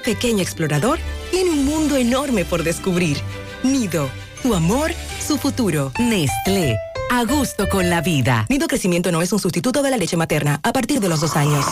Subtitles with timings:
[0.00, 0.98] Pequeño explorador
[1.30, 3.18] tiene un mundo enorme por descubrir.
[3.62, 4.08] Nido,
[4.42, 4.92] tu amor,
[5.26, 5.92] su futuro.
[5.98, 6.76] Nestlé.
[7.10, 8.46] A gusto con la vida.
[8.48, 11.36] Nido Crecimiento no es un sustituto de la leche materna a partir de los dos
[11.36, 11.66] años.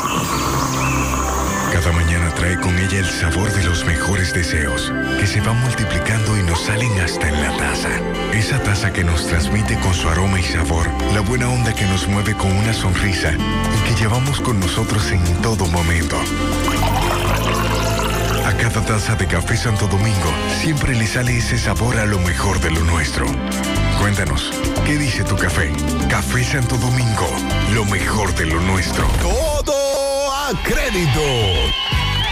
[1.72, 6.37] Cada mañana trae con ella el sabor de los mejores deseos, que se van multiplicando
[6.37, 7.90] y nos salen hasta en la taza.
[8.33, 12.08] Esa taza que nos transmite con su aroma y sabor, la buena onda que nos
[12.08, 16.16] mueve con una sonrisa y que llevamos con nosotros en todo momento.
[18.61, 22.71] Cada taza de café Santo Domingo siempre le sale ese sabor a lo mejor de
[22.71, 23.27] lo nuestro.
[24.01, 24.51] Cuéntanos,
[24.85, 25.73] ¿qué dice tu café?
[26.09, 27.29] Café Santo Domingo,
[27.73, 29.07] lo mejor de lo nuestro.
[29.23, 31.21] Todo a crédito.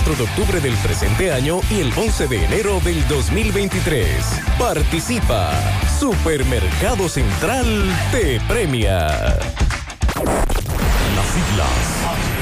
[0.00, 4.08] de octubre del presente año y el 11 de enero del 2023.
[4.58, 5.52] Participa.
[6.00, 7.66] Supermercado Central
[8.10, 9.08] te premia.
[11.14, 12.41] Las siglas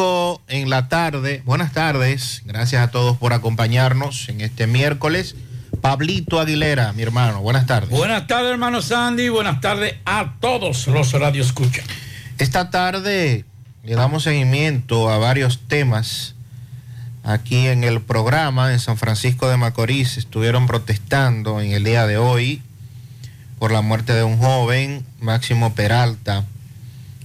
[0.00, 1.42] 5 en la tarde.
[1.44, 2.40] Buenas tardes.
[2.46, 5.36] Gracias a todos por acompañarnos en este miércoles.
[5.82, 7.42] Pablito Aguilera, mi hermano.
[7.42, 7.90] Buenas tardes.
[7.90, 9.28] Buenas tardes, hermano Sandy.
[9.28, 11.82] Buenas tardes a todos los Radio Escucha.
[12.38, 13.44] Esta tarde
[13.82, 16.34] le damos seguimiento a varios temas
[17.22, 20.16] aquí en el programa en San Francisco de Macorís.
[20.16, 22.62] Estuvieron protestando en el día de hoy
[23.58, 26.46] por la muerte de un joven, Máximo Peralta.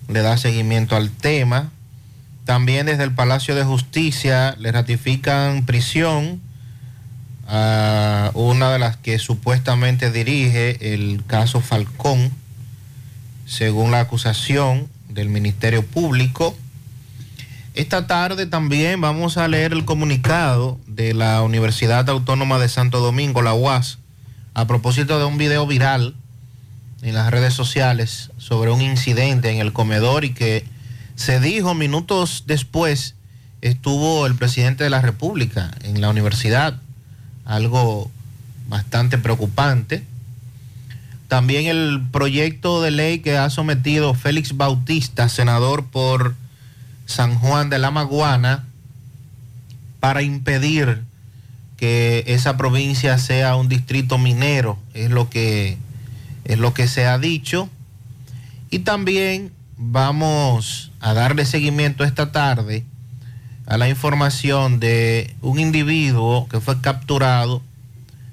[0.09, 1.71] Le da seguimiento al tema.
[2.45, 6.41] También desde el Palacio de Justicia le ratifican prisión
[7.47, 12.31] a una de las que supuestamente dirige el caso Falcón,
[13.47, 16.55] según la acusación del Ministerio Público.
[17.73, 23.41] Esta tarde también vamos a leer el comunicado de la Universidad Autónoma de Santo Domingo,
[23.41, 23.97] la UAS,
[24.53, 26.15] a propósito de un video viral
[27.01, 30.74] en las redes sociales sobre un incidente en el comedor y que
[31.15, 33.15] se dijo minutos después,
[33.61, 36.79] estuvo el presidente de la República en la universidad,
[37.45, 38.11] algo
[38.67, 40.03] bastante preocupante.
[41.27, 46.35] También el proyecto de ley que ha sometido Félix Bautista, senador por
[47.05, 48.65] San Juan de la Maguana,
[49.99, 51.03] para impedir
[51.77, 55.77] que esa provincia sea un distrito minero, es lo que,
[56.43, 57.69] es lo que se ha dicho.
[58.69, 62.83] Y también vamos a darle seguimiento esta tarde
[63.67, 67.61] a la información de un individuo que fue capturado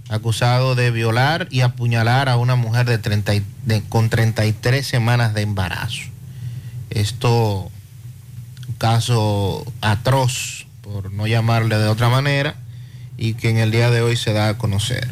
[0.09, 3.35] acusado de violar y apuñalar a una mujer de 30,
[3.91, 6.05] con 33 semanas de embarazo.
[6.89, 7.71] Esto,
[8.67, 12.57] un caso atroz, por no llamarle de otra manera,
[13.19, 15.11] y que en el día de hoy se da a conocer.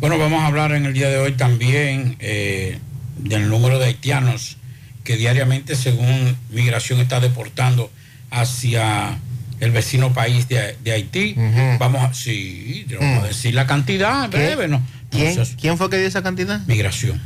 [0.00, 2.80] Bueno, vamos a hablar en el día de hoy también eh,
[3.18, 4.58] del número de haitianos
[5.04, 7.90] que diariamente, según migración, está deportando
[8.30, 9.18] hacia
[9.60, 11.34] el vecino país de, de Haití.
[11.78, 14.82] Vamos a, sí, vamos a decir la cantidad breve, ¿no?
[15.10, 16.60] ¿Quién, ¿Quién fue que dio esa cantidad?
[16.66, 17.20] migración.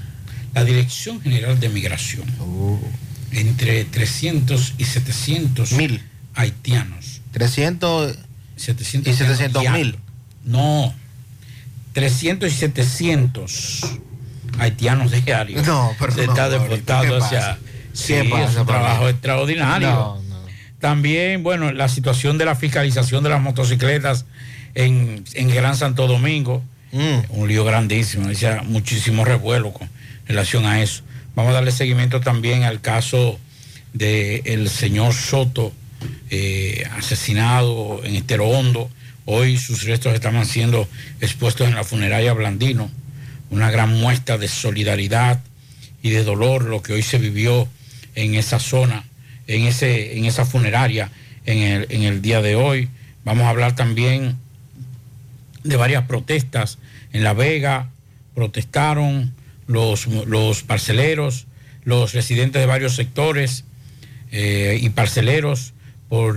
[0.54, 2.25] La Dirección General de Migración.
[3.32, 6.02] Entre 300 y 700 Mil.
[6.34, 7.20] haitianos.
[7.32, 8.19] 300
[8.56, 9.86] 700 y 700 diarios.
[9.86, 9.98] mil.
[10.44, 10.92] No.
[11.92, 13.84] 300 y 700
[14.58, 15.66] haitianos diarios.
[15.66, 17.16] No, pero Se no, está Mauricio, deportando
[18.06, 18.30] ¿qué hacia.
[18.30, 18.46] pasa?
[18.46, 19.88] Sí, ¿Qué es un trabajo extraordinario.
[19.90, 20.38] No, no.
[20.80, 24.24] También, bueno, la situación de la fiscalización de las motocicletas
[24.74, 27.18] en, en Gran Santo Domingo, Mm.
[27.40, 29.90] un lío grandísimo, decía muchísimo revuelo con
[30.26, 31.02] relación a eso.
[31.34, 33.38] Vamos a darle seguimiento también al caso
[33.92, 35.72] del señor Soto,
[36.30, 38.88] eh, asesinado en Estero Hondo.
[39.26, 40.88] Hoy sus restos estaban siendo
[41.20, 42.90] expuestos en la funeraria Blandino,
[43.50, 45.40] una gran muestra de solidaridad
[46.02, 47.68] y de dolor lo que hoy se vivió
[48.19, 49.05] en esa zona,
[49.47, 51.11] en, ese, en esa funeraria
[51.47, 52.88] en el, en el día de hoy.
[53.25, 54.37] Vamos a hablar también
[55.62, 56.79] de varias protestas.
[57.12, 57.88] En La Vega
[58.35, 59.32] protestaron
[59.67, 61.47] los, los parceleros,
[61.85, 63.65] los residentes de varios sectores
[64.32, 65.73] eh, y parceleros
[66.09, 66.37] por,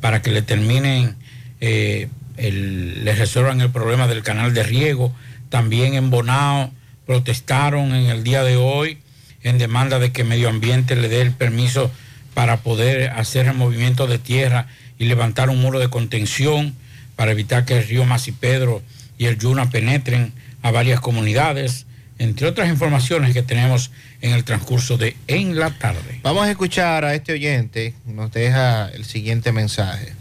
[0.00, 1.16] para que le terminen,
[1.60, 5.12] eh, el- resuelvan el problema del canal de riego.
[5.48, 6.70] También en Bonao
[7.06, 8.98] protestaron en el día de hoy
[9.44, 11.92] en demanda de que Medio Ambiente le dé el permiso
[12.34, 14.66] para poder hacer el movimiento de tierra
[14.98, 16.74] y levantar un muro de contención
[17.14, 18.82] para evitar que el río Masipedro
[19.18, 20.32] y el Yuna penetren
[20.62, 21.86] a varias comunidades,
[22.18, 23.90] entre otras informaciones que tenemos
[24.22, 26.20] en el transcurso de En la tarde.
[26.22, 27.94] Vamos a escuchar a este oyente.
[28.06, 30.14] Nos deja el siguiente mensaje.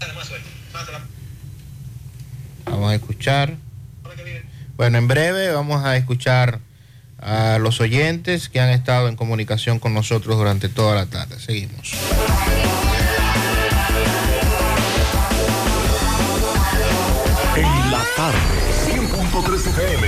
[2.65, 3.55] Vamos a escuchar.
[4.75, 6.59] Bueno, en breve vamos a escuchar
[7.23, 11.39] a los oyentes que han estado en comunicación con nosotros durante toda la tarde.
[11.39, 11.93] Seguimos.
[17.55, 18.37] En la tarde,
[18.87, 20.07] 100.3 FM.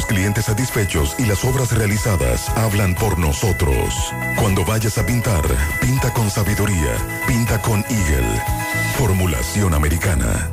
[0.05, 3.93] clientes satisfechos y las obras realizadas hablan por nosotros.
[4.37, 5.43] Cuando vayas a pintar,
[5.81, 6.95] pinta con sabiduría,
[7.27, 8.41] pinta con Eagle.
[8.97, 10.49] Formulación americana.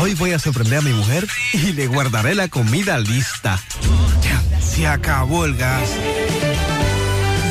[0.00, 3.60] Hoy voy a sorprender a mi mujer y le guardaré la comida lista.
[4.22, 5.90] Ya, se acabó el gas.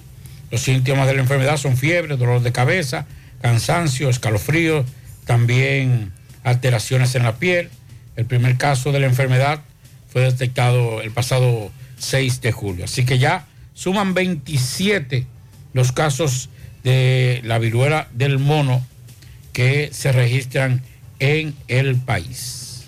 [0.50, 3.06] Los síntomas de la enfermedad son fiebre, dolor de cabeza,
[3.42, 4.84] cansancio, escalofrío,
[5.24, 6.12] también
[6.44, 7.68] alteraciones en la piel.
[8.16, 9.60] El primer caso de la enfermedad
[10.08, 12.84] fue detectado el pasado 6 de julio.
[12.84, 15.26] Así que ya suman 27
[15.74, 16.48] los casos
[16.84, 18.86] de la viruela del mono
[19.52, 20.82] que se registran
[21.18, 22.84] en el país.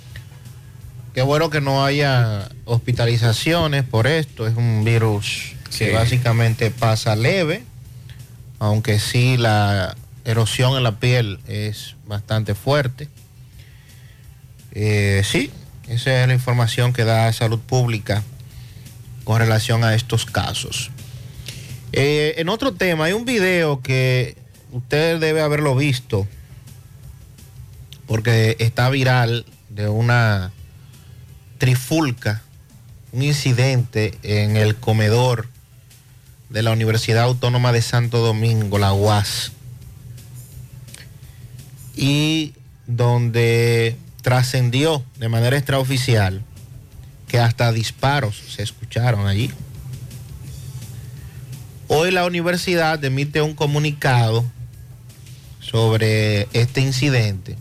[1.14, 4.46] Qué bueno que no haya hospitalizaciones por esto.
[4.46, 7.62] Es un virus que básicamente pasa leve,
[8.58, 13.08] aunque sí la erosión en la piel es bastante fuerte.
[14.72, 15.50] Eh, sí,
[15.88, 18.22] esa es la información que da Salud Pública
[19.24, 20.90] con relación a estos casos.
[21.92, 24.36] Eh, en otro tema, hay un video que
[24.72, 26.26] usted debe haberlo visto
[28.06, 30.52] porque está viral de una
[31.58, 32.42] trifulca,
[33.12, 35.48] un incidente en el comedor
[36.50, 39.52] de la Universidad Autónoma de Santo Domingo, la UAS,
[41.94, 42.54] y
[42.86, 46.42] donde trascendió de manera extraoficial
[47.26, 49.50] que hasta disparos se escucharon allí.
[51.88, 54.44] Hoy la universidad emite un comunicado
[55.60, 57.56] sobre este incidente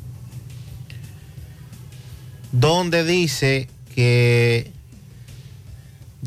[2.51, 4.72] donde dice que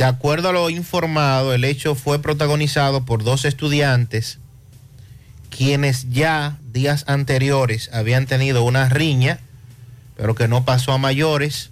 [0.00, 4.38] de acuerdo a lo informado, el hecho fue protagonizado por dos estudiantes
[5.50, 9.40] quienes ya días anteriores habían tenido una riña,
[10.16, 11.68] pero que no pasó a mayores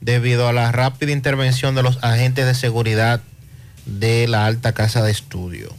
[0.00, 3.20] debido a la rápida intervención de los agentes de seguridad
[3.86, 5.72] de la alta casa de estudio.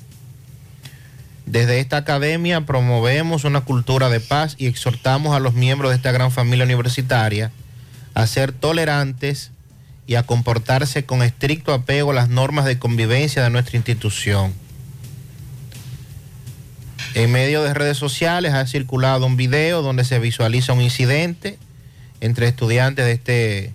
[1.45, 6.13] Desde esta academia promovemos una cultura de paz y exhortamos a los miembros de esta
[6.13, 7.51] gran familia universitaria
[8.13, 9.51] a ser tolerantes
[10.09, 14.55] y a comportarse con estricto apego a las normas de convivencia de nuestra institución.
[17.13, 21.59] En medio de redes sociales ha circulado un video donde se visualiza un incidente
[22.21, 23.73] entre estudiantes de este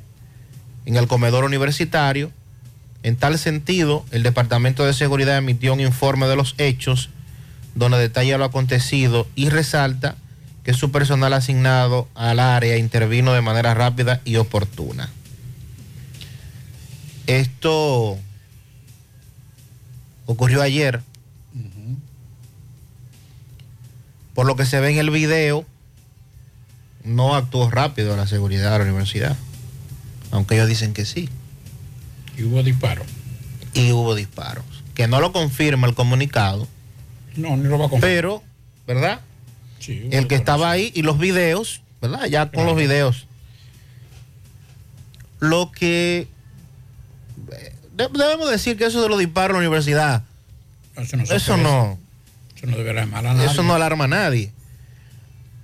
[0.86, 2.32] en el comedor universitario.
[3.04, 7.10] En tal sentido, el Departamento de Seguridad emitió un informe de los hechos
[7.76, 10.16] donde detalla lo acontecido y resalta
[10.64, 15.10] que su personal asignado al área intervino de manera rápida y oportuna.
[17.26, 18.18] Esto
[20.26, 21.00] ocurrió ayer.
[24.34, 25.64] Por lo que se ve en el video,
[27.04, 29.36] no actuó rápido la seguridad de la universidad,
[30.32, 31.28] aunque ellos dicen que sí.
[32.36, 33.06] Y hubo disparos.
[33.74, 34.64] Y hubo disparos,
[34.94, 36.66] que no lo confirma el comunicado,
[37.36, 38.00] No, ni lo va a confirmar.
[38.00, 38.42] pero,
[38.88, 39.20] ¿verdad?
[39.78, 42.26] Sí, El que estaba ahí y los videos, ¿verdad?
[42.26, 43.26] Ya con los videos.
[45.38, 46.26] Lo que
[47.96, 50.22] de- debemos decir que eso de los disparos en la universidad,
[50.96, 51.22] Eso no.
[51.24, 51.98] eso no,
[52.56, 53.46] Eso no deberá llamar a nadie.
[53.50, 54.52] eso no alarma a nadie.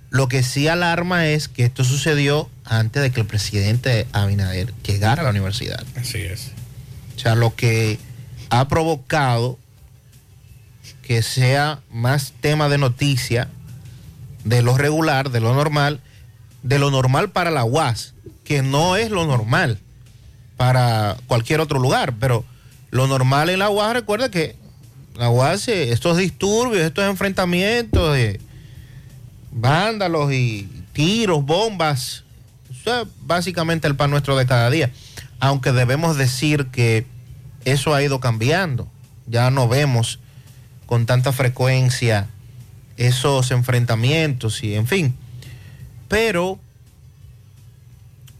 [0.09, 5.21] Lo que sí alarma es que esto sucedió antes de que el presidente Abinader llegara
[5.21, 5.81] a la universidad.
[5.95, 6.51] Así es.
[7.15, 7.97] O sea, lo que
[8.49, 9.57] ha provocado
[11.01, 13.47] que sea más tema de noticia
[14.43, 16.01] de lo regular, de lo normal,
[16.63, 19.79] de lo normal para la UAS, que no es lo normal
[20.61, 22.45] para cualquier otro lugar, pero
[22.91, 24.55] lo normal en la UAS, recuerda que
[25.15, 28.39] la UAS, estos disturbios, estos enfrentamientos de
[29.51, 32.25] vándalos y tiros, bombas,
[32.79, 34.91] eso es básicamente el pan nuestro de cada día.
[35.39, 37.07] Aunque debemos decir que
[37.65, 38.87] eso ha ido cambiando.
[39.25, 40.19] Ya no vemos
[40.85, 42.27] con tanta frecuencia
[42.97, 45.15] esos enfrentamientos y en fin.
[46.07, 46.59] Pero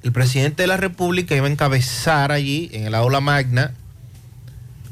[0.03, 3.71] el presidente de la República iba a encabezar allí en el aula magna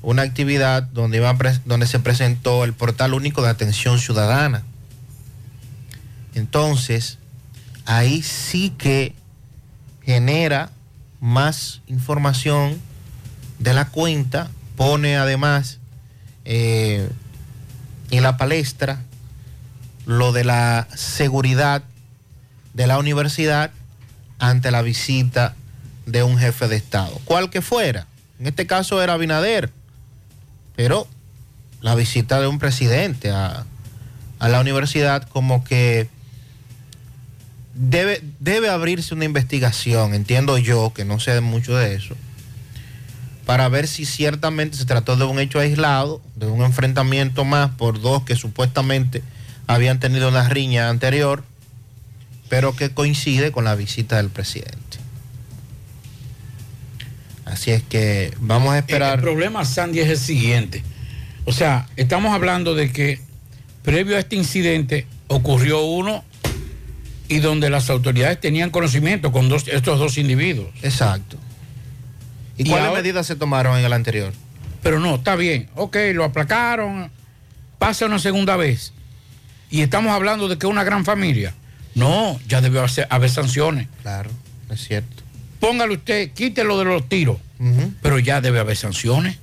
[0.01, 1.35] una actividad donde, iba
[1.65, 4.63] donde se presentó el portal único de atención ciudadana.
[6.35, 7.17] Entonces,
[7.85, 9.13] ahí sí que
[10.03, 10.69] genera
[11.19, 12.79] más información
[13.57, 15.79] de la cuenta, pone además
[16.45, 17.09] eh,
[18.09, 19.01] en la palestra
[20.05, 21.83] lo de la seguridad
[22.73, 23.71] de la universidad
[24.39, 25.55] ante la visita
[26.05, 28.07] de un jefe de Estado, cual que fuera.
[28.39, 29.69] En este caso era Abinader,
[30.75, 31.07] pero
[31.81, 33.65] la visita de un presidente a,
[34.39, 36.09] a la universidad como que
[37.75, 42.15] debe, debe abrirse una investigación, entiendo yo, que no sé mucho de eso,
[43.45, 47.99] para ver si ciertamente se trató de un hecho aislado, de un enfrentamiento más por
[47.99, 49.23] dos que supuestamente
[49.67, 51.43] habían tenido una riña anterior,
[52.49, 54.97] pero que coincide con la visita del presidente.
[57.45, 59.15] Así es que vamos a esperar.
[59.15, 60.83] el problema, Sandy, es el siguiente.
[61.45, 63.19] O sea, estamos hablando de que
[63.81, 66.23] previo a este incidente ocurrió uno
[67.27, 70.69] y donde las autoridades tenían conocimiento con dos, estos dos individuos.
[70.83, 71.37] Exacto.
[72.57, 74.33] ¿Y, Y cuáles ahora- medidas se tomaron en el anterior?
[74.83, 75.69] Pero no, está bien.
[75.75, 77.11] Ok, lo aplacaron.
[77.79, 78.93] Pasa una segunda vez.
[79.71, 81.53] Y estamos hablando de que es una gran familia.
[81.95, 83.87] No, ya debió haber, haber sanciones.
[84.01, 84.29] Claro,
[84.69, 85.23] es cierto.
[85.59, 87.37] Póngale usted, quítelo de los tiros.
[88.01, 89.37] Pero ya debe haber sanciones.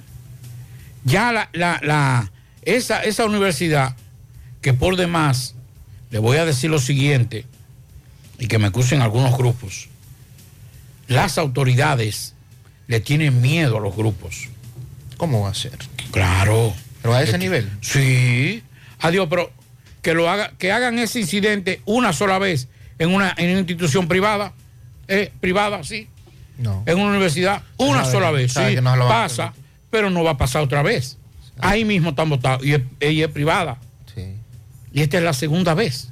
[1.04, 2.32] Ya la, la, la-
[2.62, 3.94] esa, esa universidad,
[4.62, 5.54] que por demás,
[6.11, 7.44] le voy a decir lo siguiente,
[8.38, 9.88] y que me acusen algunos grupos.
[11.09, 12.35] Las autoridades
[12.88, 14.48] le tienen miedo a los grupos.
[15.16, 15.78] ¿Cómo va a ser?
[16.11, 16.74] Claro.
[17.02, 17.70] Pero a ese Le- nivel.
[17.82, 18.62] Sí.
[19.00, 19.52] Adiós, pero
[20.07, 22.69] que lo haga, que hagan ese incidente una sola vez
[23.01, 24.53] en una, en una institución privada,
[25.09, 26.07] eh, privada, sí,
[26.59, 26.85] No.
[26.87, 29.53] en una universidad, una sola vez, sí, no pasa,
[29.90, 31.19] pero no va a pasar otra vez.
[31.59, 33.79] Ahí mismo están votados y es, ella es privada.
[34.92, 36.11] Y esta es la segunda vez.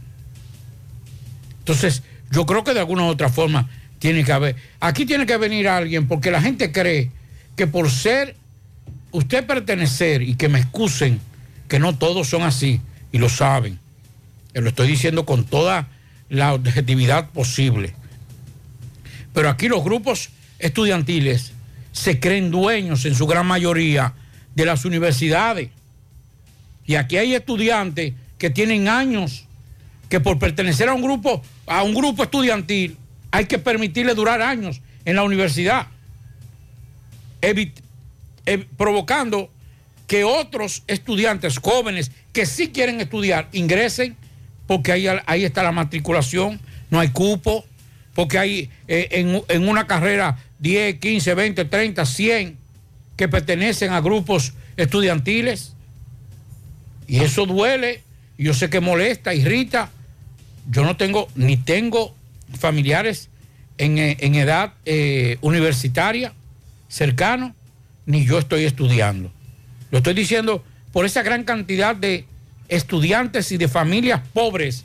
[1.60, 2.02] Entonces,
[2.32, 3.68] yo creo que de alguna u otra forma
[4.00, 4.56] tiene que haber.
[4.80, 7.12] Aquí tiene que venir alguien porque la gente cree
[7.54, 8.34] que por ser
[9.12, 11.20] usted pertenecer y que me excusen
[11.68, 12.80] que no todos son así
[13.12, 13.83] y lo saben.
[14.54, 15.88] Que Lo estoy diciendo con toda
[16.28, 17.94] la objetividad posible.
[19.32, 21.52] Pero aquí los grupos estudiantiles
[21.92, 24.14] se creen dueños en su gran mayoría
[24.54, 25.70] de las universidades.
[26.86, 29.46] Y aquí hay estudiantes que tienen años
[30.08, 32.96] que por pertenecer a un grupo, a un grupo estudiantil,
[33.32, 35.88] hay que permitirle durar años en la universidad,
[38.76, 39.50] provocando
[40.06, 44.16] que otros estudiantes jóvenes que sí quieren estudiar ingresen,
[44.66, 47.64] porque ahí, ahí está la matriculación, no hay cupo,
[48.14, 52.56] porque hay eh, en, en una carrera 10, 15, 20, 30, 100
[53.16, 55.74] que pertenecen a grupos estudiantiles.
[57.06, 58.02] Y eso duele,
[58.38, 59.90] yo sé que molesta, irrita.
[60.70, 62.14] Yo no tengo, ni tengo
[62.58, 63.28] familiares
[63.78, 66.32] en, eh, en edad eh, universitaria
[66.88, 67.54] cercano,
[68.06, 69.30] ni yo estoy estudiando.
[69.90, 72.24] Lo estoy diciendo por esa gran cantidad de
[72.74, 74.84] estudiantes y de familias pobres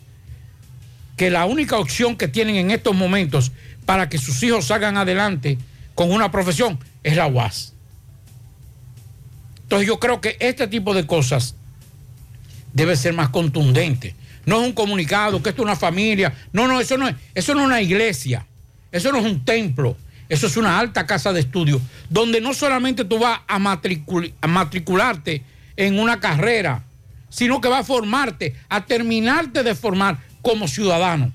[1.17, 3.51] que la única opción que tienen en estos momentos
[3.85, 5.57] para que sus hijos salgan adelante
[5.95, 7.73] con una profesión es la UAS.
[9.63, 11.55] Entonces yo creo que este tipo de cosas
[12.73, 14.15] debe ser más contundente.
[14.45, 16.33] no es un comunicado, que esto es una familia.
[16.53, 18.45] No, no, eso no es, eso no es una iglesia,
[18.91, 19.95] eso no es un templo,
[20.27, 24.47] eso es una alta casa de estudio, donde no solamente tú vas a, matricul- a
[24.47, 25.43] matricularte
[25.75, 26.83] en una carrera,
[27.29, 31.31] sino que vas a formarte, a terminarte de formar como ciudadano.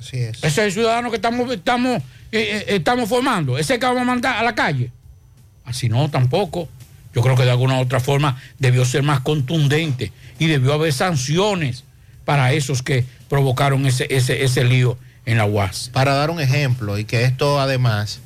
[0.00, 0.38] Así es.
[0.38, 4.04] Ese es el ciudadano que estamos, estamos, eh, eh, estamos formando, ese que vamos a
[4.04, 4.90] mandar a la calle.
[5.64, 6.68] Así no, tampoco.
[7.14, 10.92] Yo creo que de alguna u otra forma debió ser más contundente y debió haber
[10.92, 11.84] sanciones
[12.24, 15.90] para esos que provocaron ese, ese, ese lío en la UAS.
[15.92, 18.20] Para dar un ejemplo y que esto además,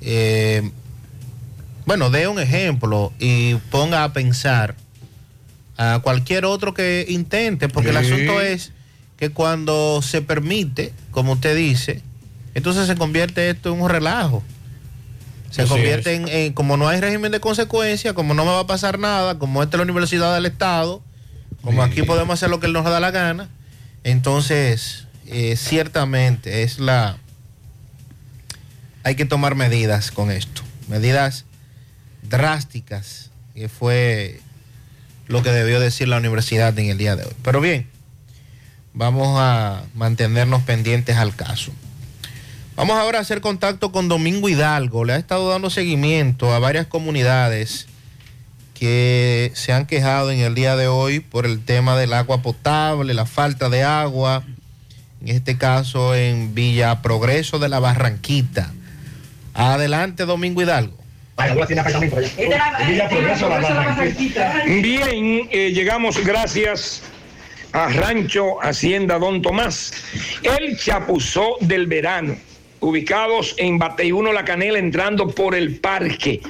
[0.00, 0.70] eh,
[1.86, 4.74] bueno, dé un ejemplo y ponga a pensar
[5.82, 8.72] a cualquier otro que intente, porque el asunto es
[9.16, 12.02] que cuando se permite, como usted dice,
[12.54, 14.42] entonces se convierte esto en un relajo.
[15.50, 18.60] Se Así convierte en, en- como no hay régimen de consecuencia, como no me va
[18.60, 21.02] a pasar nada, como esta es la universidad del Estado,
[21.62, 23.48] como aquí podemos hacer lo que nos da la gana,
[24.04, 27.16] entonces eh, ciertamente es la...
[29.02, 31.46] Hay que tomar medidas con esto, medidas
[32.22, 34.40] drásticas, que fue
[35.30, 37.32] lo que debió decir la universidad en el día de hoy.
[37.42, 37.88] Pero bien,
[38.92, 41.72] vamos a mantenernos pendientes al caso.
[42.74, 45.04] Vamos ahora a hacer contacto con Domingo Hidalgo.
[45.04, 47.86] Le ha estado dando seguimiento a varias comunidades
[48.74, 53.14] que se han quejado en el día de hoy por el tema del agua potable,
[53.14, 54.42] la falta de agua,
[55.20, 58.72] en este caso en Villa Progreso de la Barranquita.
[59.54, 60.99] Adelante, Domingo Hidalgo.
[64.66, 67.02] Bien, eh, llegamos gracias
[67.72, 69.92] a Rancho Hacienda Don Tomás,
[70.42, 72.36] el chapuzó del verano,
[72.80, 76.40] ubicados en Bateyuno La Canela, entrando por el parque,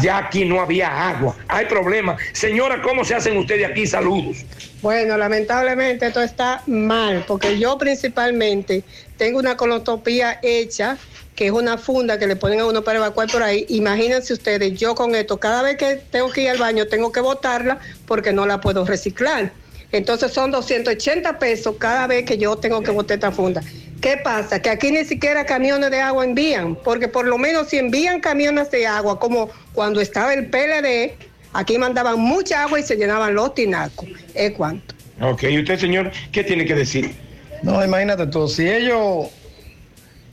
[0.01, 1.35] ya aquí no había agua.
[1.49, 2.21] Hay problemas.
[2.33, 3.87] Señora, ¿cómo se hacen ustedes aquí?
[3.87, 4.45] Saludos.
[4.83, 8.83] Bueno, lamentablemente esto está mal, porque yo principalmente
[9.17, 10.99] tengo una colotopía hecha,
[11.37, 13.65] que es una funda que le ponen a uno para evacuar por ahí.
[13.69, 17.21] Imagínense ustedes, yo con esto, cada vez que tengo que ir al baño, tengo que
[17.21, 19.53] botarla porque no la puedo reciclar.
[19.93, 23.63] Entonces son 280 pesos cada vez que yo tengo que botar esta funda.
[24.01, 24.61] ¿Qué pasa?
[24.61, 28.69] Que aquí ni siquiera camiones de agua envían, porque por lo menos si envían camiones
[28.73, 31.15] de agua, como cuando estaba el PLD,
[31.53, 34.09] aquí mandaban mucha agua y se llenaban los tinacos.
[34.35, 34.95] ¿Es cuánto?
[35.21, 37.15] Ok, ¿y usted, señor, qué tiene que decir?
[37.63, 39.29] No, imagínate tú, si ellos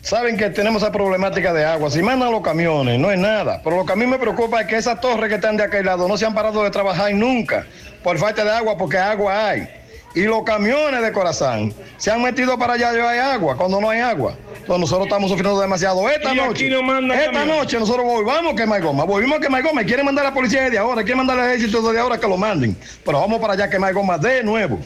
[0.02, 3.62] saben que tenemos esa problemática de agua, si mandan los camiones, no es nada.
[3.64, 5.86] Pero lo que a mí me preocupa es que esas torres que están de aquel
[5.86, 7.66] lado no se han parado de trabajar nunca
[8.04, 9.79] por falta de agua, porque agua hay.
[10.20, 14.02] Y los camiones de Corazán se han metido para allá hay agua, cuando no hay
[14.02, 14.36] agua.
[14.50, 16.10] Entonces nosotros estamos sufriendo demasiado.
[16.10, 19.82] Esta noche, no esta noche nosotros volvamos a quemar goma, volvimos a quemar goma.
[19.86, 22.36] Quieren mandar a la policía desde ahora, quieren mandar al ejército desde ahora que lo
[22.36, 22.76] manden.
[23.06, 24.78] Pero vamos para allá a quemar goma de nuevo.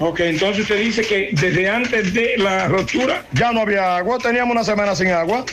[0.00, 4.52] Ok, entonces usted dice que desde antes de la rotura ya no había agua, teníamos
[4.54, 5.44] una semana sin agua.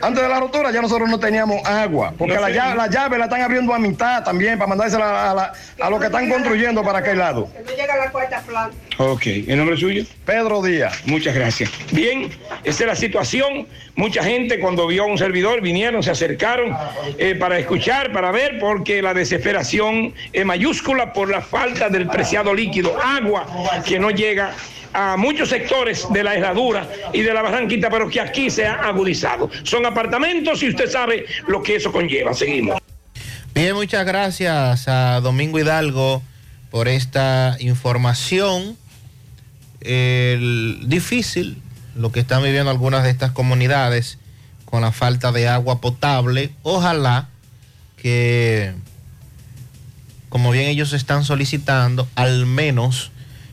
[0.00, 2.54] Antes de la rotura ya nosotros no teníamos agua, porque No la, sé.
[2.54, 6.00] llave, la llave la están abriendo a mitad también para mandársela a, la- a los
[6.00, 7.48] que están construyendo para aquel lado.
[7.62, 8.76] No llega a la cuarta planta.
[8.98, 10.04] Ok, ¿el nombre suyo?
[10.24, 11.02] Pedro Díaz.
[11.06, 11.70] Muchas gracias.
[11.90, 12.30] Bien,
[12.62, 13.66] esa es la situación.
[13.96, 16.76] Mucha gente cuando vio a un servidor vinieron, se acercaron
[17.18, 22.54] eh, para escuchar, para ver, porque la desesperación es mayúscula por la falta del preciado
[22.54, 23.46] líquido, agua
[23.84, 24.54] que no llega
[24.92, 28.74] a muchos sectores de la herradura y de la barranquita, pero que aquí se ha
[28.74, 29.50] agudizado.
[29.64, 32.32] Son apartamentos y usted sabe lo que eso conlleva.
[32.32, 32.80] Seguimos.
[33.54, 36.22] Bien, muchas gracias a Domingo Hidalgo
[36.70, 38.76] por esta información.
[39.84, 41.60] El- difícil
[41.94, 44.18] lo que están viviendo algunas de estas comunidades
[44.64, 46.50] con la falta de agua potable.
[46.62, 47.28] Ojalá
[47.96, 48.72] que,
[50.28, 53.12] como bien ellos están solicitando, al menos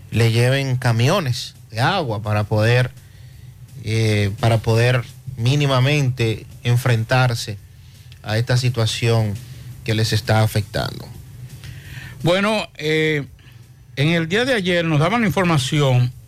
[0.09, 2.91] le lleven camiones de agua para poder,
[3.83, 5.03] eh, para poder
[5.37, 7.57] mínimamente enfrentarse
[8.23, 9.33] a esta situación
[9.83, 11.07] que les está afectando.
[12.23, 13.25] Bueno, eh,
[13.95, 16.20] en el día de ayer nos daban la información eh,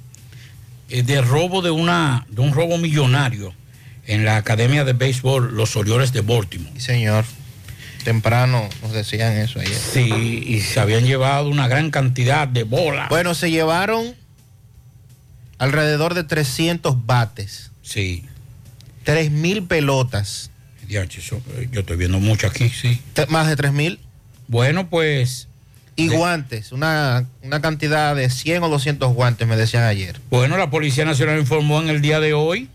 [0.89, 3.53] de robo de una de un robo millonario
[4.05, 6.79] en la Academia de Béisbol Los Orioles de Baltimore.
[6.79, 7.25] Señor.
[8.03, 9.73] Temprano nos decían eso ayer.
[9.73, 13.07] Sí, y se habían llevado una gran cantidad de bolas.
[13.07, 14.13] Bueno, se llevaron
[15.57, 17.71] alrededor de 300 bates.
[17.81, 18.25] Sí.
[19.05, 20.51] 3.000 pelotas.
[20.89, 23.01] Eh, yo estoy viendo mucho aquí, sí.
[23.29, 23.99] Más de 3.000.
[24.47, 25.47] Bueno, pues.
[25.95, 30.19] Y guantes, una, una cantidad de 100 o 200 guantes, me decían ayer.
[30.29, 32.69] Bueno, la Policía Nacional informó en el día de hoy,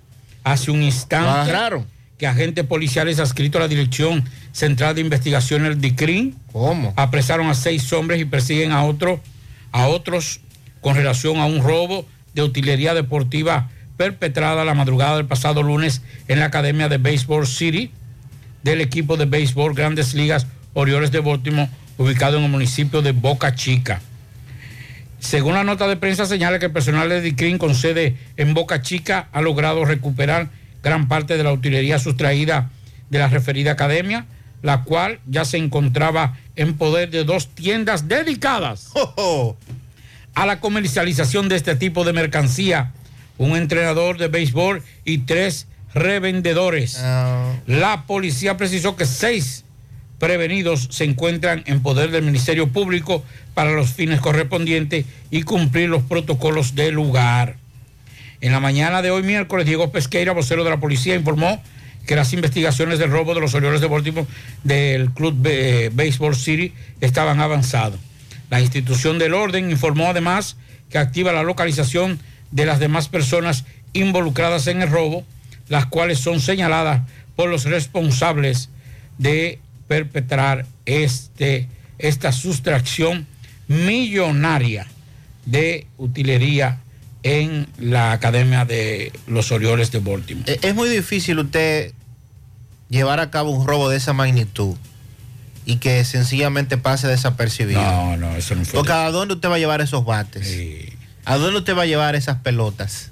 [0.44, 1.87] hace un instante, agarraron.
[2.16, 6.92] que agentes policiales adscritos a la Dirección Central de Investigaciones del DICRIN ¿Cómo?
[6.96, 9.20] apresaron a seis hombres y persiguen a otros
[9.72, 10.40] a otros
[10.81, 16.38] con relación a un robo de utilería deportiva perpetrada la madrugada del pasado lunes en
[16.38, 17.90] la Academia de Baseball City
[18.62, 23.54] del equipo de béisbol Grandes Ligas Orioles de Baltimore, ubicado en el municipio de Boca
[23.54, 24.00] Chica.
[25.18, 28.82] Según la nota de prensa señala que el personal de DICRIN con sede en Boca
[28.82, 30.48] Chica ha logrado recuperar
[30.82, 32.70] gran parte de la utilería sustraída
[33.11, 34.26] de la referida academia,
[34.62, 38.92] la cual ya se encontraba en poder de dos tiendas dedicadas
[40.34, 42.92] a la comercialización de este tipo de mercancía,
[43.38, 47.02] un entrenador de béisbol y tres revendedores.
[47.66, 49.64] La policía precisó que seis
[50.18, 56.02] prevenidos se encuentran en poder del Ministerio Público para los fines correspondientes y cumplir los
[56.02, 57.57] protocolos del lugar.
[58.40, 61.62] En la mañana de hoy miércoles, Diego Pesqueira, vocero de la policía, informó
[62.07, 64.26] que las investigaciones del robo de los Orioles de Baltimore
[64.64, 68.00] del Club Be- Baseball City estaban avanzadas.
[68.48, 70.57] La institución del orden informó además
[70.90, 72.18] que activa la localización
[72.50, 75.24] de las demás personas involucradas en el robo,
[75.68, 77.02] las cuales son señaladas
[77.37, 78.70] por los responsables
[79.18, 83.27] de perpetrar este, esta sustracción
[83.66, 84.87] millonaria
[85.46, 86.79] de utilería
[87.22, 90.51] en la Academia de los Orioles de Baltimore.
[90.53, 91.92] Eh, Es muy difícil usted
[92.88, 94.77] llevar a cabo un robo de esa magnitud
[95.66, 97.83] y que sencillamente pase desapercibido.
[97.83, 98.74] No, no, eso no fue.
[98.74, 100.55] Porque ¿a dónde usted va a llevar esos bates?
[101.24, 103.11] ¿A dónde usted va a llevar esas pelotas?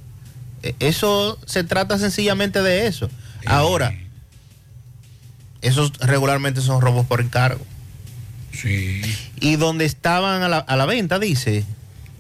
[0.63, 3.11] Eh, Eso se trata sencillamente de eso.
[3.45, 3.95] Ahora,
[5.67, 7.65] esos regularmente son robos por encargo.
[8.53, 9.03] Sí.
[9.41, 11.65] Y donde estaban a la, a la venta, dice.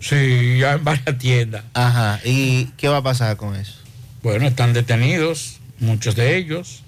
[0.00, 1.64] Sí, ya en varias tiendas.
[1.74, 2.20] Ajá.
[2.24, 3.74] ¿Y qué va a pasar con eso?
[4.22, 6.82] Bueno, están detenidos, muchos de ellos.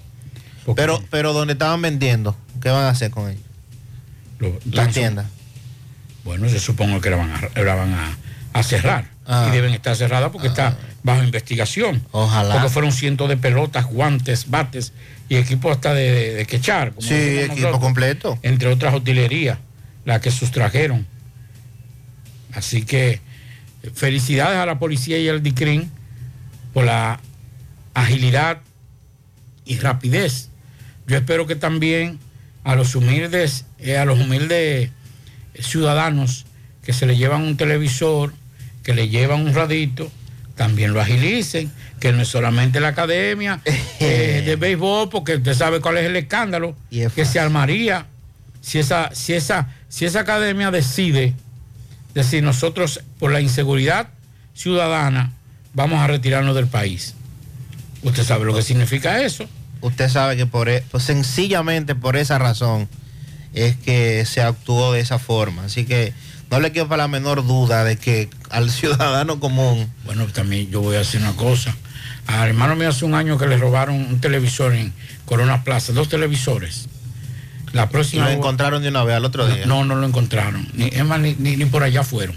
[0.75, 3.43] Pero, pero donde estaban vendiendo, ¿qué van a hacer con ellos?
[4.71, 5.25] Las tiendas.
[6.23, 8.17] Bueno, se supongo que la van a, la van a,
[8.53, 9.09] a cerrar.
[9.25, 9.47] Ah.
[9.49, 12.05] Y deben estar cerradas porque está bajo investigación.
[12.11, 12.53] Ojalá.
[12.53, 14.93] Porque fueron cientos de pelotas, guantes, bates
[15.29, 16.93] y equipos hasta de, de, de quechar.
[16.93, 18.39] como Sí, equipo nosotros, completo.
[18.41, 19.59] Entre otras utilerías,
[20.03, 21.05] las que sustrajeron.
[22.53, 23.21] Así que
[23.93, 25.89] felicidades a la policía y al DICRIN
[26.73, 27.19] por la
[27.93, 28.59] agilidad
[29.65, 30.49] y rapidez.
[31.07, 32.19] Yo espero que también
[32.63, 34.91] a los humildes, eh, a los humildes
[35.59, 36.45] ciudadanos
[36.83, 38.33] que se le llevan un televisor,
[38.83, 40.11] que le llevan un radito,
[40.59, 43.61] también lo agilicen, que no es solamente la academia
[44.01, 46.75] eh, de béisbol, porque usted sabe cuál es el escándalo
[47.15, 48.07] que se armaría
[48.59, 51.33] si esa, si esa, si esa academia decide
[52.13, 54.09] decir nosotros por la inseguridad
[54.53, 55.31] ciudadana
[55.73, 57.13] vamos a retirarnos del país.
[58.03, 59.45] Usted sabe lo que significa eso.
[59.79, 62.89] Usted sabe que por, e- pues sencillamente por esa razón
[63.53, 65.63] es que se actuó de esa forma.
[65.63, 66.11] Así que
[66.51, 69.91] no le quepa la menor duda de que al ciudadano común.
[70.05, 71.75] Bueno, también yo voy a decir una cosa.
[72.27, 74.93] Al hermano mío hace un año que le robaron un televisor en
[75.25, 76.87] Corona Plaza, dos televisores.
[77.73, 79.65] La Y próxima lo encontraron de una vez al otro día.
[79.65, 80.67] No, no lo encontraron.
[80.73, 82.35] Ni, es más, ni, ni- ni por allá fueron.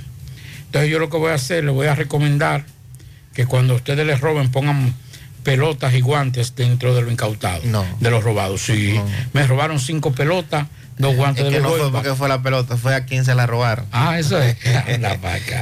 [0.67, 2.65] Entonces yo lo que voy a hacer, le voy a recomendar
[3.35, 4.95] que cuando ustedes les roben pongan
[5.43, 7.61] pelotas y guantes dentro de lo incautado.
[7.65, 7.85] No.
[8.01, 8.63] De los robados.
[8.63, 9.01] Sí.
[9.33, 10.67] Me robaron cinco pelotas,
[10.99, 11.93] dos guantes Es que de no fue béisbol.
[12.03, 13.87] porque fue la pelota, fue a quien se la robaron.
[13.93, 14.57] Ah, eso es.
[14.89, 15.61] Anda para acá.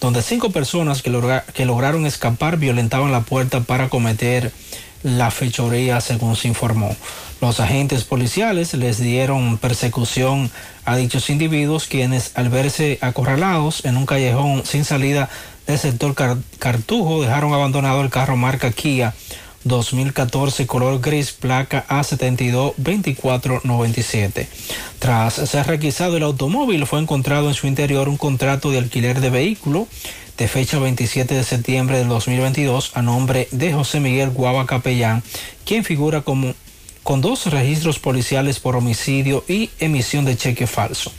[0.00, 1.12] donde cinco personas que,
[1.52, 4.52] que lograron escapar violentaban la puerta para cometer
[5.02, 6.96] la fechoría, según se informó.
[7.40, 10.50] Los agentes policiales les dieron persecución
[10.86, 15.28] a dichos individuos, quienes al verse acorralados en un callejón sin salida
[15.66, 16.14] del sector
[16.58, 19.14] Cartujo dejaron abandonado el carro marca Kia
[19.66, 24.46] 2014 color gris placa A722497.
[24.98, 29.28] Tras ser requisado el automóvil fue encontrado en su interior un contrato de alquiler de
[29.30, 29.88] vehículo
[30.38, 35.22] de fecha 27 de septiembre del 2022 a nombre de José Miguel Guava Capellán,
[35.64, 36.54] quien figura como
[37.06, 41.12] con dos registros policiales por homicidio y emisión de cheque falso.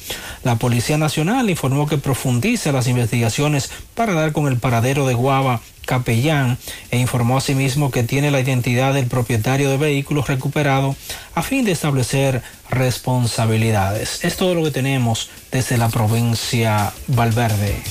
[0.44, 5.62] La Policía Nacional informó que profundiza las investigaciones para dar con el paradero de Guava
[5.86, 6.58] Capellán
[6.92, 10.94] e informó asimismo que tiene la identidad del propietario de vehículos recuperado
[11.36, 14.26] a fin de establecer responsabilidades.
[14.26, 17.82] Es todo lo que tenemos desde la provincia Valverde.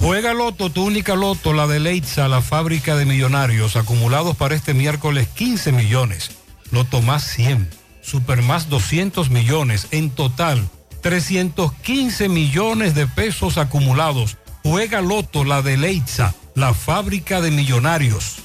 [0.00, 4.72] Juega Loto, tu única Loto, la de Leitza, la fábrica de millonarios, acumulados para este
[4.72, 6.30] miércoles 15 millones.
[6.70, 7.68] Loto más 100,
[8.00, 10.68] Super más 200 millones, en total
[11.02, 14.38] 315 millones de pesos acumulados.
[14.62, 18.36] Juega Loto, la de Leitza, la fábrica de millonarios.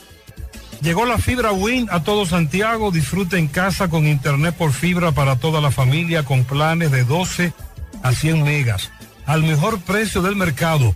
[0.82, 2.91] Llegó la fibra Win a todo Santiago.
[2.91, 7.54] Disfruta en casa con internet por fibra para toda la familia con planes de 12
[8.04, 8.91] a 100 megas.
[9.26, 10.96] Al mejor precio del mercado.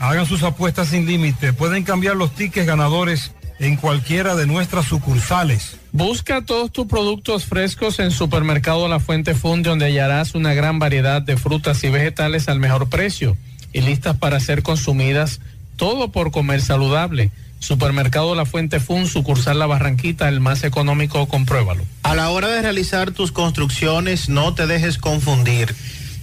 [0.00, 1.52] Hagan sus apuestas sin límite.
[1.52, 5.76] Pueden cambiar los tickets ganadores en cualquiera de nuestras sucursales.
[5.92, 11.20] Busca todos tus productos frescos en Supermercado La Fuente Fund, donde hallarás una gran variedad
[11.20, 13.36] de frutas y vegetales al mejor precio
[13.74, 15.40] y listas para ser consumidas,
[15.76, 17.30] todo por comer saludable.
[17.58, 21.84] Supermercado La Fuente Fun, sucursal La Barranquita, el más económico, compruébalo.
[22.04, 25.74] A la hora de realizar tus construcciones, no te dejes confundir.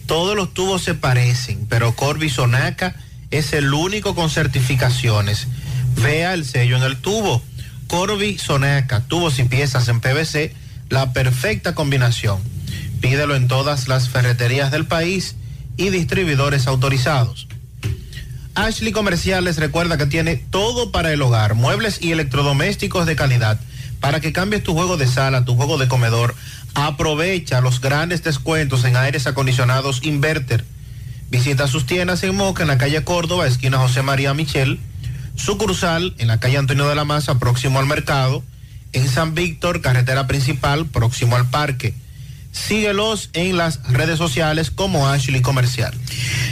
[0.08, 2.96] Todos los tubos se parecen, pero Corby Sonaca
[3.32, 5.48] es el único con certificaciones.
[6.02, 7.42] Vea el sello en el tubo.
[7.88, 10.54] Corby Sonaca, tubos y piezas en PVC,
[10.90, 12.40] la perfecta combinación.
[13.02, 15.36] Pídelo en todas las ferreterías del país
[15.78, 17.48] y distribuidores autorizados.
[18.56, 23.60] Ashley Comerciales recuerda que tiene todo para el hogar, muebles y electrodomésticos de calidad.
[24.00, 26.36] Para que cambies tu juego de sala, tu juego de comedor,
[26.74, 30.66] aprovecha los grandes descuentos en aires acondicionados Inverter
[31.30, 34.80] Visita sus tiendas en Moca, en la calle Córdoba, esquina José María Michel,
[35.36, 38.44] sucursal en la calle Antonio de la Maza, próximo al mercado,
[38.94, 41.94] en San Víctor, carretera principal, próximo al parque.
[42.54, 45.94] Síguelos en las redes sociales como Ashley Comercial.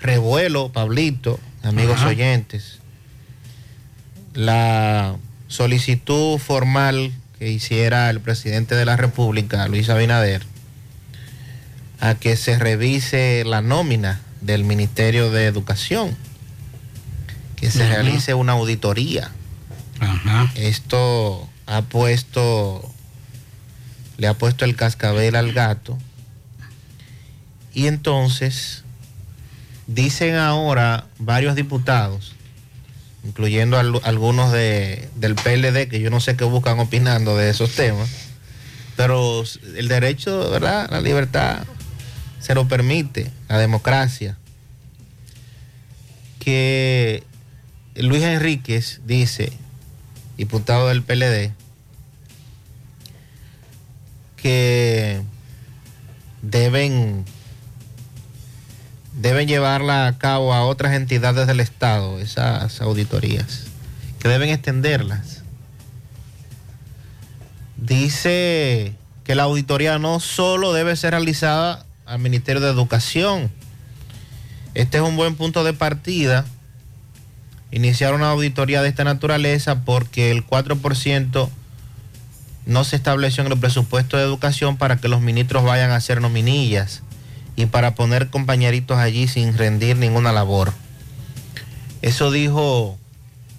[0.00, 2.08] revuelo, Pablito, amigos Ajá.
[2.08, 2.78] oyentes,
[4.32, 5.16] la
[5.48, 10.46] solicitud formal que hiciera el presidente de la República, Luis Abinader,
[12.00, 16.16] a que se revise la nómina del Ministerio de Educación,
[17.56, 17.96] que se Ajá.
[17.96, 19.30] realice una auditoría.
[20.54, 22.88] Esto ha puesto,
[24.16, 25.98] le ha puesto el cascabel al gato.
[27.74, 28.84] Y entonces,
[29.86, 32.34] dicen ahora varios diputados,
[33.24, 37.72] incluyendo al- algunos de, del PLD, que yo no sé qué buscan opinando de esos
[37.74, 38.08] temas,
[38.96, 39.44] pero
[39.76, 40.88] el derecho, ¿verdad?
[40.90, 41.64] La libertad
[42.40, 44.36] se lo permite, la democracia,
[46.38, 47.22] que
[47.96, 49.52] Luis Enríquez dice,
[50.38, 51.52] diputado del PLD,
[54.36, 55.20] que
[56.40, 57.26] deben
[59.12, 63.64] deben llevarla a cabo a otras entidades del Estado, esas auditorías,
[64.20, 65.42] que deben extenderlas.
[67.76, 73.50] Dice que la auditoría no solo debe ser realizada al Ministerio de Educación.
[74.74, 76.44] Este es un buen punto de partida.
[77.70, 81.50] Iniciar una auditoría de esta naturaleza porque el 4%
[82.64, 86.20] no se estableció en el presupuesto de educación para que los ministros vayan a hacer
[86.20, 87.02] nominillas
[87.56, 90.72] y para poner compañeritos allí sin rendir ninguna labor.
[92.00, 92.98] Eso dijo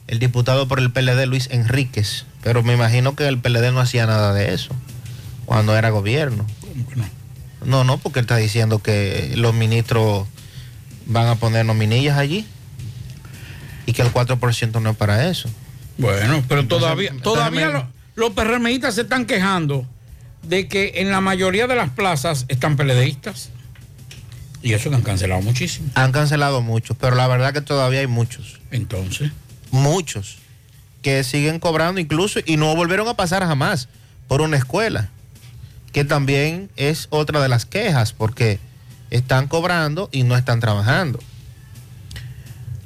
[0.08, 4.08] el diputado por el PLD Luis Enríquez, pero me imagino que el PLD no hacía
[4.08, 4.72] nada de eso
[5.46, 6.46] cuando era gobierno.
[7.66, 10.28] No, no, porque él está diciendo que los ministros
[11.06, 12.48] van a poner nominillas allí
[13.90, 15.50] y que el 4% no es para eso.
[15.98, 19.86] Bueno, pero todavía, entonces todavía me- lo- los PRMistas se están quejando
[20.44, 23.50] de que en la mayoría de las plazas están peledeístas.
[24.62, 25.90] Y eso que han cancelado muchísimo.
[25.96, 28.60] Han cancelado muchos, pero la verdad que todavía hay muchos.
[28.72, 29.32] Entonces.
[29.72, 30.38] Muchos
[31.02, 33.88] que siguen cobrando incluso y no volvieron a pasar jamás
[34.28, 35.10] por una escuela,
[35.94, 38.60] que también es otra de las quejas, porque
[39.12, 41.20] están cobrando y no están trabajando.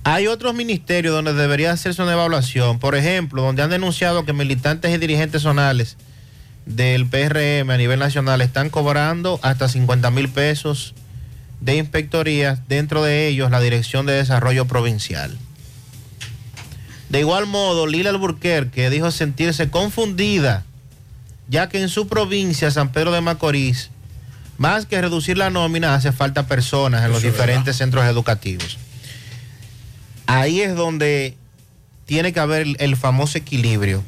[0.06, 4.94] Hay otros ministerios donde debería hacerse una evaluación, por ejemplo, donde han denunciado que militantes
[4.94, 5.96] y dirigentes zonales
[6.66, 10.94] del PRM a nivel nacional están cobrando hasta 50 mil pesos
[11.62, 15.38] de inspectorías, dentro de ellos la Dirección de Desarrollo Provincial.
[17.08, 20.66] De igual modo, Lila Alburquerque dijo sentirse confundida,
[21.48, 23.92] ya que en su provincia, San Pedro de Macorís,
[24.58, 28.78] más que reducir la nómina, hace falta personas en los Eso diferentes centros educativos.
[30.28, 31.38] Ahí es donde
[32.06, 34.04] tiene que haber el, famoso equilibrio.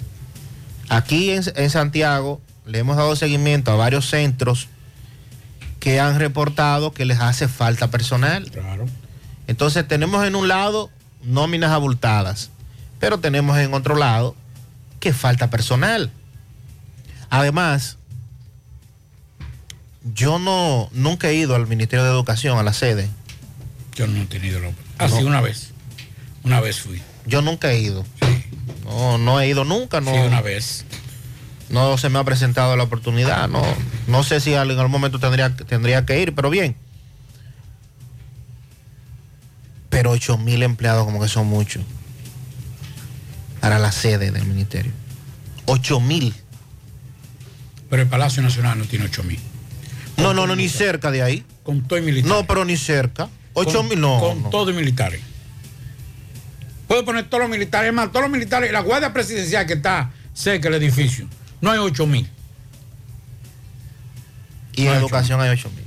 [0.89, 4.67] Aquí en, en Santiago le hemos dado seguimiento a varios centros
[5.79, 8.49] que han reportado que les hace falta personal.
[8.51, 8.85] Claro.
[9.47, 10.89] Entonces tenemos en un lado
[11.23, 12.49] nóminas abultadas,
[12.99, 14.35] pero tenemos en otro lado
[14.99, 16.11] que falta personal.
[17.29, 17.97] Además,
[20.13, 23.09] yo no nunca he ido al Ministerio de Educación, a la sede.
[23.93, 25.05] Yo no he tenido la oportunidad.
[25.05, 25.27] Así No.
[25.27, 25.71] una vez.
[26.45, 27.01] Una vez fui.
[27.25, 28.05] Yo nunca he ido.
[28.85, 30.11] No, no he ido nunca, no.
[30.11, 30.85] Sí, una vez.
[31.69, 33.63] No se me ha presentado la oportunidad, no.
[34.07, 36.75] No sé si en algún momento tendría, tendría que ir, pero bien.
[39.89, 41.83] Pero 8 mil empleados como que son muchos.
[43.59, 44.91] Para la sede del ministerio.
[45.65, 46.35] 8 mil.
[47.89, 49.39] Pero el Palacio Nacional no tiene 8 mil.
[50.17, 51.43] No, no, no, ni cerca de ahí.
[51.63, 52.29] Con todo y militar.
[52.29, 53.29] No, pero ni cerca.
[53.53, 54.19] 8 mil, no.
[54.19, 54.49] Con no.
[54.49, 55.21] todo y militares.
[56.87, 60.11] Puede poner todos los militares, es más, todos los militares, la guardia presidencial que está
[60.33, 61.27] cerca del edificio.
[61.61, 62.29] No hay 8 mil.
[64.73, 65.85] Y en educación hay 8 mil.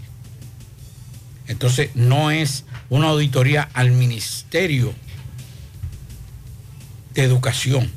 [1.46, 4.94] Entonces, no es una auditoría al Ministerio
[7.14, 7.90] de Educación.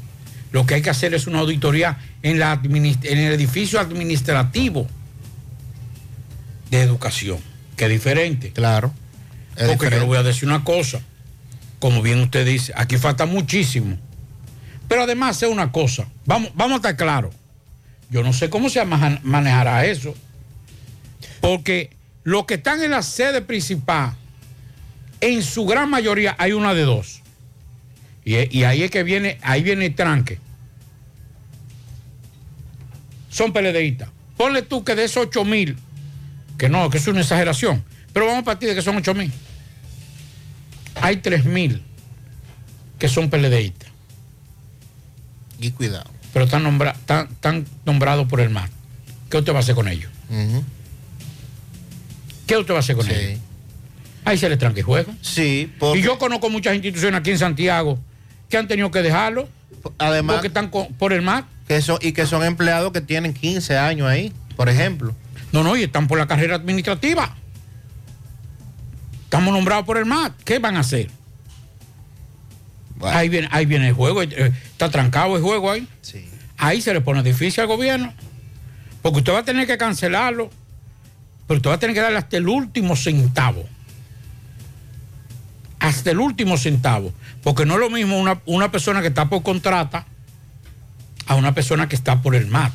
[0.52, 4.88] Lo que hay que hacer es una auditoría en, la en el edificio administrativo
[6.70, 7.40] de educación,
[7.76, 8.52] que es diferente.
[8.52, 8.94] Claro.
[9.68, 11.02] Porque yo le voy a decir una cosa.
[11.82, 13.98] Como bien usted dice, aquí falta muchísimo.
[14.88, 17.34] Pero además es una cosa, vamos, vamos a estar claros.
[18.12, 20.14] Yo no sé cómo se manejará eso.
[21.40, 21.90] Porque
[22.24, 24.14] los que están en la sede principal,
[25.22, 27.22] en su gran mayoría hay una de dos.
[28.24, 30.38] Y, ahí es que viene, ahí viene el tranque.
[33.30, 34.10] Son PLDistas.
[34.38, 35.78] Ponle tú que de esos 8 mil,
[36.60, 39.32] que no, que es una exageración, pero vamos a partir de que son 8 mil.
[41.02, 41.84] Hay 3 mil
[43.00, 43.90] que son PLDistas.
[45.60, 46.10] Y cuidado.
[46.34, 48.70] Pero están, nombra- están, están nombrados por el MAR.
[49.30, 50.10] ¿Qué usted va a hacer con ellos?
[52.48, 53.40] ¿Qué usted va a hacer con ellos?
[54.26, 55.14] Ahí se les tranque juego.
[55.22, 58.00] Sí, Y yo conozco muchas instituciones aquí en Santiago
[58.50, 59.48] que han tenido que dejarlo.
[59.98, 61.46] Además, porque están con- por el MAR.
[61.68, 65.16] Que son, y que son empleados que tienen 15 años ahí, por ejemplo.
[65.54, 67.36] No, no, y están por la carrera administrativa.
[69.32, 70.34] Estamos nombrados por el MAR.
[70.44, 71.10] ¿Qué van a hacer?
[73.02, 74.22] Ahí, viene, ahí viene el juego.
[74.24, 75.88] eh, Está trancado el juego ahí.
[76.58, 78.14] Ahí se le pone difícil al gobierno.
[79.02, 80.50] Porque usted va a tener que cancelarlo.
[81.48, 83.64] Pero usted va a tener que darle hasta el último centavo.
[85.80, 87.14] Hasta el último centavo.
[87.42, 90.06] Porque no es lo mismo una, una persona que está por contrata
[91.26, 92.74] a una persona que está por el MAR.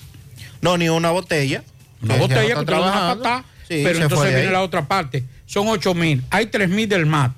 [0.62, 1.62] No, ni una botella.
[2.00, 4.52] Una botella que usted patada, Sí, pero entonces viene ahí.
[4.52, 5.22] la otra parte.
[5.46, 6.24] Son 8 mil.
[6.30, 7.32] Hay 3 mil del MAT.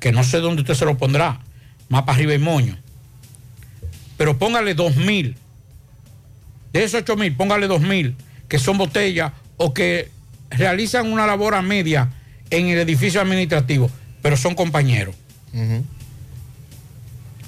[0.00, 1.40] Que no sé dónde usted se lo pondrá.
[1.88, 2.76] Más para arriba y moño.
[4.16, 5.36] Pero póngale 2 mil.
[6.72, 8.16] De esos 8 mil, póngale 2 mil
[8.48, 10.10] que son botellas o que
[10.50, 12.10] realizan una labor a media
[12.50, 13.90] en el edificio administrativo,
[14.20, 15.14] pero son compañeros.
[15.54, 15.84] Ujú.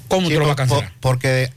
[0.07, 0.89] ¿Cómo Sí, usted lo va a cancelar?
[0.99, 1.51] por- porque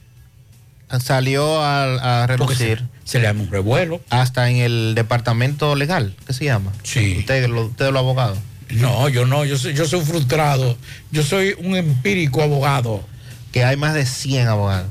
[1.00, 2.86] salió a, a relucir.
[3.08, 4.00] Se, le da un revuelo.
[4.10, 6.72] Hasta en el departamento legal, ¿qué se llama?
[6.82, 7.16] Sí.
[7.20, 8.38] Usted, lo, usted los abogados.
[8.70, 10.76] No, yo no, yo soy, yo soy frustrado.
[11.10, 13.02] Yo soy un empírico abogado.
[13.50, 14.88] Que hay más de 100 abogados.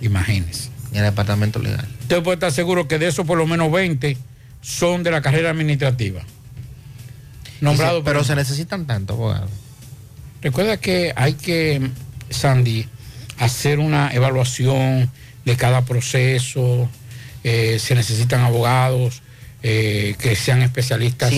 [0.00, 0.70] Imagínese.
[0.92, 1.86] En el departamento legal.
[2.00, 4.16] Usted puede estar seguro que de esos por lo menos 20
[4.62, 6.22] son de la carrera administrativa.
[7.60, 9.50] Nombrado se- pero por- se necesitan tanto abogados.
[10.40, 11.90] Recuerda que hay que,
[12.30, 12.86] Sandy,
[13.38, 15.10] hacer una evaluación
[15.44, 16.88] de cada proceso.
[17.44, 19.22] Eh, se necesitan abogados
[19.62, 21.32] eh, que sean especialistas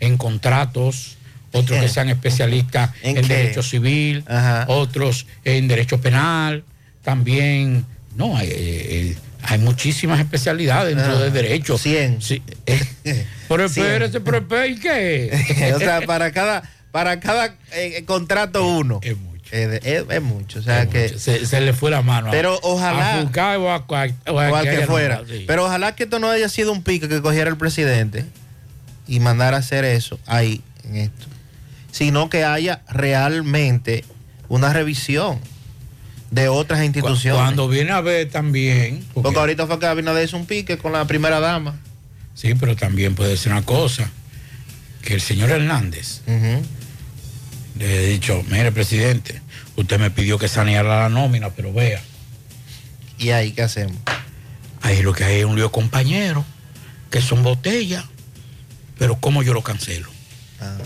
[0.00, 1.16] en contratos,
[1.52, 4.24] otros que sean especialistas ¿En derecho civil,
[4.66, 6.64] otros en derecho penal,
[7.06, 7.86] también.
[8.16, 11.22] No, hay, eh, hay muchísimas especialidades dentro Ajá.
[11.22, 11.78] del derecho.
[11.78, 12.20] Cien.
[12.20, 12.80] Sí, eh,
[13.48, 15.72] pero espérese, pero espérese, ¿y qué?
[15.74, 19.00] o sea, para cada, para cada eh, contrato uno.
[19.02, 19.35] Es mucho.
[19.56, 20.58] Es, es mucho.
[20.60, 21.08] O sea que.
[21.18, 22.28] Se, se le fue la mano.
[22.28, 25.22] a- Pero ojalá- A o a, o o al que haya fuera.
[25.28, 25.44] sí.
[25.46, 28.24] Pero ojalá que esto no haya sido un pique que cogiera el presidente
[29.08, 31.26] y mandara a hacer eso ahí, en esto.
[31.92, 34.04] Sino que haya realmente
[34.48, 35.38] una revisión
[36.30, 37.40] de otras instituciones.
[37.40, 39.04] Cuando viene a ver también.
[39.14, 41.76] Porque, ahorita fue que Abinader hizo un pique con la primera dama.
[42.34, 44.10] Sí, pero también puede ser una cosa.
[45.02, 46.20] Que el señor Hernández
[47.78, 49.40] le he dicho, mire, presidente,
[49.76, 52.02] usted me pidió que saneara la nómina, pero vea.
[53.18, 53.96] ¿Y ahí qué hacemos?
[54.82, 56.44] Ahí lo que hay es un lío compañero,
[57.10, 58.04] que son botellas,
[58.98, 60.08] pero ¿cómo yo lo cancelo?
[60.60, 60.76] Ah.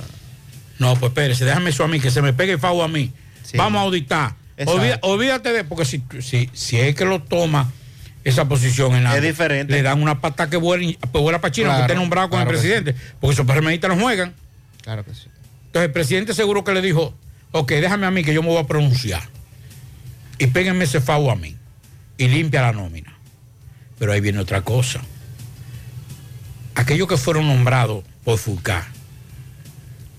[0.78, 3.12] No, pues espérese, déjame eso a mí, que se me pegue el FAO a mí.
[3.44, 3.56] Sí.
[3.56, 4.34] Vamos a auditar.
[4.66, 7.70] Olvida- olvídate de, porque si, si, si es que lo toma
[8.24, 9.72] esa posición en la, Es diferente.
[9.72, 12.50] Le dan una pata que vuela, vuela para China, Claro, que esté nombrado con claro
[12.50, 14.34] el presidente, porque esos PRMistas no juegan.
[14.82, 15.26] Claro que sí.
[15.66, 17.14] Entonces el presidente seguro que le dijo,
[17.52, 19.22] ok, déjame a mí que yo me voy a pronunciar.
[20.38, 21.56] Y péguenme ese FAO a mí.
[22.16, 23.14] Y limpia la nómina.
[23.98, 25.00] Pero ahí viene otra cosa.
[26.74, 28.84] Aquellos que fueron nombrados por Fulcar.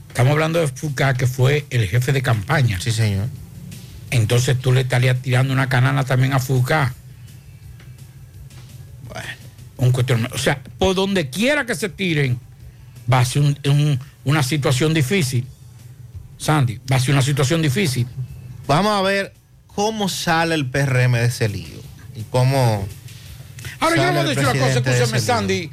[0.10, 2.80] Estamos hablando de Fulcar, que fue el jefe de campaña.
[2.80, 3.28] Sí, señor.
[4.12, 6.94] Entonces tú le estarías tirando una canana también a Fulcar.
[9.78, 10.36] Un cuestionamiento.
[10.36, 12.40] O sea, por donde quiera que se tiren,
[13.12, 15.48] va a ser un- un- una situación difícil.
[16.42, 18.08] Sandy, va a ser una situación difícil.
[18.66, 19.32] Vamos a ver
[19.68, 21.80] cómo sale el PRM de ese lío.
[22.16, 22.88] Y cómo.
[23.80, 25.20] Ahora yo voy a decir una cosa, escúchame.
[25.20, 25.70] Sandy,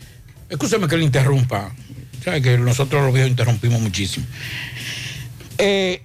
[0.50, 1.74] escúchame que le interrumpa.
[2.22, 4.26] Sabe que nosotros los viejos interrumpimos muchísimo.
[5.56, 6.02] Eh,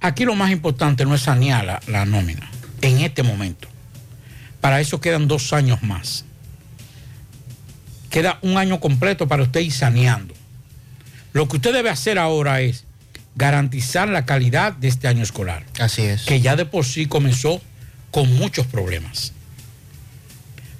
[0.00, 3.68] aquí lo más importante no es sanear la, la nómina en este momento.
[4.62, 6.24] Para eso quedan dos años más.
[8.08, 10.32] Queda un año completo para usted ir saneando.
[11.34, 12.86] Lo que usted debe hacer ahora es
[13.36, 15.64] garantizar la calidad de este año escolar.
[15.80, 16.22] Así es.
[16.22, 17.60] Que ya de por sí comenzó
[18.10, 19.32] con muchos problemas.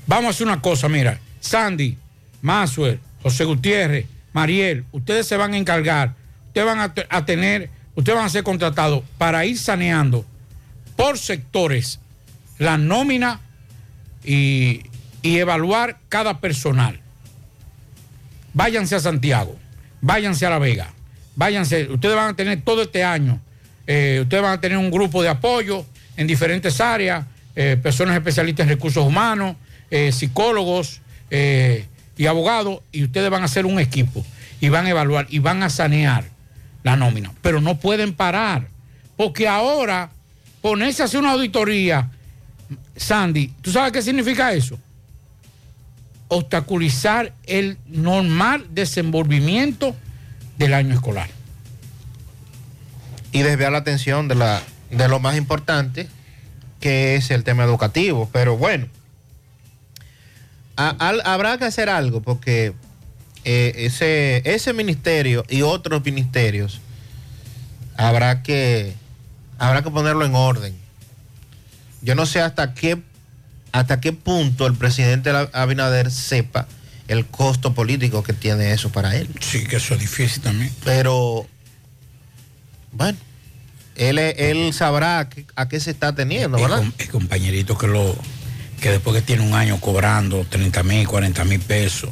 [0.06, 1.96] Vamos a hacer una cosa, mira, Sandy,
[2.42, 6.14] Maxwell, José Gutiérrez, Mariel, ustedes se van a encargar,
[6.48, 10.26] ustedes van a, te- a tener ustedes van a ser contratados para ir saneando
[10.96, 12.00] por sectores
[12.58, 13.40] la nómina
[14.24, 14.82] y,
[15.22, 17.00] y evaluar cada personal.
[18.52, 19.56] Váyanse a Santiago,
[20.00, 20.92] váyanse a La Vega,
[21.36, 23.40] váyanse, ustedes van a tener todo este año,
[23.86, 25.84] eh, ustedes van a tener un grupo de apoyo
[26.16, 27.26] en diferentes áreas,
[27.56, 29.56] eh, personas especialistas en recursos humanos,
[29.90, 31.00] eh, psicólogos
[32.16, 34.24] y abogados, y ustedes van a hacer un equipo
[34.60, 36.24] y van a evaluar y van a sanear
[36.84, 38.68] la nómina, pero no pueden parar,
[39.16, 40.10] porque ahora
[40.60, 42.08] ponerse a hacer una auditoría,
[42.94, 44.78] Sandy, ¿tú sabes qué significa eso?
[46.28, 49.96] Obstaculizar el normal desenvolvimiento
[50.58, 51.28] del año escolar.
[53.32, 56.08] y desviar la atención de, la, de lo más importante,
[56.80, 58.30] que es el tema educativo.
[58.32, 58.86] Pero bueno,
[60.76, 62.74] habrá que hacer algo porque
[63.44, 66.80] eh, ese, ese ministerio y otros ministerios
[67.96, 68.94] habrá que,
[69.58, 70.74] habrá que ponerlo en orden.
[72.02, 73.02] Yo no sé hasta qué,
[73.72, 76.68] hasta qué punto el presidente Abinader sepa
[77.08, 79.28] el costo político que tiene eso para él.
[79.40, 80.72] Sí, que eso es difícil también.
[80.84, 81.46] Pero,
[82.92, 83.18] bueno,
[83.96, 86.82] él, él sabrá a qué, a qué se está teniendo, ¿verdad?
[86.82, 88.16] El, el compañerito que lo
[88.80, 92.10] que después que tiene un año cobrando 30 mil, 40 mil pesos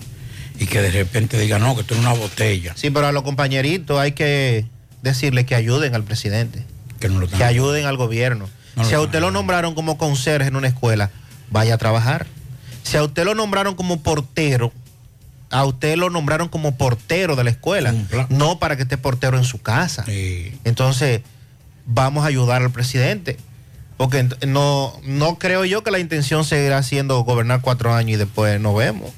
[0.58, 2.72] y que de repente diga no, que tú eres una botella.
[2.76, 4.66] Sí, pero a los compañeritos hay que
[5.02, 6.64] decirle que ayuden al presidente.
[7.00, 8.48] Que, no lo que ayuden al gobierno.
[8.76, 11.10] No si a usted lo nombraron como conserje en una escuela,
[11.50, 12.26] vaya a trabajar.
[12.84, 14.72] Si a usted lo nombraron como portero,
[15.52, 17.94] a usted lo nombraron como portero de la escuela,
[18.30, 20.04] no para que esté portero en su casa.
[20.64, 21.20] Entonces,
[21.86, 23.36] vamos a ayudar al presidente.
[23.98, 28.58] Porque no, no creo yo que la intención seguirá siendo gobernar cuatro años y después
[28.60, 29.12] nos vemos.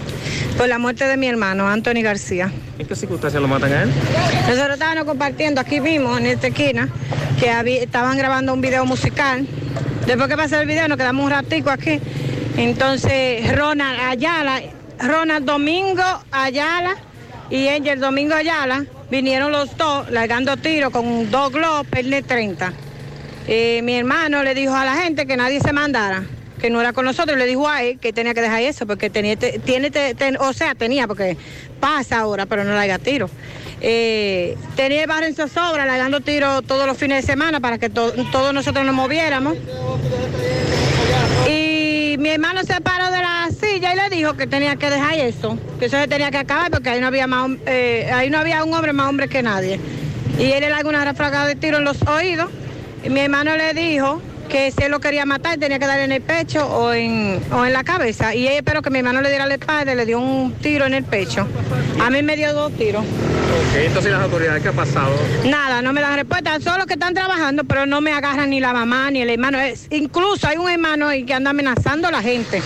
[0.56, 2.52] Por la muerte de mi hermano, Anthony García.
[2.78, 3.90] ¿En qué circunstancias lo matan a él?
[4.48, 6.88] Nosotros estábamos compartiendo aquí mismo, en esta esquina,
[7.40, 9.44] que había- estaban grabando un video musical.
[10.06, 11.98] Después que pasó el video, nos quedamos un ratico aquí.
[12.56, 14.60] Entonces, Ronald Ayala,
[15.00, 16.94] Ronald Domingo Ayala
[17.50, 22.72] y Angel Domingo Ayala vinieron los dos largando tiros con dos globos Perle 30.
[23.48, 26.24] Eh, mi hermano le dijo a la gente que nadie se mandara,
[26.60, 29.10] que no era con nosotros, le dijo a él que tenía que dejar eso, porque
[29.10, 29.90] tenía, te- tiene,
[30.38, 31.36] o sea, tenía, porque
[31.80, 33.28] pasa ahora, pero no le haga tiro.
[33.80, 37.88] Eh, tenía el barrio en zozobra, largando tiros todos los fines de semana para que
[37.88, 39.56] to- todos nosotros nos moviéramos.
[42.20, 45.56] Mi hermano se paró de la silla y le dijo que tenía que dejar eso,
[45.78, 48.62] que eso se tenía que acabar porque ahí no había más, eh, ahí no había
[48.62, 49.80] un hombre más hombre que nadie.
[50.38, 52.50] Y él le largó una refragada de tiro en los oídos.
[53.02, 56.12] Y mi hermano le dijo que si él lo quería matar tenía que darle en
[56.12, 58.34] el pecho o en, o en la cabeza.
[58.34, 60.84] Y ella esperó que mi hermano le diera la espalda y le dio un tiro
[60.86, 61.46] en el pecho.
[62.02, 63.02] A mí me dio dos tiros.
[63.04, 65.12] Ok, entonces las autoridades, ¿qué ha pasado?
[65.44, 66.58] Nada, no me dan respuesta.
[66.60, 69.58] Son los que están trabajando, pero no me agarran ni la mamá ni el hermano.
[69.60, 72.60] Es- incluso hay un hermano ahí que anda amenazando a la gente.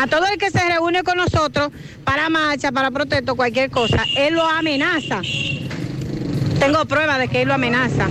[0.00, 1.70] A todo el que se reúne con nosotros
[2.04, 5.20] para marcha, para protesta, cualquier cosa, él lo amenaza.
[6.58, 8.08] Tengo pruebas de que él lo amenaza.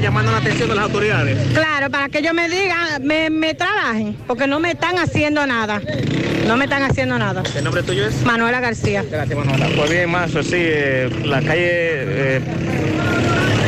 [0.00, 1.38] Llamando la atención de las autoridades.
[1.52, 5.80] Claro, para que ellos me digan, me, me trabajen, porque no me están haciendo nada.
[6.46, 7.42] No me están haciendo nada.
[7.54, 8.22] ¿El nombre tuyo es?
[8.22, 9.04] Manuela García.
[9.10, 9.68] Gracias, Manuela.
[9.76, 12.40] Pues bien, más, sí, eh, la calle eh,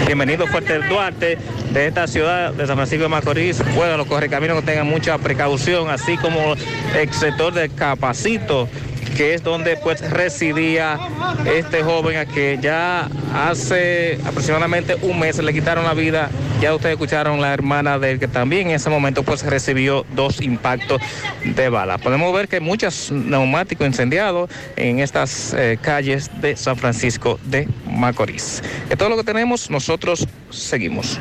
[0.06, 1.38] Bienvenido Fuerte Duarte
[1.72, 3.62] de esta ciudad de San Francisco de Macorís.
[3.74, 6.54] Bueno, los correcaminos que tengan mucha precaución, así como
[6.98, 8.68] el sector de Capacito
[9.16, 10.98] que es donde pues residía
[11.44, 16.30] este joven a que ya hace aproximadamente un mes le quitaron la vida.
[16.60, 20.40] Ya ustedes escucharon la hermana de él que también en ese momento pues recibió dos
[20.40, 21.00] impactos
[21.44, 21.98] de bala.
[21.98, 28.62] Podemos ver que muchos neumáticos incendiados en estas eh, calles de San Francisco de Macorís.
[28.88, 31.18] Es todo lo que tenemos, nosotros seguimos.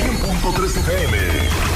[0.00, 1.69] 100.3 FM.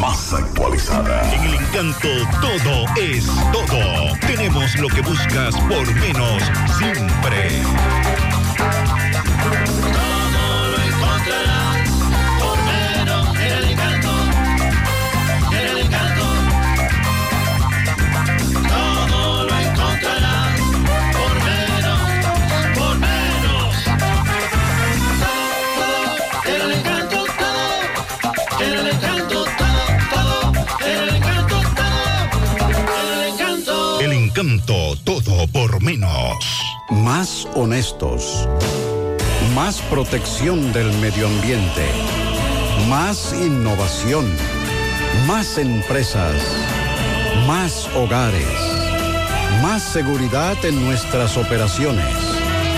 [0.00, 1.34] Más actualizada.
[1.34, 2.08] En el encanto
[2.40, 4.16] todo es todo.
[4.20, 6.42] Tenemos lo que buscas por menos
[6.78, 7.62] siempre.
[34.68, 36.44] Todo por menos.
[36.90, 38.46] Más honestos.
[39.54, 41.86] Más protección del medio ambiente.
[42.86, 44.30] Más innovación.
[45.26, 46.34] Más empresas.
[47.46, 48.44] Más hogares.
[49.62, 52.14] Más seguridad en nuestras operaciones.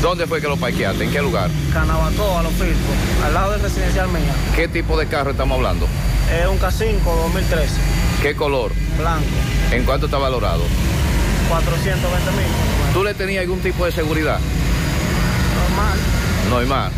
[0.00, 1.04] ¿Dónde fue que lo parqueaste?
[1.04, 1.50] ¿En qué lugar?
[1.72, 4.32] Canabató, a los Filcos, al lado del residencial mía.
[4.56, 5.86] ¿Qué tipo de carro estamos hablando?
[6.32, 7.74] Es un K5 2013,
[8.22, 8.72] ¿Qué color?
[8.98, 9.24] blanco,
[9.72, 10.62] ¿En cuánto está valorado?
[11.48, 12.92] 420 mil.
[12.92, 14.38] ¿Tú le tenías algún tipo de seguridad?
[15.68, 15.98] Normal.
[16.50, 16.92] No hay más.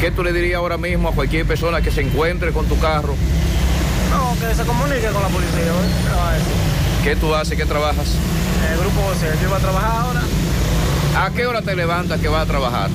[0.00, 3.14] ¿Qué tú le dirías ahora mismo a cualquier persona que se encuentre con tu carro?
[4.10, 5.62] No, que se comunique con la policía.
[5.62, 7.02] ¿eh?
[7.02, 7.56] ¿Qué tú haces?
[7.58, 8.06] ¿Qué trabajas?
[8.72, 10.22] El grupo vocero, yo iba a trabajar ahora,
[11.24, 12.88] ¿A qué hora te levantas que vas a trabajar?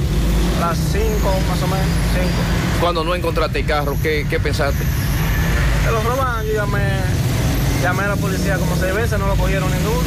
[0.58, 1.02] a las 5
[1.50, 2.80] más o menos, 5.
[2.80, 4.84] Cuando no encontraste el carro, ¿qué, qué pensaste?
[5.84, 6.82] Se los roban, yo llamé,
[7.82, 10.02] llamé a la policía como seis veces, no lo cogieron ninguno.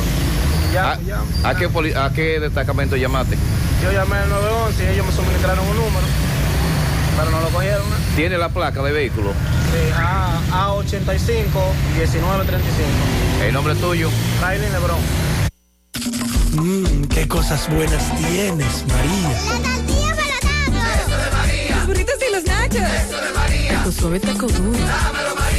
[0.73, 1.21] Ya, ¿A, ya.
[1.49, 3.37] a qué, poli- ¿A qué destacamento llamaste?
[3.83, 6.07] Yo llamé al 911 y ellos me suministraron un número,
[7.19, 7.83] pero no lo cogieron.
[7.83, 8.15] ¿eh?
[8.17, 9.31] ¿Tiene la placa de vehículo?
[9.73, 11.45] Sí, A, A85
[11.95, 13.45] 1935.
[13.47, 14.11] ¿El nombre tuyo?
[14.43, 14.99] Riley Lebron.
[16.55, 19.39] Mmm, qué cosas buenas tienes, María.
[21.77, 22.77] Los burritos y los nachos.
[22.83, 23.83] Eso de María.
[23.85, 24.79] Tu suave taco duro.
[24.79, 25.46] Dámelo, María.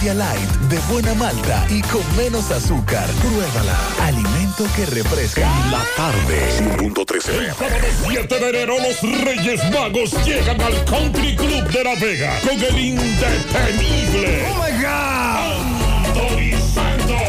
[0.00, 3.06] India Light, de buena malta y con menos azúcar.
[3.20, 3.78] Pruébala.
[4.02, 5.46] Alimento que refresca.
[5.70, 6.40] La tarde.
[6.78, 11.94] 100.13 El sábado 7 de enero los Reyes Magos llegan al Country Club de La
[11.96, 14.46] Vega con el indetenible.
[14.48, 15.68] Oh my God.
[16.06, 17.20] Anthony Santos.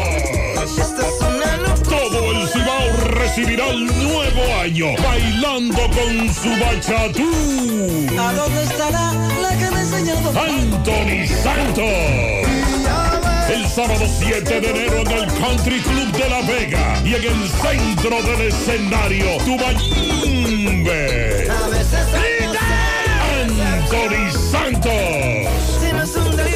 [1.90, 7.30] Todo el Cibao recibirá el nuevo año bailando con su bachatú.
[8.18, 9.12] ¿A dónde estará
[9.42, 10.14] la que me enseñó?
[10.16, 12.41] Anthony Santos.
[13.52, 17.50] El sábado 7 de enero en el Country Club de La Vega y en el
[17.50, 21.02] centro del escenario, Tubayimbe.
[23.60, 25.61] Anthony Santos.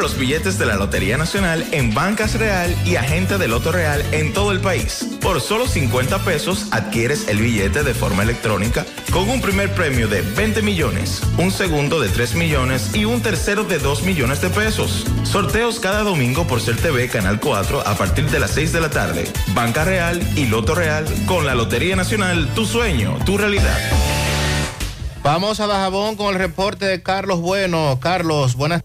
[0.00, 4.32] Los billetes de la Lotería Nacional en Bancas Real y Agente de Loto Real en
[4.32, 5.06] todo el país.
[5.20, 10.22] Por solo 50 pesos adquieres el billete de forma electrónica con un primer premio de
[10.22, 15.06] 20 millones, un segundo de 3 millones y un tercero de 2 millones de pesos.
[15.22, 18.90] Sorteos cada domingo por Ser TV Canal 4 a partir de las 6 de la
[18.90, 19.24] tarde.
[19.54, 23.78] Banca Real y Loto Real con la Lotería Nacional, tu sueño, tu realidad.
[25.22, 27.98] Vamos a Dajabón con el reporte de Carlos Bueno.
[28.00, 28.82] Carlos, buenas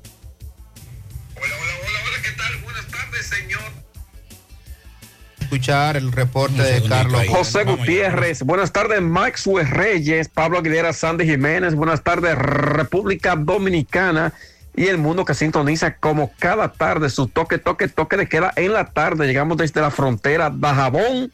[5.49, 7.23] escuchar el reporte de Carlos.
[7.27, 14.31] José Gutiérrez, buenas tardes Maxwell Reyes, Pablo Aguilera, Sandy Jiménez, buenas tardes República Dominicana
[14.75, 18.73] y el mundo que sintoniza como cada tarde su toque, toque, toque de queda en
[18.73, 19.25] la tarde.
[19.25, 21.31] Llegamos desde la frontera Dajabón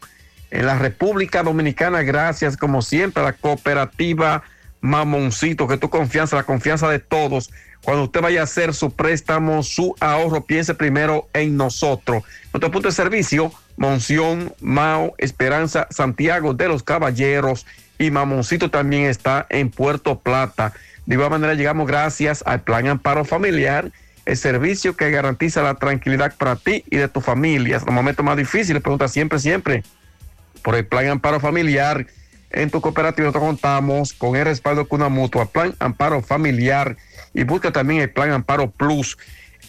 [0.49, 2.01] en la República Dominicana.
[2.01, 4.43] Gracias como siempre a la cooperativa
[4.80, 7.51] Mamoncito, que tu confianza, la confianza de todos.
[7.86, 12.24] Cuando usted vaya a hacer su préstamo, su ahorro, piense primero en nosotros.
[12.52, 17.68] Nuestro punto de servicio, Monción, Mao, Esperanza, Santiago de los Caballeros
[18.00, 20.74] y Mamoncito también está en Puerto Plata.
[21.06, 23.92] De igual manera llegamos gracias al Plan Amparo Familiar,
[24.26, 27.78] el servicio que garantiza la tranquilidad para ti y de tu familia.
[27.78, 29.84] En los momentos más difíciles, pregunta siempre, siempre
[30.64, 32.08] por el Plan Amparo Familiar.
[32.50, 36.98] En tu cooperativa nosotros contamos con el respaldo con una mutua, Plan Amparo Familiar
[37.36, 39.16] y busca también el Plan Amparo Plus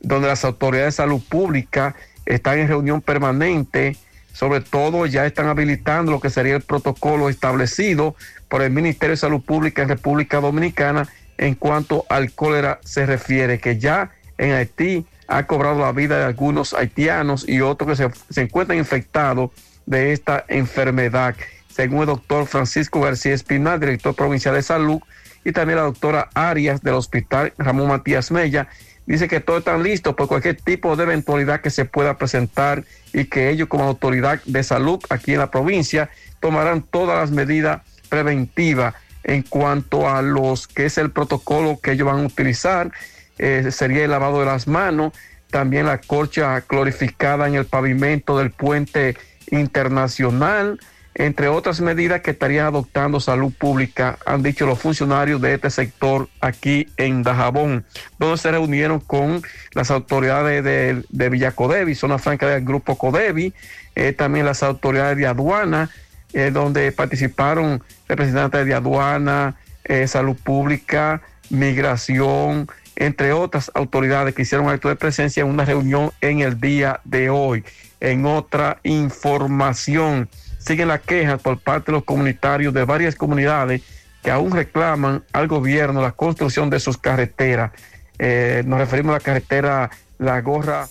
[0.00, 1.94] donde las autoridades de salud pública
[2.26, 3.96] están en reunión permanente,
[4.32, 8.16] sobre todo ya están habilitando lo que sería el protocolo establecido
[8.48, 11.08] por el Ministerio de Salud Pública en República Dominicana
[11.38, 16.24] en cuanto al cólera se refiere, que ya en Haití ha cobrado la vida de
[16.24, 19.50] algunos haitianos y otros que se, se encuentran infectados
[19.86, 21.34] de esta enfermedad,
[21.74, 25.00] según el doctor Francisco García Espinal, director provincial de salud,
[25.44, 28.68] y también la doctora Arias del Hospital Ramón Matías Mella,
[29.06, 33.24] dice que todos están listos por cualquier tipo de eventualidad que se pueda presentar y
[33.24, 36.10] que ellos como autoridad de salud aquí en la provincia
[36.40, 38.94] tomarán todas las medidas preventivas
[39.24, 42.92] en cuanto a los que es el protocolo que ellos van a utilizar,
[43.38, 45.12] eh, sería el lavado de las manos,
[45.50, 49.16] también la corcha clorificada en el pavimento del puente
[49.50, 50.80] internacional,
[51.14, 56.28] entre otras medidas que estarían adoptando salud pública, han dicho los funcionarios de este sector
[56.40, 57.84] aquí en Dajabón,
[58.18, 59.42] donde se reunieron con
[59.74, 63.52] las autoridades de, de Villacodevi, zona franca del grupo Codevi,
[63.94, 65.90] eh, también las autoridades de aduana,
[66.32, 74.68] eh, donde participaron representantes de aduana, eh, salud pública, migración, entre otras autoridades que hicieron
[74.68, 77.64] acto de presencia en una reunión en el día de hoy.
[78.00, 80.28] En otra información,
[80.64, 83.82] siguen las quejas por parte de los comunitarios de varias comunidades
[84.22, 87.72] que aún reclaman al gobierno la construcción de sus carreteras.
[88.18, 90.86] Eh, nos referimos a la carretera La Gorra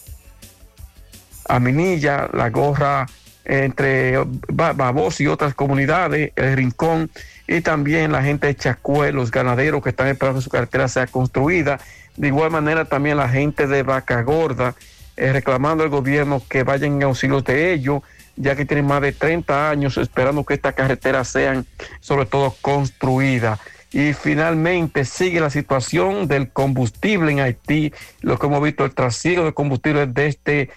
[1.48, 3.08] a Minilla, La Gorra
[3.44, 4.18] entre
[4.50, 7.10] Babos y otras comunidades, El Rincón,
[7.48, 11.08] y también la gente de Chacué, los ganaderos que están esperando que su carretera sea
[11.08, 11.80] construida.
[12.16, 14.76] De igual manera también la gente de Vaca Gorda,
[15.18, 18.04] eh, reclamando al gobierno que vayan en auxilios de ellos,
[18.36, 21.66] ya que tienen más de 30 años esperando que estas carreteras sean
[22.00, 23.60] sobre todo construidas.
[23.94, 29.44] Y finalmente sigue la situación del combustible en Haití, lo que hemos visto, el trasiego
[29.44, 30.74] de combustible desde ah,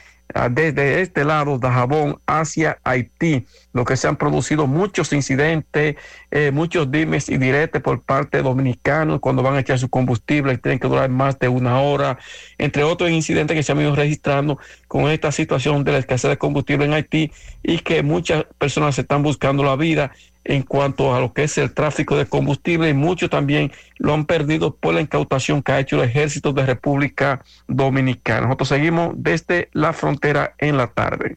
[0.51, 5.97] desde este lado de Jabón hacia Haití, lo que se han producido muchos incidentes,
[6.31, 10.55] eh, muchos dimes y diretes por parte de dominicanos cuando van a echar su combustible
[10.55, 12.19] y tienen que durar más de una hora,
[12.59, 14.59] entre otros incidentes que se han ido registrando
[14.89, 17.31] con esta situación de la escasez de combustible en Haití
[17.63, 20.11] y que muchas personas se están buscando la vida
[20.45, 24.27] en cuanto a lo que es el tráfico de combustible y muchos también lo han
[24.27, 28.47] perdido por la incautación que ha hecho el ejército de República Dominicana.
[28.47, 31.37] Nosotros seguimos desde la frontera en la tarde.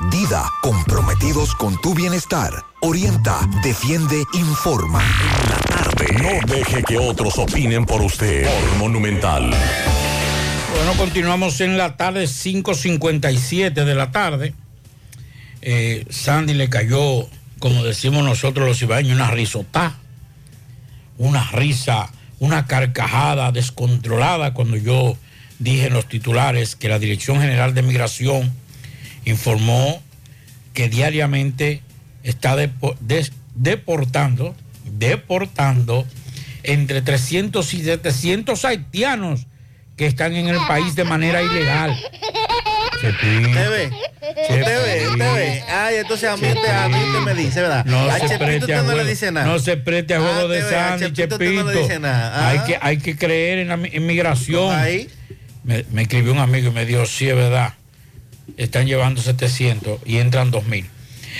[0.00, 2.64] Dida, comprometidos con tu bienestar.
[2.82, 5.02] Orienta, defiende, informa.
[5.02, 6.06] En la tarde.
[6.22, 8.48] No deje que otros opinen por usted.
[8.78, 9.50] Monumental.
[10.72, 14.54] Bueno, continuamos en la tarde, 5.57 de la tarde.
[15.62, 17.28] Eh, Sandy le cayó,
[17.58, 19.96] como decimos nosotros los ibaños, una risotá,
[21.18, 25.16] una risa, una carcajada descontrolada cuando yo
[25.58, 28.52] dije en los titulares que la Dirección General de Migración
[29.30, 30.02] informó
[30.74, 31.82] que diariamente
[32.22, 34.54] está depo- des- deportando,
[34.84, 36.06] deportando
[36.62, 39.46] entre 300 y 700 haitianos
[39.96, 41.96] que están en el país de manera ilegal.
[42.94, 43.90] Usted ve,
[44.42, 45.62] usted ve, usted ve.
[45.68, 47.84] Ay, entonces a mí, usted, a mí usted me dice, ¿verdad?
[47.84, 49.46] No a se Chepito preste usted a no le juego, dice nada.
[49.46, 51.82] no se preste a juego Ah, de ve, a Sandy, Chepito usted no le Chepito.
[51.82, 52.48] dice nada.
[52.48, 52.64] Hay Ah.
[52.64, 54.74] que, hay que creer en la mi- inmigración.
[55.64, 57.74] Me, me escribió un amigo y me dijo, sí, es verdad.
[58.56, 60.86] Están llevando 700 y entran 2000.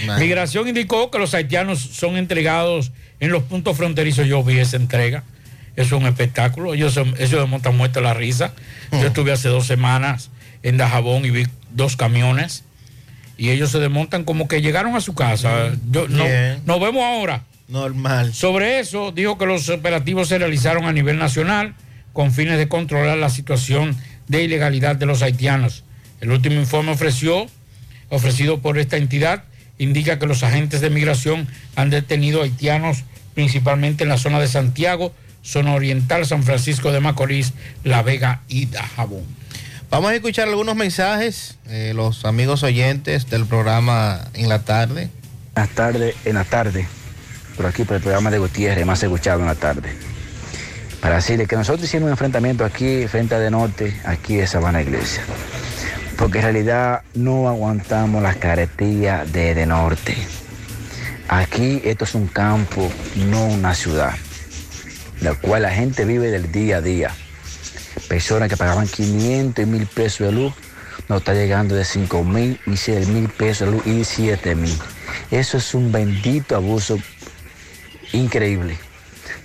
[0.07, 0.21] Man.
[0.21, 4.27] Migración indicó que los haitianos son entregados en los puntos fronterizos.
[4.27, 5.25] Yo vi esa entrega.
[5.77, 6.75] Eso es un espectáculo.
[6.75, 8.53] Ellos, se- ellos desmontan muerto la risa.
[8.93, 10.31] Yo estuve hace dos semanas
[10.63, 12.65] en Dajabón y vi dos camiones.
[13.37, 15.73] Y ellos se desmontan como que llegaron a su casa.
[15.91, 16.25] Yo, no-
[16.67, 17.45] nos vemos ahora.
[17.69, 18.33] Normal.
[18.35, 21.75] Sobre eso, dijo que los operativos se realizaron a nivel nacional
[22.13, 23.97] con fines de controlar la situación
[24.27, 25.85] de ilegalidad de los haitianos.
[26.21, 27.47] El último informe ofreció,
[28.09, 29.45] ofrecido por esta entidad
[29.79, 31.47] indica que los agentes de migración
[31.77, 33.05] han detenido haitianos
[33.35, 37.53] principalmente en la zona de Santiago, zona oriental, San Francisco de Macorís,
[37.85, 39.25] La Vega y Dajabón.
[39.91, 45.09] Vamos a escuchar algunos mensajes, eh, los amigos oyentes del programa en la tarde.
[45.55, 46.87] Buenas tardes, en la tarde,
[47.57, 49.89] por aquí por el programa de Gutiérrez, más escuchado en la tarde.
[51.01, 54.83] Para decirle que nosotros hicimos un enfrentamiento aquí, frente a de norte, aquí de Sabana
[54.83, 55.23] Iglesia.
[56.19, 60.17] Porque en realidad no aguantamos las carretillas de de norte.
[61.29, 64.15] Aquí esto es un campo, no una ciudad,
[65.21, 67.11] la cual la gente vive del día a día.
[68.09, 70.53] Personas que pagaban 500 y 1000 pesos de luz,
[71.09, 74.77] nos está llegando de 5 mil y 6 mil pesos de luz y 7 mil.
[75.31, 76.99] Eso es un bendito abuso
[78.13, 78.77] increíble.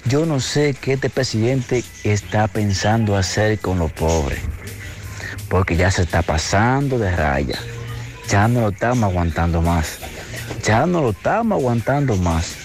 [0.05, 4.39] Yo no sé qué este presidente está pensando hacer con los pobres,
[5.53, 7.59] porque ya se está pasando de raya.
[8.27, 9.99] Ya no lo estamos aguantando más.
[10.65, 12.55] Ya no lo estamos aguantando más.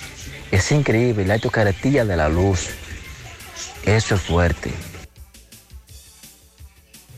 [0.50, 2.70] Es increíble, la carretilla de la luz.
[3.84, 4.70] Eso es fuerte.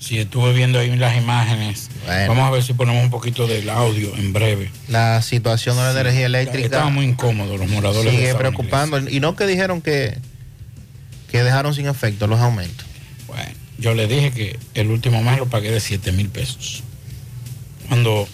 [0.00, 1.88] Si estuve viendo ahí las imágenes,
[2.26, 4.72] vamos a ver si ponemos un poquito del audio en breve.
[4.88, 8.10] La situación de la energía eléctrica Estaban muy incómodos los moradores.
[8.10, 8.98] de sigue preocupando.
[9.08, 10.18] Y no que dijeron que,
[11.30, 12.89] que dejaron sin efecto los aumentos.
[13.80, 16.82] Yo le dije que el último mes lo pagué de 7 mil pesos.
[17.88, 18.28] Cuando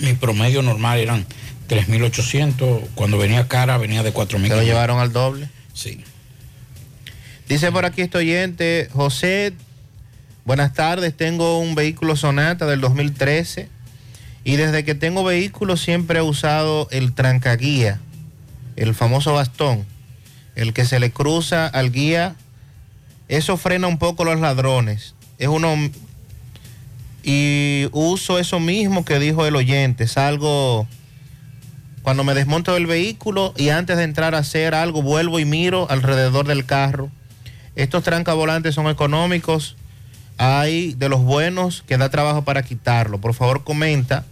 [0.00, 1.24] mi promedio normal eran
[1.68, 4.48] 3.800, cuando venía cara venía de 4.000.
[4.48, 5.48] ¿Se lo llevaron al doble?
[5.74, 6.02] Sí.
[7.48, 9.54] Dice por aquí este oyente, José,
[10.44, 13.68] buenas tardes, tengo un vehículo Sonata del 2013
[14.44, 18.00] y desde que tengo vehículo siempre he usado el trancaguía,
[18.76, 19.86] el famoso bastón,
[20.56, 22.34] el que se le cruza al guía,
[23.28, 25.14] eso frena un poco los ladrones.
[25.38, 25.76] Es uno
[27.22, 30.86] y uso eso mismo que dijo el oyente, salgo
[32.02, 35.86] Cuando me desmonto del vehículo y antes de entrar a hacer algo, vuelvo y miro
[35.90, 37.10] alrededor del carro.
[37.76, 39.76] Estos trancavolantes son económicos.
[40.38, 43.20] Hay de los buenos que da trabajo para quitarlo.
[43.20, 44.24] Por favor, comenta,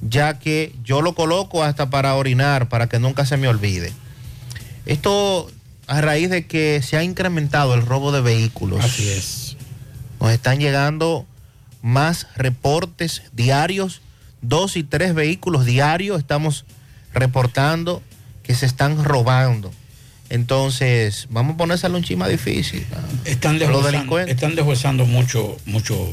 [0.00, 3.92] ya que yo lo coloco hasta para orinar, para que nunca se me olvide.
[4.86, 5.50] Esto
[5.90, 8.84] a raíz de que se ha incrementado el robo de vehículos.
[8.84, 9.56] Así es.
[10.20, 11.26] Nos están llegando
[11.82, 14.00] más reportes diarios,
[14.40, 16.64] dos y tres vehículos diarios estamos
[17.12, 18.04] reportando
[18.44, 19.72] que se están robando.
[20.28, 22.86] Entonces, vamos a ponérselo un chima difícil.
[23.24, 26.08] Están deshuesando, están deshuesando mucho, mucho,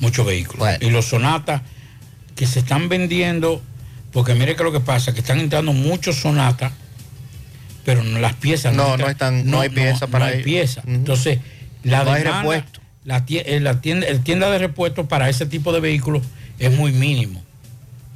[0.00, 0.68] muchos vehículos.
[0.80, 1.62] Y los sonatas
[2.34, 3.62] que se están vendiendo,
[4.12, 6.72] porque mire que lo que pasa, que están entrando muchos sonatas,
[7.84, 10.44] pero no- las piezas No, entran- no están- no hay pieza para no hay ello.
[10.44, 10.82] pieza.
[10.86, 11.38] Entonces,
[11.82, 12.80] la No hay demanda, repuesto.
[13.04, 16.22] la, eh, la tienda, el tienda de repuestos para ese tipo de vehículos
[16.58, 17.42] es muy mínimo.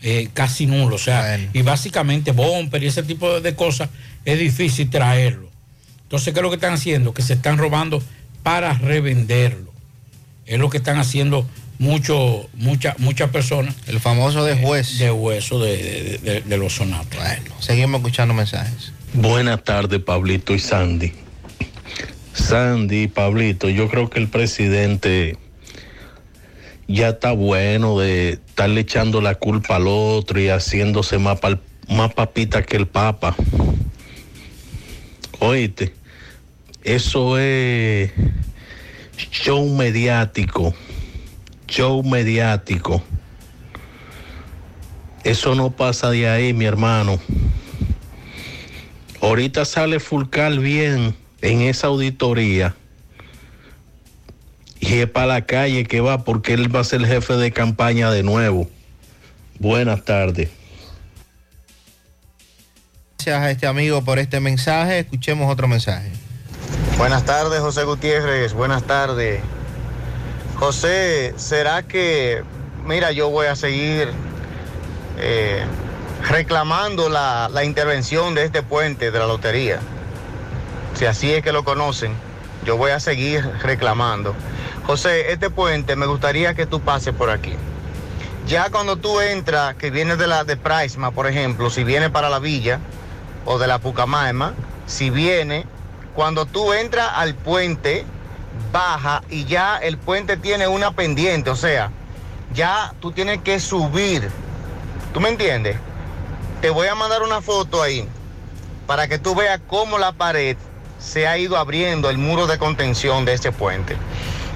[0.00, 3.88] eh, casi nulo, o sea, y básicamente bumper y ese tipo de, cosas
[4.24, 5.50] es difícil traerlo.
[6.04, 7.12] Entonces, ¿qué es lo que están haciendo?
[7.12, 8.00] Que se están robando
[8.44, 9.72] para revenderlo.
[10.46, 11.48] Es lo que están haciendo
[11.80, 13.74] mucho, muchas muchas personas.
[13.88, 14.98] El famoso de juez.
[15.00, 17.18] de hueso de, de- de- de los sonatas.
[17.18, 18.92] Bueno, seguimos escuchando mensajes.
[19.14, 21.12] Buenas tardes, Pablito y Sandy.
[22.34, 25.36] Sandy, Pablito, yo creo que el presidente
[26.86, 31.38] ya está bueno de estarle echando la culpa al otro y haciéndose más,
[31.88, 33.34] más papita que el Papa.
[35.40, 35.94] Oíste,
[36.84, 38.12] eso es
[39.16, 40.74] show mediático,
[41.66, 43.02] show mediático.
[45.24, 47.18] Eso no pasa de ahí, mi hermano.
[49.20, 52.74] Ahorita sale Fulcal bien en esa auditoría.
[54.80, 58.10] Y es para la calle que va porque él va a ser jefe de campaña
[58.10, 58.68] de nuevo.
[59.58, 60.50] Buenas tardes.
[63.18, 65.00] Gracias a este amigo por este mensaje.
[65.00, 66.12] Escuchemos otro mensaje.
[66.96, 68.52] Buenas tardes, José Gutiérrez.
[68.52, 69.40] Buenas tardes.
[70.54, 72.42] José, ¿será que,
[72.86, 74.08] mira, yo voy a seguir
[75.18, 75.64] eh,
[76.28, 79.80] reclamando la, la intervención de este puente de la lotería?
[80.94, 82.14] Si así es que lo conocen,
[82.64, 84.34] yo voy a seguir reclamando.
[84.86, 87.54] José, este puente me gustaría que tú pases por aquí.
[88.46, 92.30] Ya cuando tú entras, que vienes de la de Praisma, por ejemplo, si vienes para
[92.30, 92.80] la villa
[93.44, 94.54] o de la Pucamaima,
[94.86, 95.66] si viene,
[96.14, 98.06] cuando tú entras al puente,
[98.72, 101.90] baja y ya el puente tiene una pendiente, o sea,
[102.54, 104.30] ya tú tienes que subir.
[105.12, 105.76] ¿Tú me entiendes?
[106.60, 108.08] Te voy a mandar una foto ahí
[108.88, 110.56] para que tú veas cómo la pared
[110.98, 113.96] se ha ido abriendo el muro de contención de ese puente.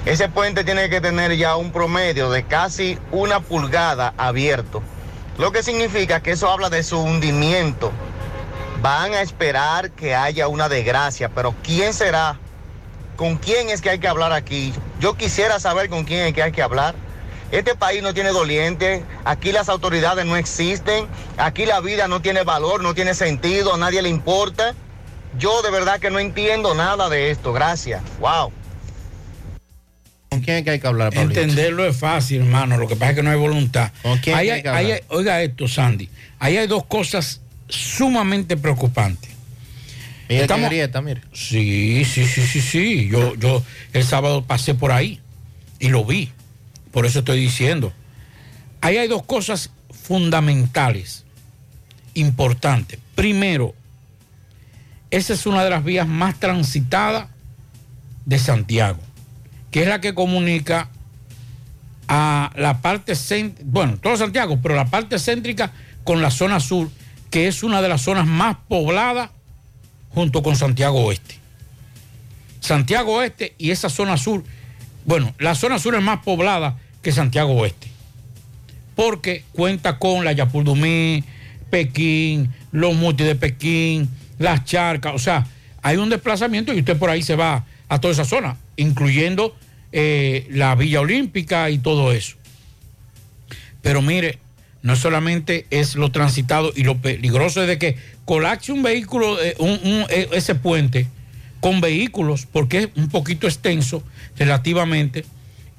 [0.05, 4.83] Ese puente tiene que tener ya un promedio de casi una pulgada abierto,
[5.37, 7.89] lo que significa que eso habla de su hundimiento.
[8.81, 12.37] Van a esperar que haya una desgracia, pero ¿quién será?
[13.15, 14.73] ¿Con quién es que hay que hablar aquí?
[14.99, 16.95] Yo quisiera saber con quién es que hay que hablar.
[17.53, 21.05] Este país no tiene doliente, aquí las autoridades no existen,
[21.37, 24.73] aquí la vida no tiene valor, no tiene sentido, a nadie le importa.
[25.37, 28.01] Yo de verdad que no entiendo nada de esto, gracias.
[28.19, 28.51] Wow.
[30.29, 31.41] ¿Con quién es que hay que hablar, Pablito?
[31.41, 32.77] Entenderlo es fácil, hermano.
[32.77, 33.91] Lo que pasa es que no hay voluntad.
[34.23, 34.83] quién Ahí hay hay- que hablar?
[34.85, 36.09] hay- oiga esto, Sandy.
[36.39, 37.39] Ahí hay dos cosas
[37.69, 39.29] sumamente preocupantes.
[40.27, 41.21] Mira qué grieta, mire.
[41.33, 43.09] Sí, sí, sí, sí, sí.
[43.11, 45.21] Yo, yo el sábado pasé por ahí
[45.77, 46.31] y lo vi.
[46.93, 47.91] Por eso estoy diciendo.
[48.79, 51.25] Ahí hay dos cosas fundamentales,
[52.13, 52.99] importantes.
[53.15, 53.73] Primero,
[55.09, 57.27] esa es una de las vías más transitadas
[58.25, 58.99] de Santiago,
[59.71, 60.89] que es la que comunica
[62.07, 63.13] a la parte
[63.63, 65.71] bueno, todo Santiago, pero la parte céntrica
[66.03, 66.91] con la zona sur,
[67.31, 69.31] que es una de las zonas más pobladas
[70.09, 71.39] junto con Santiago Oeste.
[72.59, 74.43] Santiago Oeste y esa zona sur,
[75.05, 77.87] bueno, la zona sur es más poblada que Santiago Oeste,
[78.95, 81.23] porque cuenta con la Yapurdumí,
[81.69, 84.09] Pekín, los multi de Pekín,
[84.39, 85.45] las charcas, o sea,
[85.81, 89.55] hay un desplazamiento y usted por ahí se va a toda esa zona, incluyendo
[89.91, 92.35] eh, la Villa Olímpica y todo eso.
[93.81, 94.39] Pero mire,
[94.81, 99.55] no solamente es lo transitado y lo peligroso es de que colapse un vehículo, eh,
[99.59, 101.07] un- un- eh, ese puente
[101.59, 104.03] con vehículos, porque es un poquito extenso
[104.37, 105.25] relativamente,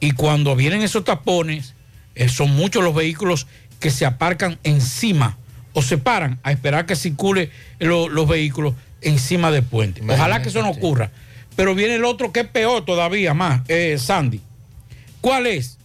[0.01, 1.75] y cuando vienen esos tapones,
[2.15, 3.47] eh, son muchos los vehículos
[3.81, 5.37] que se aparcan encima
[5.73, 7.51] o se paran a esperar que circule
[7.81, 10.01] lo- los vehículos encima del puente.
[10.09, 11.11] Ojalá que eso no ocurra.
[11.57, 14.41] Pero viene el otro que es peor todavía más, eh, Sandy.
[15.21, 15.79] ¿Cuál es?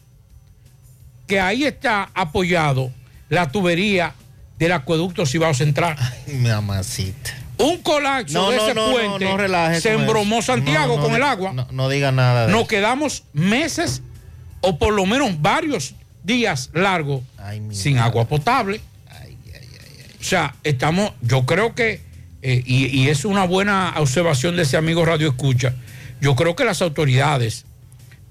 [1.28, 2.92] Que ahí está apoyado
[3.30, 4.14] la tubería
[4.58, 5.96] del acueducto Cibao Central.
[6.28, 7.32] Mi amacita.
[7.60, 10.42] Un colapso No, de ese no, puente no se embromó.
[10.42, 11.54] Santiago con el agua.
[11.72, 12.68] No, diga nada de Nos eso.
[12.70, 14.02] quedamos meses
[14.62, 17.22] o por lo menos varios días largos
[17.72, 18.82] sin agua potable.
[20.20, 22.02] O sea, estamos, yo creo que,
[22.42, 25.74] eh, y, y es una buena observación de ese amigo Radio Escucha,
[26.22, 27.66] yo creo que las autoridades,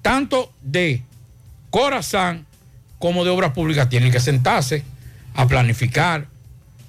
[0.02, 1.02] tanto de
[1.70, 2.46] Corazán
[2.98, 4.82] como de Obras Públicas, tienen que sentarse
[5.34, 6.26] a planificar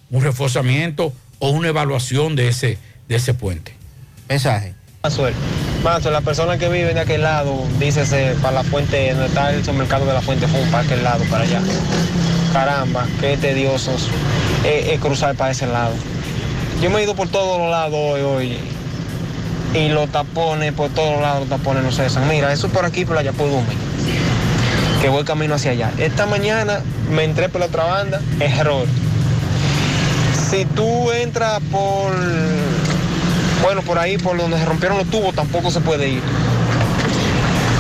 [0.09, 3.73] un reforzamiento o una evaluación de ese, de ese puente.
[4.27, 4.75] Mensaje.
[5.03, 5.33] Mazuel,
[5.83, 9.61] Mazuel, la persona que vive de aquel lado, dícese para la fuente, donde está el
[9.61, 11.61] supermercado de la fuente Fun, para aquel lado, para allá.
[12.51, 14.09] Caramba, qué tediosos
[14.65, 15.93] es, es cruzar para ese lado.
[16.81, 18.57] Yo me he ido por todos los lados hoy, hoy.
[19.73, 22.27] Y los tapones, por todos los lados los tapones no cesan.
[22.27, 23.67] Mira, eso por aquí, por allá, por Dume.
[25.01, 25.91] Que voy camino hacia allá.
[25.97, 28.85] Esta mañana me entré por la otra banda, error.
[30.49, 32.11] Si tú entras por
[33.61, 36.23] bueno, por ahí, por donde se rompieron los tubos, tampoco se puede ir.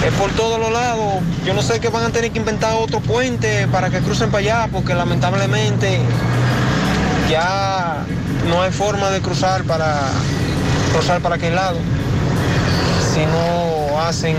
[0.05, 1.15] Es por todos los lados.
[1.45, 4.39] Yo no sé que van a tener que inventar otro puente para que crucen para
[4.39, 5.99] allá, porque lamentablemente
[7.29, 8.03] ya
[8.47, 10.11] no hay forma de cruzar para
[10.93, 11.77] cruzar para aquel lado.
[13.13, 14.35] Si no hacen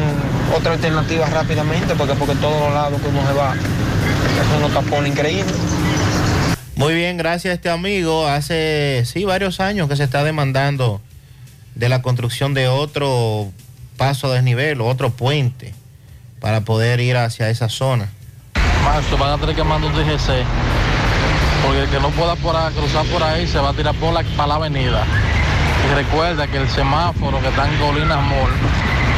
[0.56, 5.10] otra alternativa rápidamente, porque porque todos los lados que uno se va, es unos tapones
[5.10, 5.54] increíbles.
[6.80, 8.26] Muy bien, gracias a este amigo.
[8.26, 11.02] Hace, sí, varios años que se está demandando
[11.74, 13.52] de la construcción de otro
[13.98, 15.74] paso a desnivel, otro puente,
[16.40, 18.08] para poder ir hacia esa zona.
[18.82, 20.42] Marzo, van a tener que mandar un DGC.
[21.66, 24.14] Porque el que no pueda por ahí- cruzar por ahí se va a tirar por
[24.14, 25.04] la, para la avenida.
[25.86, 28.52] Y recuerda que el semáforo que está en Colinas Mall,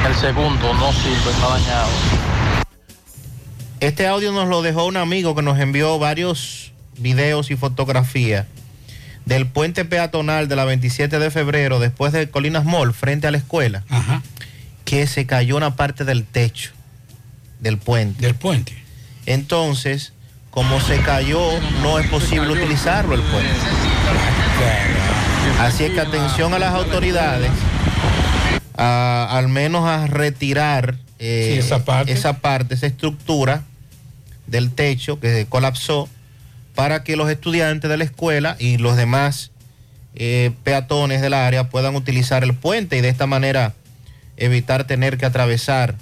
[0.09, 1.91] el segundo, no sirve, está dañado.
[3.79, 8.47] Este audio nos lo dejó un amigo que nos envió varios videos y fotografías
[9.25, 13.39] del puente peatonal de la 27 de febrero después de Colinas Mall frente a la
[13.39, 13.85] escuela
[14.85, 16.73] que se cayó una parte del techo
[17.61, 18.21] del puente.
[18.21, 18.77] Del puente.
[19.27, 20.13] Entonces,
[20.51, 21.41] como se cayó,
[21.83, 23.49] no es posible utilizarlo el puente.
[25.61, 27.51] Así es que atención a las autoridades,
[28.77, 32.13] a- al menos a retirar eh, Sí, esa parte.
[32.13, 33.63] esa parte, esa estructura
[34.49, 36.09] del techo que colapsó
[36.75, 39.51] para que los estudiantes de la escuela y los demás
[40.15, 43.75] eh, peatones del área puedan utilizar el puente y de esta manera
[44.37, 45.97] evitar tener que atravesar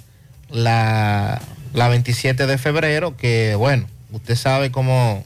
[0.49, 1.41] la,
[1.73, 5.23] la 27 de febrero, que bueno, usted sabe cómo,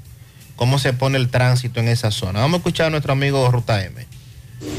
[0.55, 2.39] cómo se pone el tránsito en esa zona.
[2.39, 4.05] Vamos a escuchar a nuestro amigo Ruta M.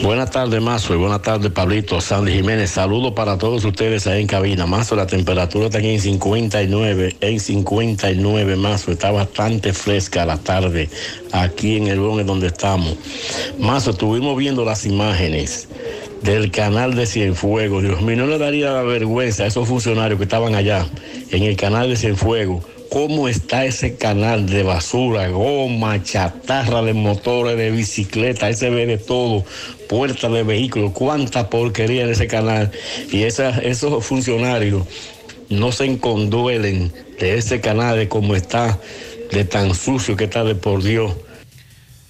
[0.02, 2.70] Buenas tardes, Mazo, y buenas tardes, Pablito, Sandy Jiménez.
[2.70, 4.66] Saludos para todos ustedes ahí en cabina.
[4.66, 8.92] Mazo, la temperatura está en 59, en 59, Mazo.
[8.92, 10.88] Está bastante fresca la tarde
[11.32, 12.96] aquí en el Bronx donde estamos.
[13.58, 15.68] Mazo, estuvimos viendo las imágenes
[16.22, 17.82] del canal de Cienfuegos.
[17.82, 20.86] Dios mío, no le daría la vergüenza a esos funcionarios que estaban allá
[21.30, 22.64] en el canal de Cienfuegos.
[22.90, 28.46] ¿Cómo está ese canal de basura, goma, chatarra de motores, de bicicleta?
[28.46, 29.44] Ahí se ve de todo,
[29.88, 32.70] puertas de vehículos, cuánta porquería en ese canal.
[33.10, 34.86] Y esa- esos funcionarios
[35.48, 38.78] no se enconduelen de ese canal, de cómo está,
[39.32, 41.14] de tan sucio que está de por Dios.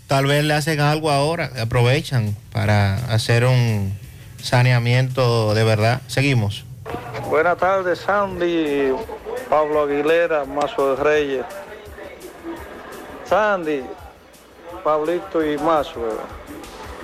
[0.06, 3.92] Tal vez le hacen algo ahora, aprovechan para hacer un
[4.40, 6.02] saneamiento de verdad.
[6.06, 6.64] Seguimos.
[7.28, 8.92] Buenas tardes, Sandy,
[9.48, 11.44] Pablo Aguilera, Mazo de Reyes.
[13.24, 13.84] Sandy,
[14.84, 16.00] Pablito y Mazo,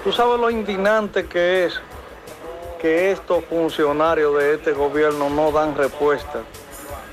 [0.05, 1.81] tú sabes lo indignante que es
[2.81, 6.43] que estos funcionarios de este gobierno no dan respuesta.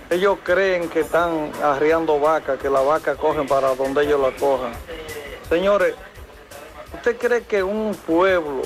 [0.09, 4.71] Ellos creen que están arriando vacas, que las vacas cogen para donde ellos la cojan.
[5.47, 5.95] Señores,
[6.95, 8.61] ¿usted cree que un pueblo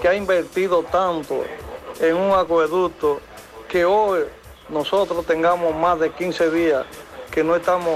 [0.00, 1.44] que ha invertido tanto
[2.00, 3.20] en un acueducto
[3.68, 4.24] que hoy
[4.68, 6.84] nosotros tengamos más de 15 días
[7.30, 7.94] que no estamos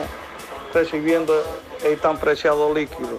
[0.72, 1.34] recibiendo
[1.84, 3.18] el tan preciado líquido?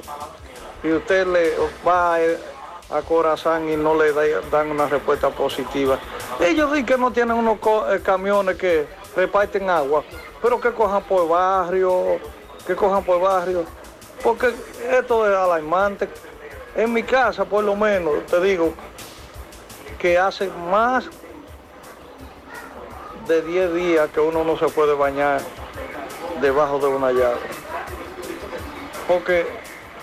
[0.84, 1.53] Y usted le
[1.88, 5.99] va a, a Corazán y no le da- dan una respuesta positiva.
[6.40, 7.57] Ellos dicen que no tienen unos
[7.90, 10.03] eh, camiones que reparten agua,
[10.41, 12.19] pero que cojan por barrio,
[12.65, 13.64] que cojan por barrio,
[14.23, 14.53] porque
[14.90, 16.07] esto es alarmante.
[16.76, 18.73] En mi casa, por lo menos, te digo,
[19.99, 21.06] que hace más
[23.27, 25.41] de 10 días que uno no se puede bañar
[26.41, 27.39] debajo de una llave.
[29.07, 29.45] Porque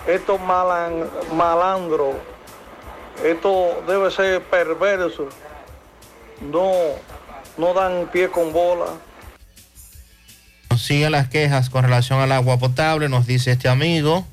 [0.07, 2.15] estos malan, malandros,
[3.23, 5.27] esto debe ser perverso,
[6.41, 6.71] no,
[7.57, 8.87] no dan pie con bola.
[10.77, 14.25] Siguen las quejas con relación al agua potable, nos dice este amigo.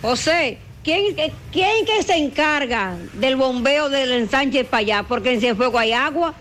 [0.00, 1.14] José, ¿quién,
[1.52, 5.02] ¿quién que se encarga del bombeo del ensanche para allá?
[5.02, 6.34] Porque en Cienfuegos hay agua,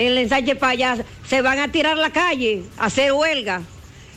[0.00, 3.60] en el ensanche para allá se van a tirar la calle, a hacer huelga.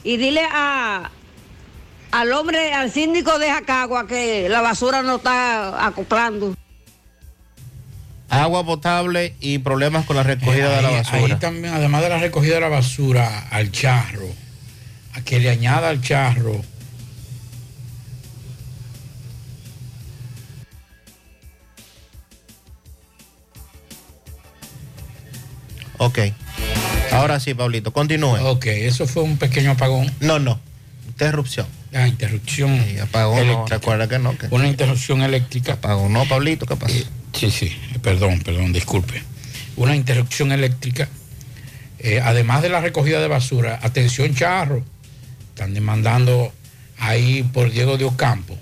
[0.03, 1.11] Y dile a,
[2.11, 6.55] al hombre, al síndico de Jacagua que la basura no está acoplando.
[8.29, 11.17] Agua potable y problemas con la recogida de la basura.
[11.17, 14.27] ahí también, además de la recogida de la basura al charro,
[15.13, 16.63] a que le añada al charro
[26.05, 26.19] Ok.
[27.11, 28.37] Ahora sí, Pablito, continúe.
[28.43, 30.11] Ok, eso fue un pequeño apagón.
[30.19, 30.59] No, no.
[31.07, 31.67] Interrupción.
[31.93, 32.83] Ah, interrupción.
[33.01, 34.37] apagón, no, recuerda que no.
[34.37, 34.47] Que...
[34.49, 35.73] Una interrupción eléctrica.
[35.73, 36.95] Apagón, no, Pablito, ¿qué pasó?
[37.33, 39.23] Sí, sí, perdón, perdón, disculpe.
[39.75, 41.07] Una interrupción eléctrica.
[41.99, 44.83] Eh, además de la recogida de basura, atención charro,
[45.49, 46.51] están demandando
[46.99, 48.57] ahí por Diego de Ocampo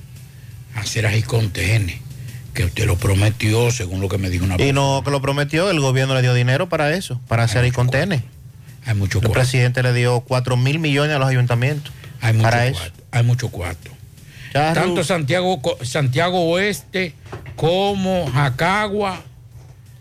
[0.76, 1.98] hacer ahí contenes,
[2.54, 5.70] que usted lo prometió, según lo que me dijo una Y no, que lo prometió,
[5.70, 8.24] el gobierno le dio dinero para eso, para hacer y contener.
[8.86, 11.94] Hay mucho El presidente le dio 4 mil millones a los ayuntamientos.
[12.20, 12.80] Hay mucho para eso.
[12.80, 13.92] cuarto, hay mucho cuarto.
[14.52, 17.14] Tanto Santiago, Santiago Oeste
[17.56, 19.22] como Jacagua,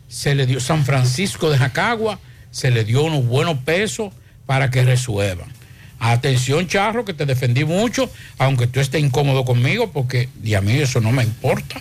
[0.08, 2.18] se le dio San Francisco de Jacagua,
[2.50, 4.12] se le dio unos buenos pesos
[4.46, 5.48] para que resuelvan.
[6.00, 10.72] Atención, Charro, que te defendí mucho, aunque tú estés incómodo conmigo, porque y a mí
[10.72, 11.80] eso no me importa,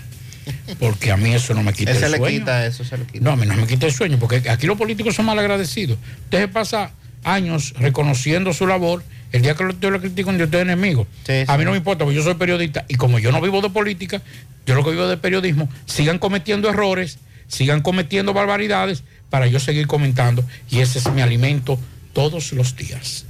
[0.79, 2.39] porque a mí eso no me quita el se le sueño.
[2.39, 3.23] quita eso, se le quita.
[3.23, 5.97] No, a mí no me quita el sueño, porque aquí los políticos son mal agradecidos.
[6.25, 6.91] Usted se pasa
[7.23, 9.03] años reconociendo su labor.
[9.31, 11.05] El día que lo- yo lo critico, yo estoy enemigo.
[11.47, 13.69] a mí no me importa, porque yo soy periodista y como yo no vivo de
[13.69, 14.21] política,
[14.65, 19.85] yo lo que vivo de periodismo, sigan cometiendo errores, sigan cometiendo barbaridades para yo seguir
[19.87, 20.43] comentando.
[20.71, 21.79] Y ese es mi alimento
[22.13, 23.25] todos los días.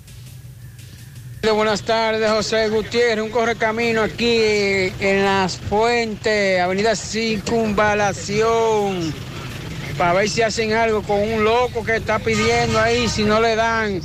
[1.41, 9.13] Buenas tardes, José Gutiérrez, un correcamino aquí en las fuentes, Avenida Circunvalación,
[9.97, 13.55] para ver si hacen algo con un loco que está pidiendo ahí, si no le
[13.55, 13.99] dan,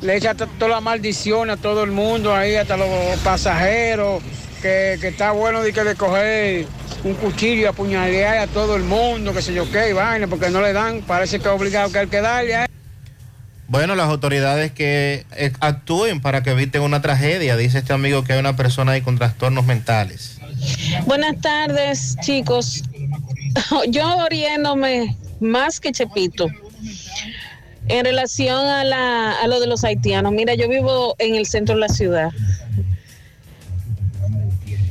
[0.00, 2.88] le echa to- toda la maldición a todo el mundo ahí, hasta los
[3.22, 4.20] pasajeros,
[4.62, 6.66] que, que está bueno de que de coger
[7.04, 10.48] un cuchillo y apuñalear a todo el mundo, que se yo qué, y vaina, porque
[10.50, 12.67] no le dan, parece que es obligado que hay que darle a.
[13.68, 17.54] Bueno, las autoridades que eh, actúen para que eviten una tragedia.
[17.54, 20.38] Dice este amigo que hay una persona ahí con trastornos mentales.
[21.04, 22.82] Buenas tardes, chicos.
[23.90, 26.48] Yo riéndome más que Chepito.
[27.88, 31.74] En relación a, la, a lo de los haitianos, mira, yo vivo en el centro
[31.74, 32.30] de la ciudad.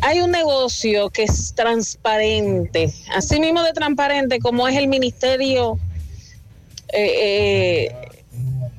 [0.01, 5.77] Hay un negocio que es transparente, así mismo de transparente como es el Ministerio
[6.91, 8.06] eh, eh,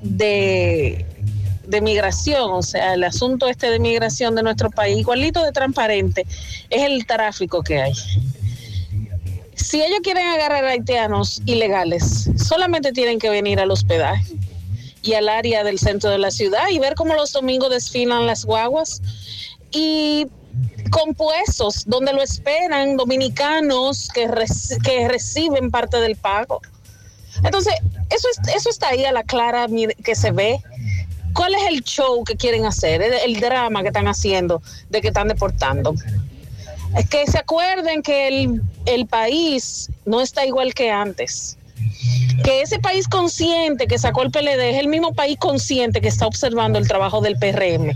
[0.02, 1.06] de,
[1.66, 6.26] de Migración, o sea, el asunto este de migración de nuestro país, igualito de transparente,
[6.70, 7.92] es el tráfico que hay.
[9.54, 14.34] Si ellos quieren agarrar haitianos ilegales, solamente tienen que venir al hospedaje
[15.02, 18.44] y al área del centro de la ciudad y ver cómo los domingos desfilan las
[18.44, 19.02] guaguas
[19.70, 20.26] y
[20.90, 24.28] compuestos donde lo esperan dominicanos que,
[24.82, 26.60] que reciben parte del pago.
[27.44, 27.74] Entonces,
[28.10, 29.66] eso, es- eso está ahí a la clara
[30.04, 30.58] que se ve.
[31.34, 33.00] ¿Cuál es el show que quieren hacer?
[33.02, 35.94] El, el drama que están haciendo de que están deportando.
[36.96, 41.56] Es que se acuerden que el, el país no está igual que antes.
[42.44, 46.26] Que ese país consciente que sacó el PLD es el mismo país consciente que está
[46.26, 47.92] observando el trabajo del PRM.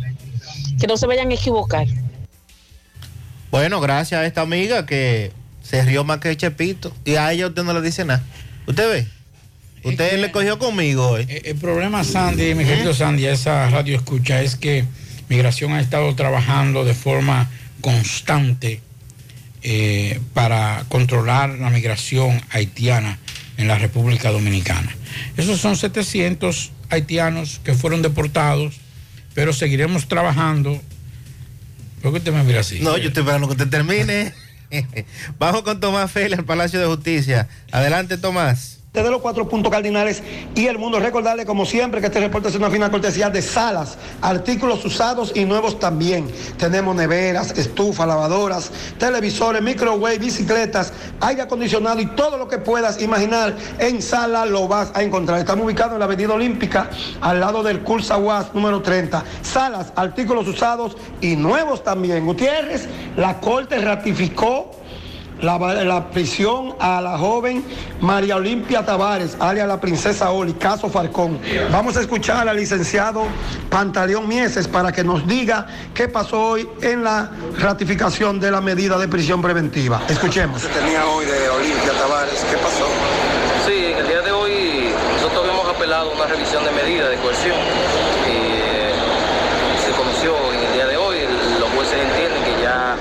[0.78, 1.86] Que no se vayan a equivocar.
[3.50, 5.32] Bueno, gracias a esta amiga que
[5.62, 6.92] se rió más que Chepito.
[7.04, 8.22] Y a ella usted no le dice nada.
[8.66, 9.06] ¿Usted ve?
[9.84, 11.26] Usted le cogió conmigo hoy.
[11.28, 14.84] El, el problema, Sandy, mi querido Sandy, a esa radio escucha, es que
[15.32, 17.48] Migración ha estado trabajando de forma
[17.80, 18.82] constante
[19.62, 23.18] eh, para controlar la migración haitiana
[23.56, 24.94] en la República Dominicana.
[25.38, 28.74] Esos son 700 haitianos que fueron deportados,
[29.32, 30.78] pero seguiremos trabajando.
[32.02, 32.80] ¿Por qué usted me mira así?
[32.80, 34.34] No, yo estoy esperando que usted termine.
[35.38, 37.48] Bajo con Tomás Félix al Palacio de Justicia.
[37.70, 38.80] Adelante, Tomás.
[38.92, 40.22] Desde los cuatro puntos cardinales
[40.54, 41.00] y el mundo.
[41.00, 45.46] Recordarle, como siempre, que este reporte es una fina cortesía de salas, artículos usados y
[45.46, 46.30] nuevos también.
[46.58, 53.56] Tenemos neveras, estufas, lavadoras, televisores, microwave, bicicletas, aire acondicionado y todo lo que puedas imaginar
[53.78, 55.38] en sala lo vas a encontrar.
[55.38, 56.90] Estamos ubicados en la Avenida Olímpica,
[57.22, 59.24] al lado del Cursa UAS número 30.
[59.40, 62.26] Salas, artículos usados y nuevos también.
[62.26, 62.86] Gutiérrez,
[63.16, 64.81] la Corte ratificó
[65.42, 67.64] la, la prisión a la joven
[68.00, 71.38] María Olimpia Tavares, alias la princesa Oli, caso Falcón.
[71.70, 73.24] Vamos a escuchar al licenciado
[73.68, 78.98] Pantaleón Mieses para que nos diga qué pasó hoy en la ratificación de la medida
[78.98, 80.02] de prisión preventiva.
[80.08, 80.62] Escuchemos.
[80.62, 82.86] tenía hoy de Olimpia Tavares, ¿qué pasó?
[83.66, 87.16] Sí, en el día de hoy nosotros hemos apelado a una revisión de medidas de
[87.16, 87.56] coerción
[88.26, 88.92] y eh,
[89.86, 91.18] se conoció en el día de hoy,
[91.60, 92.96] los jueces entienden que ya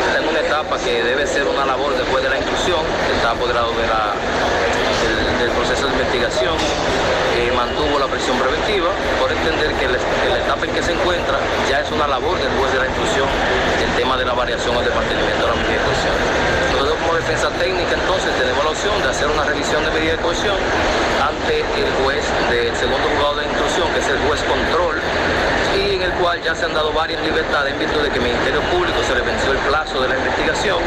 [0.00, 3.72] está en una etapa que debe ser una labor después de la inclusión, que apoderado
[3.72, 4.14] de la-
[5.02, 6.54] del, del proceso de investigación,
[7.36, 8.90] eh, mantuvo la prisión preventiva
[9.20, 11.38] por entender que que la etapa en que se encuentra
[11.68, 13.26] ya es una labor después de la inclusión
[13.82, 16.14] el tema de la variación o del mantenimiento de la medida de coerción.
[16.72, 20.22] Nosotros como defensa técnica entonces tenemos la opción de hacer una revisión de medida de
[20.22, 20.56] coerción
[21.18, 24.94] ante el juez del segundo juzgado de instrucción, que es el juez control,
[26.12, 28.98] el cual ya se han dado varias libertades en virtud de que el Ministerio Público
[29.06, 30.78] se le venció el plazo de la investigación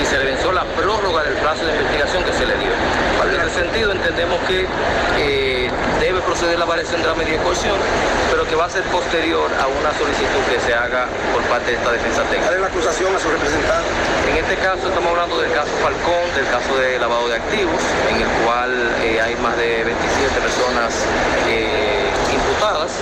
[0.00, 2.72] y se le venció la prórroga del plazo de investigación que se le dio.
[3.22, 4.66] En ese sentido entendemos que
[5.18, 7.76] eh, debe proceder la variación de la medida de coerción,
[8.30, 11.76] pero que va a ser posterior a una solicitud que se haga por parte de
[11.76, 12.46] esta defensa técnica.
[12.46, 13.88] ¿Cuál es la acusación a su representante?
[14.30, 17.80] En este caso estamos hablando del caso Falcón, del caso de lavado de activos,
[18.10, 18.70] en el cual
[19.02, 20.94] eh, hay más de 27 personas
[21.48, 21.81] eh,
[22.62, 22.92] imputadas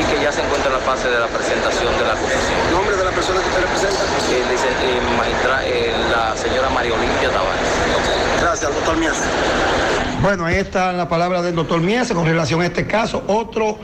[0.00, 2.58] y que ya se encuentra en la fase de la presentación de la acusación.
[2.72, 4.00] ¿Nombre de la persona que usted representa?
[4.30, 8.40] Eh, dice, eh, magistra- eh, la señora María Olimpia Tavares.
[8.40, 9.24] Gracias, doctor Miasa.
[10.22, 13.22] Bueno, ahí está la palabra del doctor Miese con relación a este caso.
[13.26, 13.78] Otro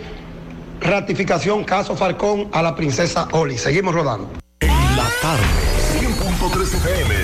[0.80, 3.58] ratificación, caso Falcón a la princesa Oli.
[3.58, 4.30] Seguimos rodando.
[4.60, 5.44] La tarde,
[5.98, 7.14] 100.3 FM.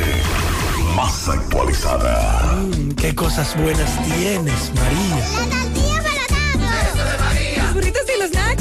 [0.95, 2.53] Más actualizada.
[2.57, 5.64] Mm, qué cosas buenas tienes, María.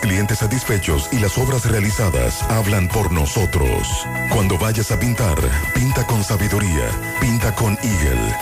[0.00, 3.86] clientes satisfechos y las obras realizadas hablan por nosotros.
[4.30, 5.38] Cuando vayas a pintar,
[5.74, 6.88] pinta con sabiduría,
[7.20, 8.36] pinta con Eagle.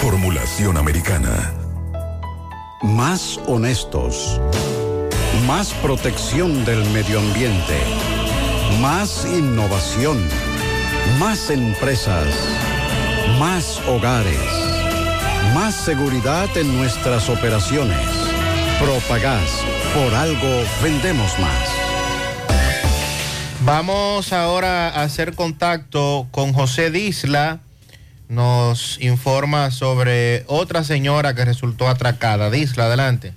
[0.00, 1.52] Formulación americana.
[2.82, 4.40] Más honestos.
[5.46, 7.78] Más protección del medio ambiente.
[8.80, 10.18] Más innovación.
[11.18, 12.26] Más empresas.
[13.38, 14.40] Más hogares.
[15.54, 18.06] Más seguridad en nuestras operaciones.
[18.80, 19.64] Propagás.
[19.94, 21.68] Por algo vendemos más.
[23.62, 27.58] Vamos ahora a hacer contacto con José Disla.
[28.28, 32.50] Nos informa sobre otra señora que resultó atracada.
[32.50, 33.34] Disla, adelante.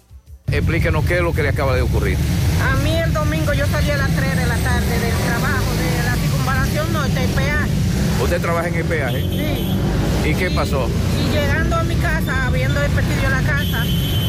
[0.51, 2.17] Explíquenos qué es lo que le acaba de ocurrir.
[2.69, 6.03] A mí el domingo yo salí a las 3 de la tarde del trabajo de
[6.03, 7.69] la circunvalación norte, el peaje.
[8.21, 9.21] ¿Usted trabaja en el peaje?
[9.21, 10.29] Sí.
[10.29, 10.87] ¿Y qué pasó?
[11.19, 13.83] Y llegando a mi casa, habiendo despedido la casa,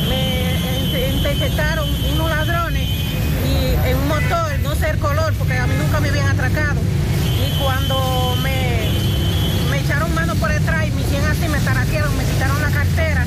[0.08, 0.52] me
[1.10, 2.81] in- interceptaron unos ladrones
[3.84, 6.80] en un motor, no sé el color, porque a mí nunca me habían atracado.
[7.46, 8.90] Y cuando me,
[9.70, 13.24] me echaron mano por detrás y me hicieron así, me taraquearon, me quitaron la cartera.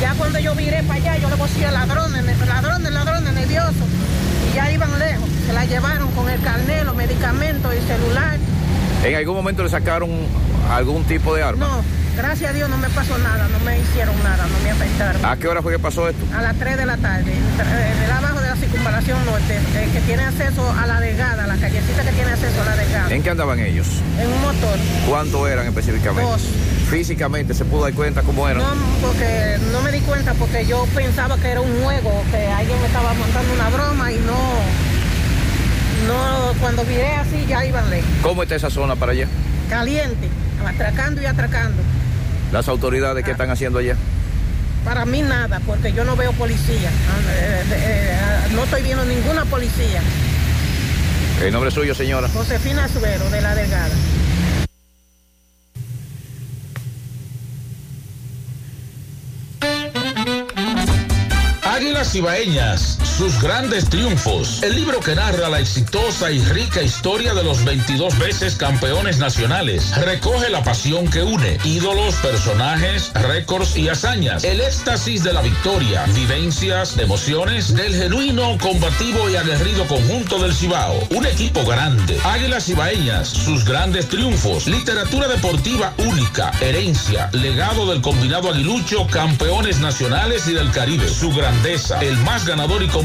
[0.00, 3.88] Ya cuando yo viré para allá, yo le decía ladrones, ladrones, ladrones, nerviosos.
[4.50, 5.28] Y ya iban lejos.
[5.46, 8.38] Se la llevaron con el carnet, los medicamentos, el celular.
[9.04, 10.10] ¿En algún momento le sacaron
[10.70, 11.66] algún tipo de arma?
[11.66, 11.82] No,
[12.18, 15.24] Gracias a Dios no me pasó nada, no me hicieron nada, no me afectaron.
[15.24, 16.26] ¿A qué hora fue que pasó esto?
[16.36, 20.00] A las 3 de la tarde, en el abajo de la circunvalación norte, eh, que
[20.00, 23.14] tiene acceso a la delgada, la callecita que tiene acceso a la delgada.
[23.14, 23.86] ¿En qué andaban ellos?
[24.18, 24.76] En un motor.
[25.08, 26.28] ¿Cuánto eran específicamente?
[26.28, 26.42] Dos.
[26.90, 28.64] Físicamente, ¿se pudo dar cuenta cómo eran?
[28.64, 32.80] No, porque no me di cuenta porque yo pensaba que era un juego, que alguien
[32.80, 34.34] me estaba montando una broma y no,
[36.06, 38.10] no, cuando viré así ya iban lejos.
[38.22, 39.26] ¿Cómo está esa zona para allá?
[39.68, 40.28] Caliente,
[40.66, 41.82] atracando y atracando.
[42.52, 43.96] ¿Las autoridades qué están haciendo allá?
[44.84, 46.88] Para mí nada, porque yo no veo policía.
[46.88, 50.00] Eh, eh, eh, no estoy viendo ninguna policía.
[51.42, 52.28] ¿El nombre suyo, señora?
[52.28, 53.94] Josefina Suero, de la Delgada.
[61.64, 64.62] Águilas Ibaeñas, sus grandes triunfos.
[64.62, 69.92] El libro que narra la exitosa y rica historia de los 22 veces campeones nacionales.
[69.96, 74.44] Recoge la pasión que une, ídolos, personajes, récords y hazañas.
[74.44, 80.94] El éxtasis de la victoria, vivencias, emociones del genuino, combativo y aguerrido conjunto del Cibao.
[81.10, 82.20] Un equipo grande.
[82.22, 84.68] Águilas Ibaeñas, sus grandes triunfos.
[84.68, 86.52] Literatura deportiva única.
[86.60, 91.08] Herencia, legado del combinado aguilucho, campeones nacionales y del Caribe.
[91.08, 92.86] Su grandeza, el más ganador y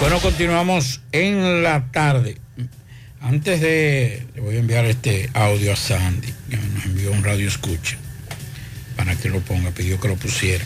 [0.00, 2.38] Bueno, continuamos en la tarde.
[3.20, 4.26] Antes de.
[4.34, 7.98] Le voy a enviar este audio a Sandy, que nos envió un radio escucha,
[8.96, 10.64] para que lo ponga, pidió que lo pusiera.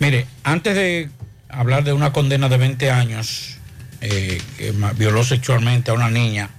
[0.00, 1.08] Mire, antes de
[1.48, 3.58] hablar de una condena de 20 años,
[4.00, 6.50] eh, que violó sexualmente a una niña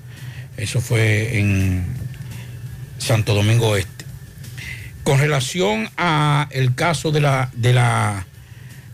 [0.58, 1.86] eso fue en
[3.00, 4.06] Santo Domingo Este.
[5.04, 8.26] Con relación a el caso de la, de la,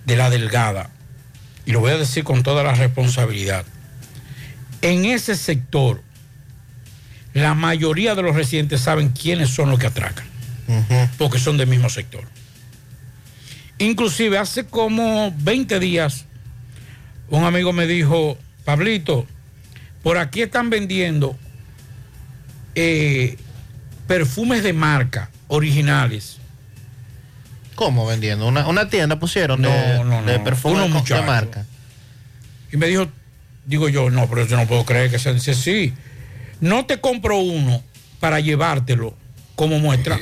[0.06, 0.90] de la delgada,
[1.70, 3.64] y lo voy a decir con toda la responsabilidad,
[4.82, 6.02] en ese sector,
[7.36, 10.26] la mayoría de los residentes saben quiénes son los que atracan,
[11.20, 12.24] porque son del mismo sector.
[13.78, 16.26] Inclusive hace como 20 días,
[17.30, 18.36] un amigo me dijo,
[18.66, 19.28] Pablito,
[20.02, 21.38] por aquí están vendiendo
[22.74, 23.38] eh,
[24.08, 26.39] perfumes de marca originales.
[27.80, 28.46] ¿Cómo vendiendo?
[28.46, 31.66] Una, tienda pusieron de, no, de perfumes de marca.
[32.74, 33.08] Y me dijo,
[33.66, 35.94] digo yo, no, pero yo no puedo creer que se dice sí.
[36.60, 37.82] No te compro uno
[38.20, 39.16] para llevártelo
[39.56, 40.20] como muestra.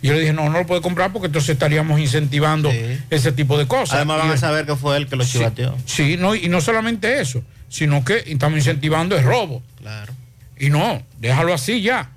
[0.00, 2.70] Y yo le dije, no, no lo puede comprar porque entonces estaríamos incentivando
[3.10, 3.96] ese tipo de cosas.
[3.96, 5.76] Además van a saber que fue él que lo chivateó.
[5.86, 9.64] Sí, no, y no solamente eso, sino que estamos incentivando el robo.
[9.80, 10.12] Claro.
[10.56, 12.12] Y no, déjalo así ya.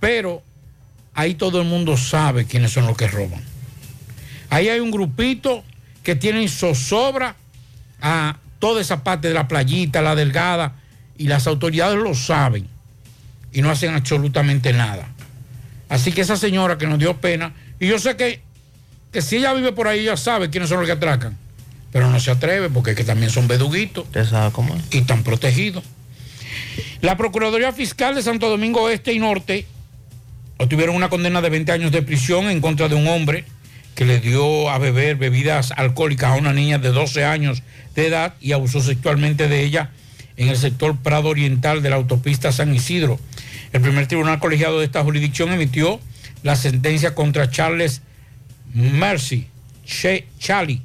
[0.00, 0.42] Pero
[1.12, 3.42] ahí todo el mundo sabe quiénes son los que roban.
[4.50, 5.64] Ahí hay un grupito
[6.02, 7.36] que tienen zozobra
[8.00, 10.74] a toda esa parte de la playita, la delgada,
[11.16, 12.66] y las autoridades lo saben
[13.52, 15.08] y no hacen absolutamente nada.
[15.88, 18.40] Así que esa señora que nos dio pena, y yo sé que,
[19.12, 21.36] que si ella vive por ahí, ella sabe quiénes son los que atracan,
[21.92, 24.06] pero no se atreve porque es que también son beduguitos.
[24.28, 24.82] sabe cómo es?
[24.90, 25.84] Y están protegidos.
[27.00, 29.66] La Procuraduría Fiscal de Santo Domingo Este y Norte
[30.58, 33.44] obtuvieron una condena de 20 años de prisión en contra de un hombre
[33.98, 37.64] que le dio a beber bebidas alcohólicas a una niña de 12 años
[37.96, 39.90] de edad y abusó sexualmente de ella
[40.36, 43.18] en el sector Prado Oriental de la autopista San Isidro.
[43.72, 45.98] El primer tribunal colegiado de esta jurisdicción emitió
[46.44, 48.02] la sentencia contra Charles
[48.72, 49.48] Mercy
[50.38, 50.82] Chali,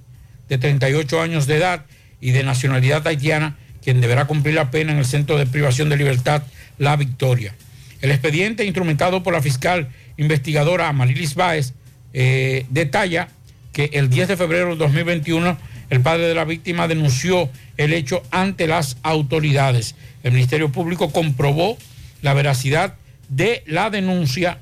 [0.50, 1.86] de 38 años de edad
[2.20, 5.98] y de nacionalidad haitiana, quien deberá cumplir la pena en el Centro de Privación de
[5.98, 6.42] Libertad
[6.80, 7.54] La Victoria.
[8.02, 11.76] El expediente instrumentado por la fiscal investigadora Amarilis Báez
[12.14, 13.30] eh, detalla
[13.72, 15.58] que el 10 de febrero de 2021
[15.90, 19.96] el padre de la víctima denunció el hecho ante las autoridades.
[20.24, 21.78] El Ministerio Público comprobó
[22.22, 22.96] la veracidad
[23.30, 24.58] de la denuncia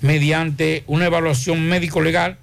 [0.00, 2.36] mediante una evaluación médico-legal,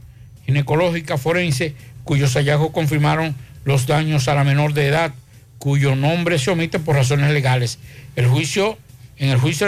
[0.45, 5.14] ginecológica, forense, cuyos hallazgos confirmaron los daños a la menor de edad,
[5.60, 7.80] cuyo nombre se omite por razones legales.
[8.15, 8.77] El juicio,
[9.18, 9.68] en el juicio,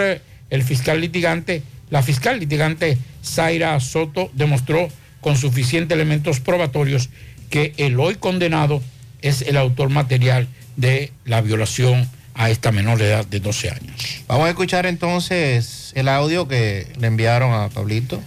[0.50, 1.62] el fiscal litigante,
[1.92, 4.88] la fiscal litigante Zaira Soto demostró
[5.20, 7.10] con suficientes elementos probatorios
[7.50, 8.80] que el hoy condenado
[9.20, 14.22] es el autor material de la violación a esta menor de edad de 12 años.
[14.26, 18.22] Vamos a escuchar entonces el audio que le enviaron a Pablito.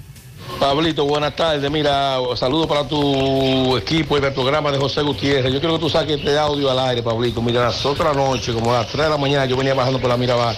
[0.59, 1.71] Pablito, buenas tardes.
[1.71, 5.51] Mira, saludos para tu equipo y el programa de José Gutiérrez.
[5.51, 7.41] Yo quiero que tú saques este audio al aire, Pablito.
[7.41, 10.11] Mira, las otra noche, como a las 3 de la mañana, yo venía bajando por
[10.11, 10.55] la Mirabal.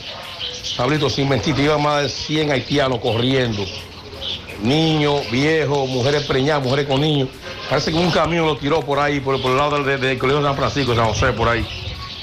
[0.75, 3.63] Pablito, sin mentirte, iba más de 100 haitianos corriendo.
[4.61, 7.29] Niños, viejos, mujeres preñadas, mujeres con niños.
[7.69, 10.47] Parece que un camión lo tiró por ahí, por, el lado del de, Colegio de
[10.47, 11.65] San Francisco, San José, por ahí.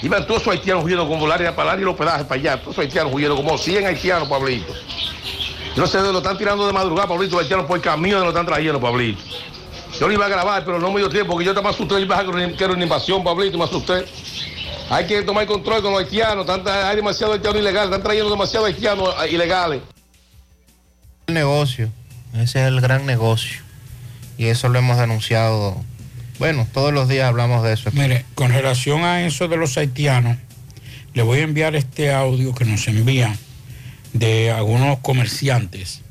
[0.02, 2.60] Iban todos esos haitianos huyendo como el área para el y los pedajes para allá.
[2.60, 4.72] Todos esos haitianos huyendo como 100 haitianos, Pablito.
[5.74, 8.18] Yo no sé de lo están tirando de madrugada, Pablito, los haitianos por el camino
[8.18, 9.22] de lo están trayendo, Pablito.
[9.98, 12.04] Yo lo iba a grabar, pero no me dio tiempo porque yo estaba asustado y
[12.04, 14.04] baja que era una invasión, Pablito, me asusté.
[14.90, 18.68] Hay que tomar control con los haitianos, tanta, hay demasiado haitianos ilegales, están trayendo demasiados
[18.68, 19.82] haitianos eh, ilegales.
[21.26, 21.90] El negocio,
[22.34, 23.62] ese es el gran negocio.
[24.36, 25.82] Y eso lo hemos denunciado.
[26.38, 27.90] Bueno, todos los días hablamos de eso.
[27.92, 30.36] Mire, con relación a eso de los haitianos,
[31.14, 33.38] le voy a enviar este audio que nos envían
[34.12, 36.02] de algunos comerciantes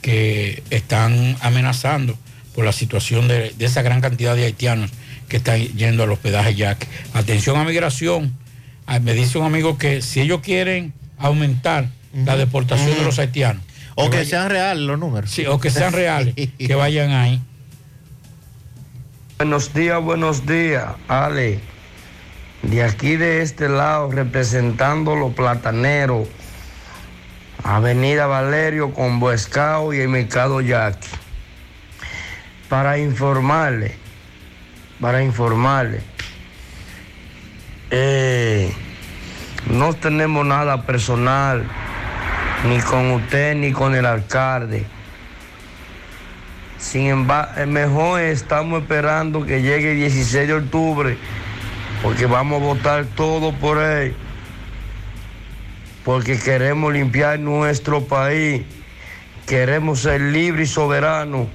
[0.00, 2.16] que están amenazando
[2.54, 4.90] por la situación de, de esa gran cantidad de haitianos
[5.30, 6.86] que están yendo al hospedaje Jack.
[7.14, 8.36] Atención a migración.
[8.86, 13.62] Ah, Me dice un amigo que si ellos quieren aumentar la deportación de los haitianos.
[13.94, 15.30] O que, vayan- sean reales los números.
[15.30, 17.40] Sí, o que sean reales, que vayan ahí.
[19.38, 21.60] Buenos días, buenos días, Ale.
[22.62, 26.26] De aquí de este lado, representando los plataneros,
[27.62, 31.08] Avenida Valerio con Boescao y el Mercado Yaqui.
[32.68, 33.94] Para informarle,
[35.00, 36.00] para informarle,
[37.90, 38.72] eh,
[39.70, 41.64] no tenemos nada personal,
[42.68, 44.84] ni con usted ni con el alcalde.
[46.78, 51.16] Sin embargo, mejor estamos esperando que llegue el 16 de octubre,
[52.02, 54.14] porque vamos a votar todo por él,
[56.04, 58.62] porque queremos limpiar nuestro país,
[59.46, 61.48] queremos ser libres y soberanos,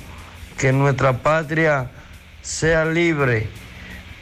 [0.58, 1.90] que nuestra patria
[2.46, 3.48] sea libre.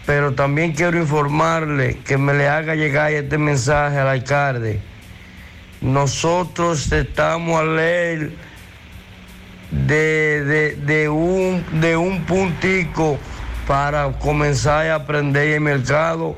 [0.06, 4.80] Pero también quiero informarle que me le haga llegar este mensaje al alcalde.
[5.82, 8.32] Nosotros estamos a leer
[9.72, 13.18] de, de- un, de un puntico
[13.68, 16.36] para comenzar a aprender el mercado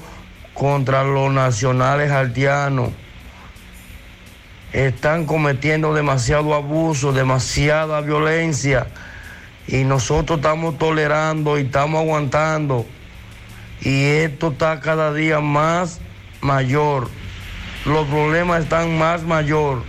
[0.53, 2.89] contra los nacionales haitianos.
[4.73, 8.87] Están cometiendo demasiado abuso, demasiada violencia
[9.67, 12.85] y nosotros estamos tolerando y estamos aguantando
[13.81, 15.99] y esto está cada día más
[16.41, 17.09] mayor.
[17.85, 19.83] Los problemas están más mayor.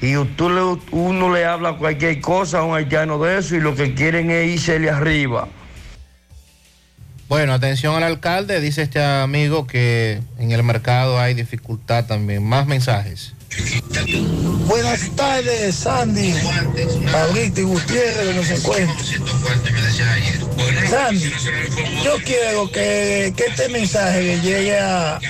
[0.00, 0.14] Y
[0.50, 4.30] le- uno le habla cualquier cosa a un haitiano de eso y lo que quieren
[4.30, 5.48] es irse arriba.
[7.28, 12.44] Bueno, atención al alcalde, dice este amigo que en el mercado hay dificultad también.
[12.44, 13.32] Más mensajes.
[14.66, 16.34] Buenas tardes, Sandy,
[17.10, 19.06] Pablito y Gutiérrez que nos encuentran.
[20.90, 21.32] Sandy,
[22.04, 25.20] yo quiero que, este mensaje le llegue a,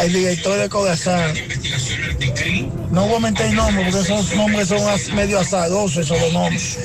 [0.00, 1.34] al director de Corazán.
[2.90, 6.78] No voy a meter nombres porque esos nombres son medio azarosos, esos nombres.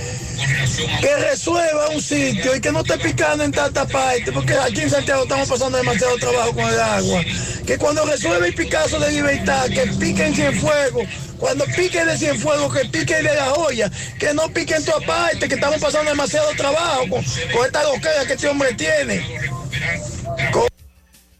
[1.01, 4.89] Que resuelva un sitio y que no esté picando en tanta parte, porque aquí en
[4.89, 7.21] Santiago estamos pasando demasiado trabajo con el agua.
[7.65, 11.03] Que cuando resuelva el Picasso de libertad, que pique en Cienfuegos.
[11.37, 13.91] Cuando pique de Cienfuegos, que pique de la joya.
[14.19, 18.25] Que no pique en toda parte, que estamos pasando demasiado trabajo con, con esta loquera
[18.25, 19.25] que este hombre tiene.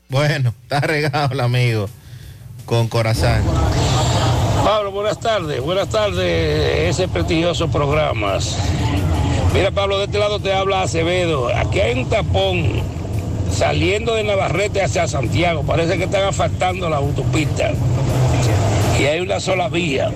[0.09, 1.89] Bueno, está regado el amigo
[2.65, 3.41] con corazón.
[4.63, 5.61] Pablo, buenas tardes.
[5.61, 8.38] Buenas tardes, ese prestigioso programa.
[9.53, 11.49] Mira, Pablo, de este lado te habla Acevedo.
[11.56, 12.82] Aquí hay un tapón
[13.52, 15.64] saliendo de Navarrete hacia Santiago.
[15.64, 17.72] Parece que están asfaltando la autopista.
[18.99, 20.11] Y hay una sola vía.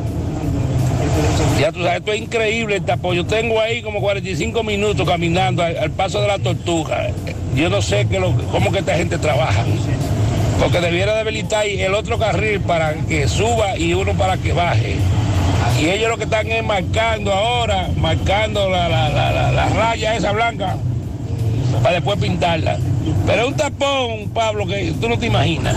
[1.60, 3.16] Ya tú sabes, esto es increíble el tapón.
[3.16, 7.10] Yo tengo ahí como 45 minutos caminando al, paso de la tortuga.
[7.56, 8.08] Yo no sé
[8.52, 9.66] cómo que esta gente trabaja.
[10.60, 14.98] Porque debiera de habilitar el otro carril para que suba y uno para que baje.
[15.80, 20.31] Y ellos lo que están es marcando ahora, marcando la, la- la- la- raya esa
[20.31, 20.77] blanca
[21.81, 22.77] para después pintarla.
[23.26, 25.76] Pero un tapón, Pablo, que tú no te imaginas.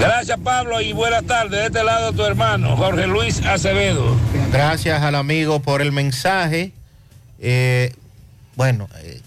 [0.00, 1.50] Gracias, Pablo, y buenas tardes.
[1.60, 4.16] De este lado, tu hermano, Jorge Luis Acevedo.
[4.52, 6.72] Gracias al amigo por el mensaje.
[7.38, 7.92] Eh,
[8.56, 9.20] bueno, eh,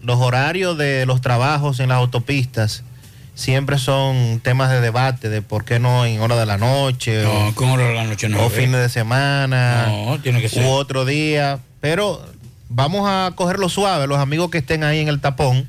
[0.00, 2.82] los horarios de los trabajos en las autopistas
[3.34, 7.48] siempre son temas de debate de por qué no en hora de la noche No,
[7.48, 8.44] o, con hora de la noche no.
[8.44, 10.64] o fines de semana No, tiene que ser.
[10.64, 11.58] u otro día.
[11.80, 12.24] Pero
[12.68, 15.68] vamos a cogerlo suave, los amigos que estén ahí en el tapón,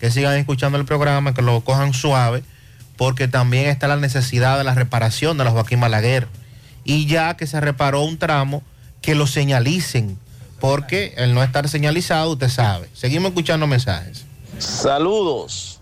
[0.00, 2.42] que sigan escuchando el programa, que lo cojan suave,
[2.96, 6.28] porque también está la necesidad de la reparación de la Joaquín Balaguer.
[6.84, 8.62] Y ya que se reparó un tramo,
[9.02, 10.18] que lo señalicen,
[10.60, 12.88] porque el no estar señalizado, usted sabe.
[12.94, 14.24] Seguimos escuchando mensajes.
[14.58, 15.77] Saludos.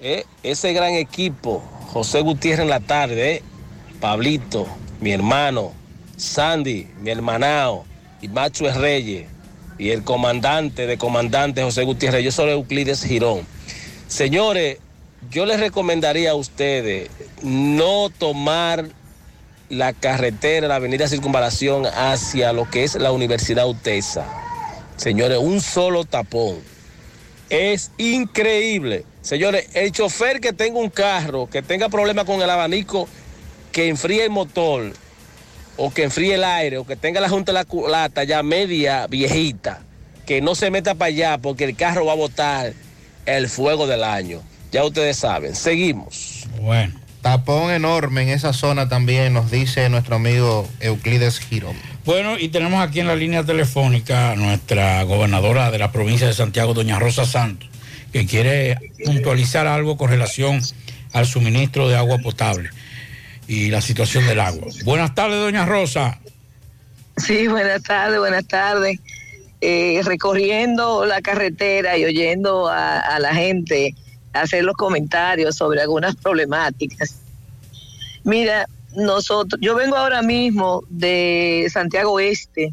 [0.00, 1.62] Eh, ese gran equipo,
[1.92, 3.42] José Gutiérrez en la tarde, eh,
[3.98, 4.66] Pablito,
[5.00, 5.72] mi hermano,
[6.18, 7.86] Sandy, mi hermanao,
[8.20, 9.26] y Macho Reyes,
[9.78, 13.46] y el comandante de comandante José Gutiérrez, yo soy Euclides Girón.
[14.06, 14.78] Señores,
[15.30, 17.10] yo les recomendaría a ustedes
[17.42, 18.84] no tomar
[19.70, 24.26] la carretera, la avenida Circunvalación hacia lo que es la Universidad UTESA.
[24.96, 26.75] Señores, un solo tapón.
[27.50, 29.04] Es increíble.
[29.22, 33.08] Señores, el chofer que tenga un carro, que tenga problemas con el abanico,
[33.72, 34.92] que enfríe el motor,
[35.76, 39.06] o que enfríe el aire, o que tenga la junta de la culata ya media
[39.06, 39.82] viejita,
[40.26, 42.72] que no se meta para allá porque el carro va a botar
[43.26, 44.42] el fuego del año.
[44.72, 45.54] Ya ustedes saben.
[45.54, 46.46] Seguimos.
[46.60, 47.06] Bueno.
[47.22, 51.74] Tapón enorme en esa zona también, nos dice nuestro amigo Euclides Girón.
[52.06, 56.34] Bueno, y tenemos aquí en la línea telefónica a nuestra gobernadora de la provincia de
[56.34, 57.68] Santiago, doña Rosa Santos,
[58.12, 60.60] que quiere puntualizar algo con relación
[61.12, 62.70] al suministro de agua potable
[63.48, 64.68] y la situación del agua.
[64.84, 66.20] Buenas tardes, doña Rosa.
[67.16, 69.00] Sí, buenas tardes, buenas tardes.
[69.60, 73.96] Eh, recorriendo la carretera y oyendo a, a la gente
[74.32, 77.16] hacer los comentarios sobre algunas problemáticas.
[78.22, 82.72] Mira, nosotros, yo vengo ahora mismo de Santiago Este,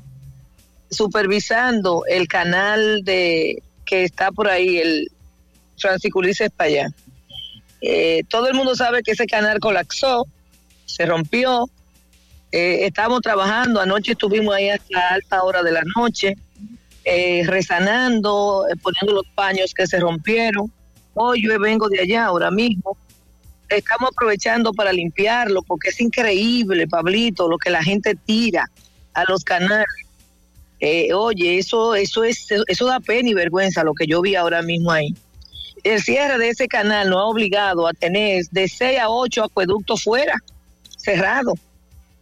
[0.90, 5.12] supervisando el canal de que está por ahí, el
[5.78, 6.88] Francisco Ulises para allá.
[7.82, 10.26] Eh, todo el mundo sabe que ese canal colapsó,
[10.86, 11.70] se rompió.
[12.52, 16.38] Eh, estamos trabajando, anoche estuvimos ahí hasta alta hora de la noche,
[17.04, 20.72] eh, resanando, eh, poniendo los paños que se rompieron.
[21.16, 22.96] Hoy yo vengo de allá ahora mismo.
[23.70, 28.70] Estamos aprovechando para limpiarlo porque es increíble, Pablito, lo que la gente tira
[29.14, 29.88] a los canales.
[30.80, 34.62] Eh, oye, eso, eso es, eso da pena y vergüenza lo que yo vi ahora
[34.62, 35.16] mismo ahí.
[35.84, 40.04] El cierre de ese canal nos ha obligado a tener de 6 a 8 acueductos
[40.04, 40.36] fuera,
[40.98, 41.58] cerrados.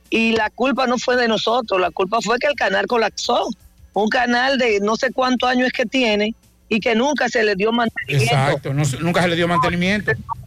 [0.09, 3.47] Y la culpa no fue de nosotros, la culpa fue que el canal colapsó.
[3.93, 6.35] Un canal de no sé cuántos años es que tiene
[6.69, 8.33] y que nunca se le dio mantenimiento.
[8.33, 10.11] Exacto, no nunca se le dio mantenimiento.
[10.13, 10.40] no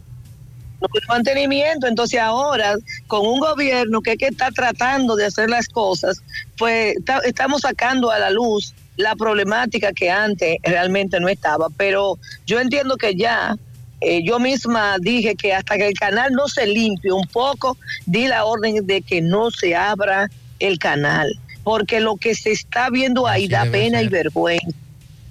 [0.81, 1.87] hay mantenimiento.
[1.87, 2.75] Entonces ahora,
[3.07, 6.21] con un gobierno que, que está tratando de hacer las cosas,
[6.57, 11.67] pues ta- estamos sacando a la luz la problemática que antes realmente no estaba.
[11.75, 13.55] Pero yo entiendo que ya,
[14.01, 18.27] eh, yo misma dije que hasta que el canal no se limpie un poco, di
[18.27, 20.29] la orden de que no se abra
[20.59, 21.27] el canal.
[21.63, 24.77] Porque lo que se está viendo ahí da pena y vergüenza.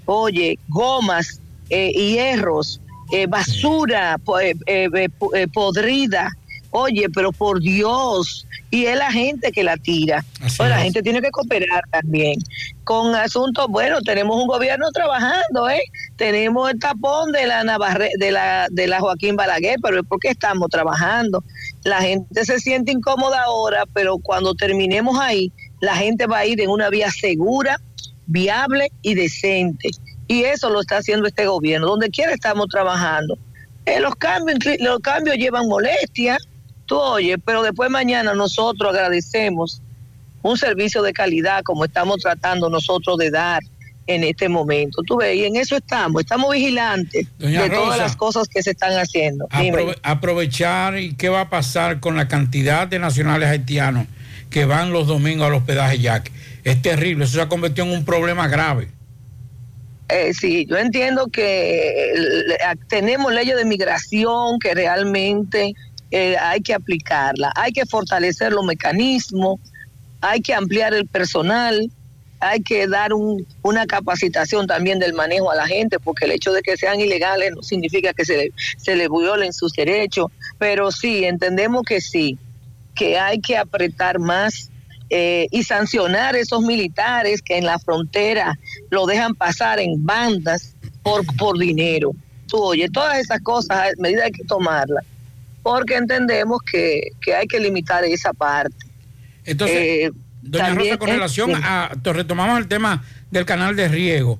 [0.06, 1.40] Oye, gomas,
[1.70, 2.80] eh, hierros,
[3.14, 6.30] eh, basura eh, eh, eh, eh, podrida.
[6.76, 10.24] Oye, pero por Dios, y es la gente que la tira.
[10.40, 12.40] Pues la gente tiene que cooperar también.
[12.82, 15.82] Con asuntos, bueno, tenemos un gobierno trabajando, ¿eh?
[16.16, 20.30] Tenemos el tapón de la Navarre, de la, de la Joaquín Balaguer, pero es porque
[20.30, 21.44] estamos trabajando.
[21.84, 26.60] La gente se siente incómoda ahora, pero cuando terminemos ahí, la gente va a ir
[26.60, 27.80] en una vía segura,
[28.26, 29.90] viable y decente.
[30.28, 31.86] Y eso lo está haciendo este gobierno.
[31.86, 33.36] Donde quiera estamos trabajando.
[33.86, 36.38] Eh, los, cambios, los cambios llevan molestia,
[36.86, 39.82] tú oyes, pero después mañana nosotros agradecemos
[40.42, 43.62] un servicio de calidad como estamos tratando nosotros de dar
[44.06, 45.02] en este momento.
[45.06, 47.80] Tú ves, y en eso estamos, estamos vigilantes Doña de Rosa.
[47.82, 49.46] todas las cosas que se están haciendo.
[49.48, 54.06] Aprove- aprovechar y qué va a pasar con la cantidad de nacionales haitianos
[54.50, 56.30] que van los domingos al hospedaje Jack.
[56.64, 58.88] Es terrible, eso se ha convertido en un problema grave.
[60.16, 62.14] Eh, sí, yo entiendo que
[62.88, 65.72] tenemos leyes de migración que realmente
[66.12, 69.58] eh, hay que aplicarla, hay que fortalecer los mecanismos,
[70.20, 71.90] hay que ampliar el personal,
[72.38, 76.52] hay que dar un- una capacitación también del manejo a la gente, porque el hecho
[76.52, 80.26] de que sean ilegales no significa que se se le violen sus derechos,
[80.60, 82.38] pero sí, entendemos que sí,
[82.94, 84.70] que hay que apretar más
[85.10, 88.58] eh, y sancionar esos militares que en la frontera
[88.90, 92.12] lo dejan pasar en bandas por, por dinero.
[92.46, 95.04] tú oyes, todas esas cosas, medidas hay que tomarlas,
[95.62, 98.76] porque entendemos que, que hay que limitar esa parte.
[99.44, 100.10] Entonces, Eh,
[100.42, 104.38] doña también Rosa, con relación a, retomamos el tema del canal de riego,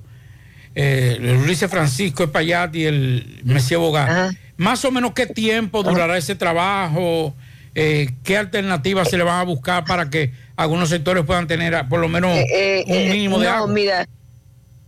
[0.73, 6.35] eh, Luis Francisco Espayat y el Mesía Bogar, más o menos qué tiempo durará ese
[6.35, 7.35] trabajo,
[7.75, 11.87] Eh, qué alternativas se le van a buscar para que algunos sectores puedan tener ah,
[11.89, 13.67] por lo menos Eh, un eh, mínimo de no, agua.
[13.67, 14.07] mira,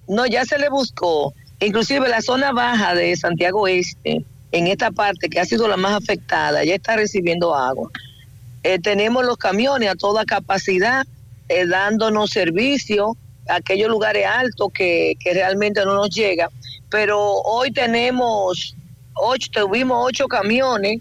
[0.08, 1.34] no, ya se le buscó.
[1.60, 4.24] Inclusive la zona baja de Santiago Este,
[4.54, 7.90] en esta parte que ha sido la más afectada, ya está recibiendo agua.
[8.64, 11.06] Eh, tenemos los camiones a toda capacidad,
[11.50, 13.18] eh, dándonos servicio
[13.50, 16.50] a aquellos lugares altos que, que realmente no nos llega.
[16.90, 18.76] Pero hoy tenemos
[19.14, 21.00] ocho, tuvimos ocho camiones,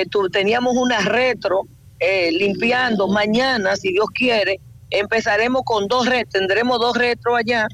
[0.00, 1.62] eh, teníamos una retro
[2.00, 3.08] eh, limpiando.
[3.08, 4.60] Mañana, si Dios quiere,
[4.90, 7.66] empezaremos con dos retros, tendremos dos retros allá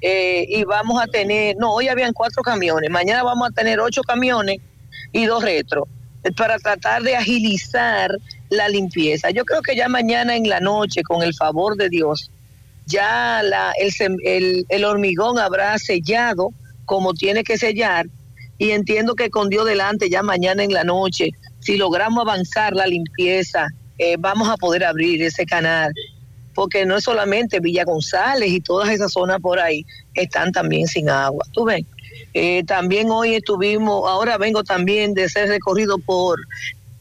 [0.00, 4.02] eh, y vamos a tener, no, hoy habían cuatro camiones, mañana vamos a tener ocho
[4.02, 4.58] camiones
[5.12, 5.88] y dos retros
[6.36, 8.10] para tratar de agilizar
[8.50, 9.30] la limpieza.
[9.30, 12.30] Yo creo que ya mañana en la noche, con el favor de Dios,
[12.86, 16.50] ya la, el hormigón habrá sellado
[16.84, 18.06] como tiene que sellar
[18.58, 21.30] y entiendo que con Dios delante ya mañana en la noche,
[21.66, 23.66] si logramos avanzar la limpieza,
[23.98, 25.92] eh, vamos a poder abrir ese canal,
[26.54, 29.84] porque no es solamente Villa González y todas esas zonas por ahí
[30.14, 31.44] están también sin agua.
[31.52, 31.84] ¿Tú ves?
[32.34, 36.38] Eh, también hoy estuvimos, ahora vengo también de ser recorrido por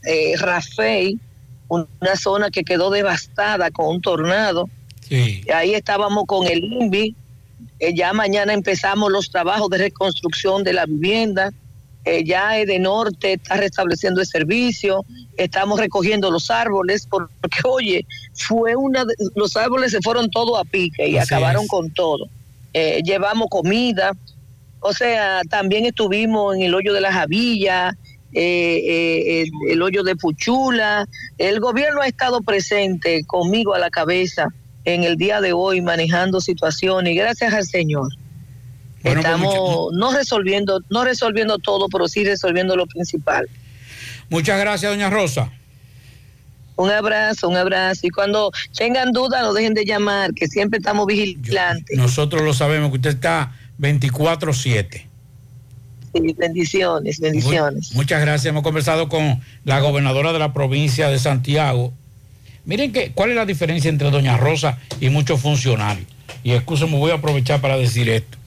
[0.04, 1.20] eh, Rafey,
[1.68, 4.68] una zona que quedó devastada con un tornado.
[5.54, 7.16] Ahí estábamos con el INVI.
[7.80, 11.52] Eh, ya mañana empezamos los trabajos de reconstrucción de la vivienda.
[12.06, 15.04] Eh, ya de Norte está restableciendo el servicio.
[15.38, 17.28] Estamos recogiendo los árboles porque,
[17.64, 18.06] oye,
[18.36, 19.06] fue una.
[19.06, 21.70] de- los árboles se fueron todos a pique y Así acabaron es.
[21.70, 22.28] con todo.
[22.74, 24.12] Eh, llevamos comida.
[24.82, 27.98] O sea, también estuvimos en el hoyo de la Javilla,
[28.34, 31.08] eh, eh, el, el hoyo de Puchula.
[31.40, 34.48] El gobierno ha estado presente conmigo a la cabeza
[34.84, 38.10] en el día de hoy manejando situaciones y gracias al Señor.
[39.06, 43.48] Bueno, pues, Estamos no resolviendo, no resolviendo todo, pero sí resolviendo lo principal.
[44.30, 45.52] Muchas gracias, doña Rosa.
[46.76, 48.08] Un abrazo, un abrazo.
[48.08, 51.96] Y cuando tengan dudas, no dejen de llamar, que siempre estamos vigilantes.
[51.96, 55.06] Nosotros lo sabemos que usted está 24-7.
[56.14, 57.94] Sí, bendiciones, bendiciones.
[57.94, 58.46] Muchas gracias.
[58.48, 61.94] Hemos conversado con la gobernadora de la provincia de Santiago.
[62.66, 66.08] Miren que, cuál es la diferencia entre doña Rosa y muchos funcionarios.
[66.44, 68.40] Y me voy a aprovechar para decir esto.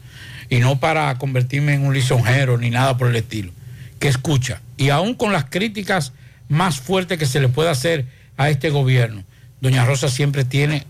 [0.48, 3.52] Y no para convertirme en un lisonjero ni nada por el estilo.
[3.98, 4.60] Que escucha.
[4.76, 6.12] Y aún con las críticas
[6.48, 8.06] más fuertes que se le pueda hacer
[8.36, 9.24] a este gobierno,
[9.60, 10.86] doña Rosa siempre tiene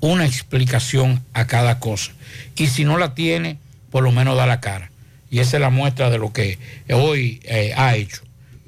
[0.00, 2.12] una explicación a cada cosa.
[2.56, 3.58] Y si no la tiene,
[3.90, 4.90] por lo menos da la cara.
[5.30, 6.58] Y esa es la muestra de lo que
[6.90, 8.22] hoy eh, ha hecho.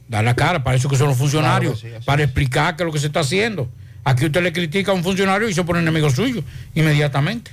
[0.08, 2.86] Da la cara, para eso que son los funcionarios, Claro sí, para explicar qué es
[2.86, 3.70] lo que se está haciendo.
[4.02, 6.42] Aquí usted le critica a un funcionario y se pone enemigo suyo
[6.74, 7.52] inmediatamente.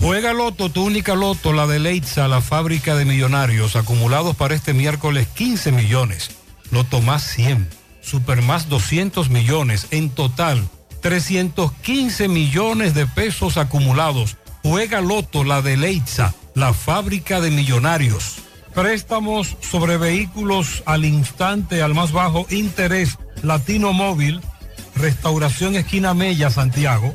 [0.00, 4.72] Juega Loto, tu única Loto, la de Leitza, la fábrica de millonarios, acumulados para este
[4.72, 6.30] miércoles 15 millones.
[6.70, 7.68] Loto más 100,
[8.00, 10.68] Super más 200 millones, en total
[11.00, 14.36] 315 millones de pesos acumulados.
[14.62, 18.36] Juega Loto, la de Leitza, la fábrica de millonarios.
[18.74, 23.18] Préstamos sobre vehículos al instante, al más bajo interés.
[23.42, 24.40] Latino Móvil,
[24.94, 27.14] Restauración Esquina Mella, Santiago.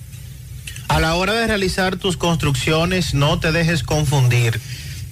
[0.91, 4.59] A la hora de realizar tus construcciones, no te dejes confundir.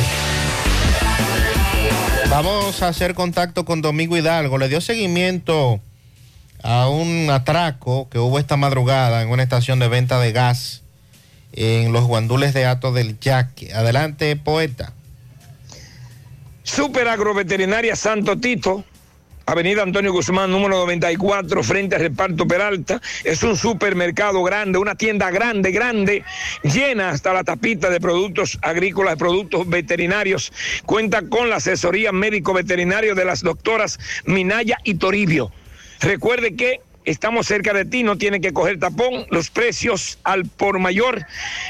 [2.29, 4.57] Vamos a hacer contacto con Domingo Hidalgo.
[4.57, 5.81] Le dio seguimiento
[6.63, 10.80] a un atraco que hubo esta madrugada en una estación de venta de gas
[11.53, 13.73] en los guandules de Ato del Yaque.
[13.73, 14.93] Adelante, poeta.
[16.63, 18.85] Super Agroveterinaria Santo Tito,
[19.45, 23.01] Avenida Antonio Guzmán, número 94, frente al reparto Peralta.
[23.23, 26.23] Es un supermercado grande, una tienda grande, grande,
[26.63, 30.53] llena hasta la tapita de productos agrícolas, de productos veterinarios.
[30.85, 35.51] Cuenta con la asesoría médico-veterinario de las doctoras Minaya y Toribio.
[35.99, 39.25] Recuerde que estamos cerca de ti, no tiene que coger tapón.
[39.29, 41.25] Los precios al por mayor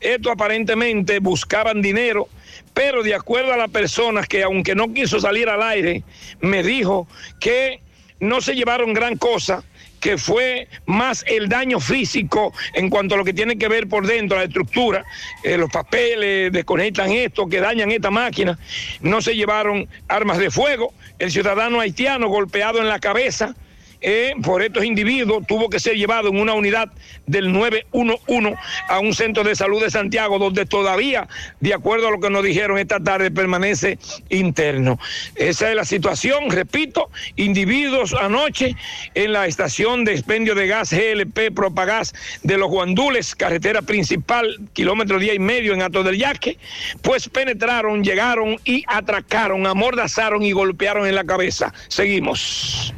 [0.00, 2.28] Esto aparentemente buscaban dinero,
[2.74, 6.02] pero de acuerdo a las personas que aunque no quiso salir al aire,
[6.40, 7.06] me dijo
[7.38, 7.80] que
[8.18, 9.64] no se llevaron gran cosa,
[10.02, 14.04] que fue más el daño físico en cuanto a lo que tiene que ver por
[14.04, 15.04] dentro, la estructura,
[15.44, 18.58] eh, los papeles, desconectan esto, que dañan esta máquina.
[19.00, 20.92] No se llevaron armas de fuego.
[21.20, 23.54] El ciudadano haitiano golpeado en la cabeza
[24.02, 26.90] eh, por estos individuos tuvo que ser llevado en una unidad
[27.26, 28.54] del 911
[28.88, 31.28] a un centro de salud de Santiago, donde todavía,
[31.60, 33.98] de acuerdo a lo que nos dijeron esta tarde, permanece
[34.28, 34.98] interno.
[35.36, 38.76] Esa es la situación, repito, individuos anoche
[39.14, 45.18] en la estación de expendio de gas GLP Propagás de los Guandules, carretera principal, kilómetro
[45.18, 46.58] día y medio en Ato del Yaque,
[47.02, 51.72] pues penetraron, llegaron y atracaron, amordazaron y golpearon en la cabeza.
[51.88, 52.94] Seguimos.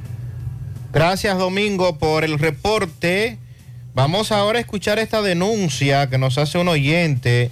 [0.95, 3.37] Gracias Domingo por el reporte.
[3.95, 7.51] Vamos ahora a escuchar esta denuncia que nos hace un oyente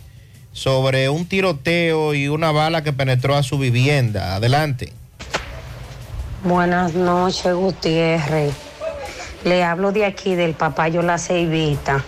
[0.52, 4.36] sobre un tiroteo y una bala que penetró a su vivienda.
[4.36, 4.93] Adelante.
[6.44, 8.55] Buenas noches, Gutiérrez.
[9.43, 12.05] Le hablo de aquí del Papayo La Ceibita.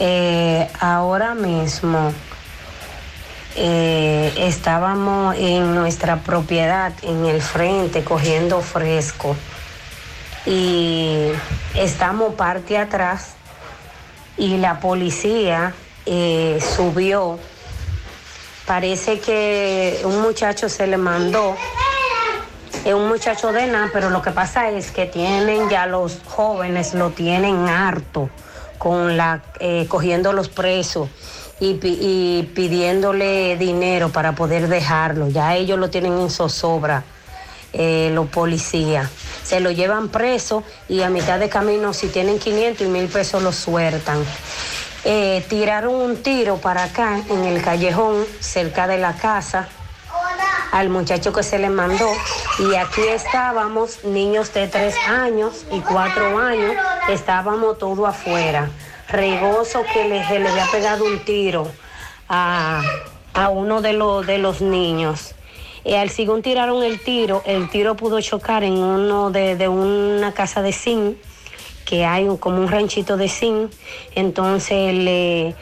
[0.00, 2.14] Eh, ahora mismo
[3.56, 9.36] eh, estábamos en nuestra propiedad, en el frente, cogiendo fresco
[10.46, 11.28] y
[11.74, 13.34] estamos parte atrás
[14.36, 15.74] y la policía
[16.06, 17.38] eh, subió.
[18.66, 21.54] Parece que un muchacho se le mandó,
[22.84, 26.94] es un muchacho de nada, pero lo que pasa es que tienen ya los jóvenes,
[26.94, 28.30] lo tienen harto,
[28.78, 31.08] con la, eh, cogiendo los presos
[31.60, 35.28] y, y pidiéndole dinero para poder dejarlo.
[35.28, 37.04] Ya ellos lo tienen en zozobra,
[37.74, 39.10] eh, los policías.
[39.42, 43.42] Se lo llevan preso y a mitad de camino, si tienen 500 y 1000 pesos,
[43.42, 44.24] lo sueltan.
[45.04, 49.68] Eh, tiraron un tiro para acá, en el callejón, cerca de la casa,
[50.72, 52.08] al muchacho que se le mandó.
[52.60, 56.76] Y aquí estábamos, niños de tres años y cuatro años,
[57.08, 58.70] estábamos todo afuera.
[59.08, 61.70] Regoso que le, le había pegado un tiro
[62.28, 62.80] a,
[63.34, 63.92] a uno de,
[64.26, 65.34] de los niños.
[65.84, 70.62] Al según tiraron el tiro, el tiro pudo chocar en uno de, de una casa
[70.62, 71.16] de zinc
[71.84, 73.70] que hay un- como un ranchito de zinc.
[74.14, 75.54] Entonces le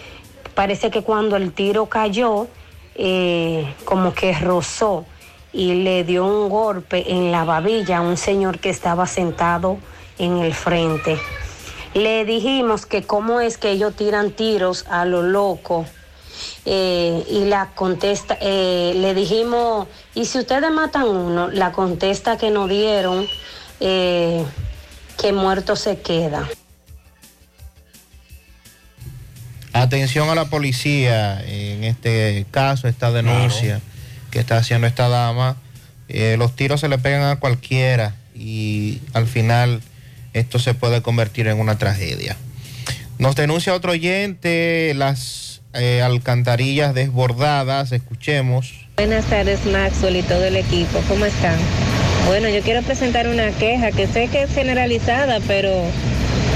[0.55, 2.47] parece que cuando el tiro cayó,
[2.95, 5.05] eh, como que rozó
[5.53, 9.79] y le dio un golpe en la babilla a un señor que estaba sentado
[10.19, 11.19] en el frente.
[11.95, 15.85] Le dijimos que cómo es que ellos tiran tiros a lo loco.
[16.65, 22.51] eh, y la contesta, eh, le dijimos, y si ustedes matan uno, la contesta que
[22.51, 23.27] nos dieron,
[23.81, 24.45] eh,
[25.21, 26.49] que muerto se queda.
[29.73, 33.81] Atención a la policía en este caso, esta denuncia
[34.31, 35.57] que está haciendo esta dama.
[36.09, 39.81] Eh, los tiros se le pegan a cualquiera y al final
[40.35, 42.37] esto se puede convertir en una tragedia.
[43.19, 47.93] Nos denuncia otro oyente las eh, alcantarillas desbordadas.
[47.93, 48.82] Escuchemos.
[48.99, 51.01] Buenas tardes, Maxwell y todo el equipo.
[51.09, 51.57] ¿Cómo están?
[52.27, 55.71] Bueno, yo quiero presentar una queja que sé que es generalizada, pero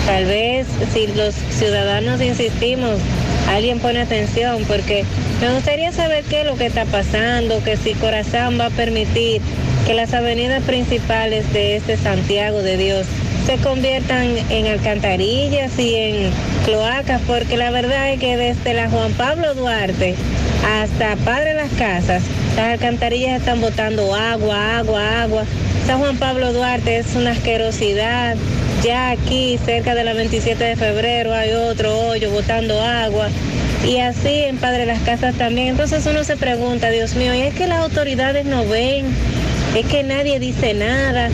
[0.06, 3.00] tal vez si los ciudadanos insistimos,
[3.48, 5.04] alguien pone atención, porque
[5.40, 9.40] me gustaría saber qué es lo que está pasando, que si Corazán va a permitir
[9.86, 13.06] que las avenidas principales de este Santiago de Dios
[13.46, 16.30] se conviertan en alcantarillas y en
[16.66, 20.16] cloacas, porque la verdad es que desde la Juan Pablo Duarte
[20.64, 22.22] hasta Padre Las Casas,
[22.56, 25.44] las alcantarillas están botando agua, agua, agua.
[25.86, 28.36] San Juan Pablo Duarte es una asquerosidad.
[28.82, 33.28] Ya aquí, cerca de la 27 de febrero, hay otro hoyo botando agua.
[33.86, 35.68] Y así en Padre Las Casas también.
[35.68, 39.06] Entonces uno se pregunta, Dios mío, ¿y es que las autoridades no ven?
[39.76, 41.28] Es que nadie dice nada.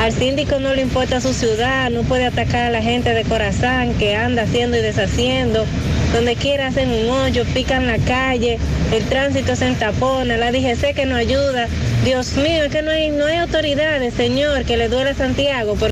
[0.00, 3.94] Al síndico no le importa su ciudad, no puede atacar a la gente de Corazán
[3.94, 5.64] que anda haciendo y deshaciendo.
[6.12, 8.58] Donde quiera hacen un hoyo, pican la calle,
[8.92, 11.66] el tránsito se entapona, la DGC que no ayuda.
[12.04, 15.74] Dios mío, es que no hay, no hay autoridades, señor, que le duele a Santiago.
[15.74, 15.90] por-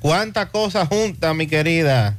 [0.00, 2.16] ¿Cuánta cosa junta, mi querida?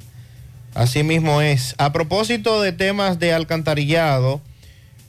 [0.76, 1.74] Así mismo es.
[1.80, 4.42] A propósito de temas de alcantarillado,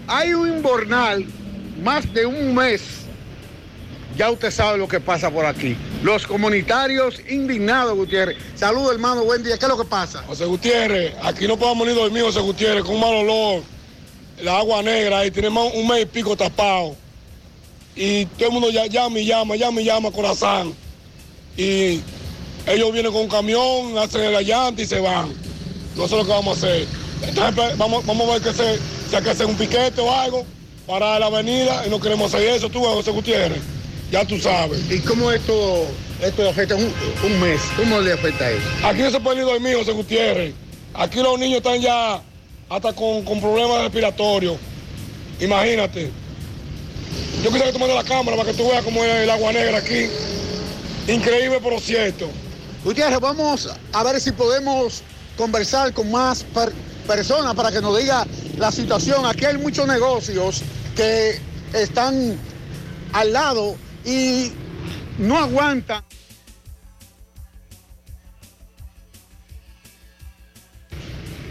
[0.06, 1.24] Hay un inbornal
[1.82, 2.82] más de un mes.
[4.16, 5.76] Ya usted sabe lo que pasa por aquí.
[6.02, 8.38] Los comunitarios indignados, Gutiérrez.
[8.54, 9.58] Saludos, hermano, buen día.
[9.58, 10.22] ¿Qué es lo que pasa?
[10.26, 13.62] José Gutiérrez, aquí no podemos ni dormir, José Gutiérrez, con un mal olor.
[14.42, 16.94] La agua negra, ahí tenemos un mes y pico tapado.
[17.94, 20.74] Y todo el mundo ya- llama y llama, llama y llama, corazón.
[21.56, 22.00] Y
[22.66, 25.32] ellos vienen con un camión, hacen la llanta y se van.
[25.96, 26.86] No sé lo que vamos a hacer.
[27.22, 30.44] Entonces, vamos, vamos a ver que se, si hay que hacer un piquete o algo
[30.86, 33.62] para la avenida y no queremos hacer eso, tú, José Gutiérrez.
[34.12, 34.80] Ya tú sabes.
[34.90, 35.86] ¿Y cómo esto,
[36.22, 36.92] esto afecta un,
[37.24, 37.60] un mes?
[37.76, 38.62] ¿Cómo le afecta eso?
[38.84, 40.52] Aquí no se puede ni dormir, José Gutiérrez.
[40.92, 42.20] Aquí los niños están ya
[42.68, 44.56] hasta con, con problemas respiratorios.
[45.40, 46.10] Imagínate.
[47.42, 49.52] Yo quisiera que tú mandes la cámara para que tú veas cómo es el agua
[49.52, 50.06] negra aquí.
[51.08, 52.28] Increíble, pero cierto.
[52.84, 55.02] Gutiérrez, vamos a ver si podemos
[55.36, 56.72] conversar con más per-
[57.06, 58.26] personas para que nos diga
[58.56, 59.26] la situación.
[59.26, 60.62] Aquí hay muchos negocios
[60.96, 61.38] que
[61.74, 62.36] están
[63.12, 64.50] al lado y
[65.18, 66.02] no aguantan.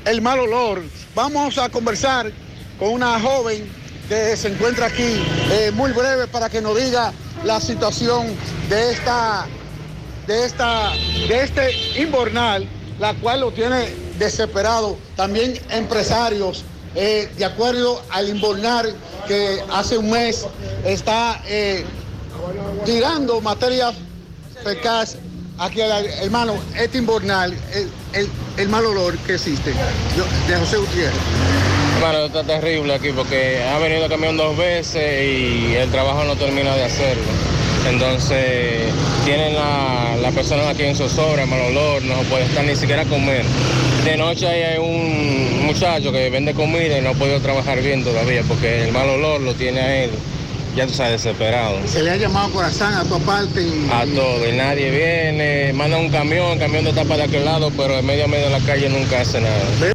[0.06, 0.84] El mal olor.
[1.14, 2.32] Vamos a conversar
[2.80, 3.70] con una joven
[4.08, 7.12] que se encuentra aquí, eh, muy breve, para que nos diga
[7.44, 8.28] la situación
[8.70, 9.48] de esta,
[10.28, 10.92] de esta,
[11.28, 12.68] de este inbornal,
[13.00, 14.98] la cual lo tiene desesperado.
[15.16, 16.64] También empresarios,
[16.94, 18.96] eh, de acuerdo al inbornal
[19.28, 20.46] que hace un mes
[20.86, 21.84] está eh,
[22.86, 23.96] tirando materias
[24.64, 25.18] fecales
[25.60, 27.56] aquí al hermano, este inbornal,
[28.58, 29.72] el, mal olor que existe,
[30.48, 31.14] de José Gutiérrez.
[32.00, 36.76] Bueno, está terrible aquí porque ha venido camión dos veces y el trabajo no termina
[36.76, 37.24] de hacerlo.
[37.90, 38.84] Entonces,
[39.24, 43.06] tienen la- las personas aquí en zozobra, mal olor, no puede estar ni siquiera a
[43.06, 43.44] comer.
[44.04, 48.42] De noche hay un muchacho que vende comida y no ha podido trabajar bien todavía
[48.48, 50.12] porque el mal olor lo tiene a él,
[50.76, 51.78] ya tú sabes, desesperado.
[51.88, 55.98] Se le ha llamado corazón a tu parte y, A todo, y nadie viene, manda
[55.98, 58.60] un camión, el camión de tapa de aquel lado, pero en medio a medio de
[58.60, 59.95] la calle nunca hace nada.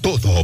[0.00, 0.43] Todo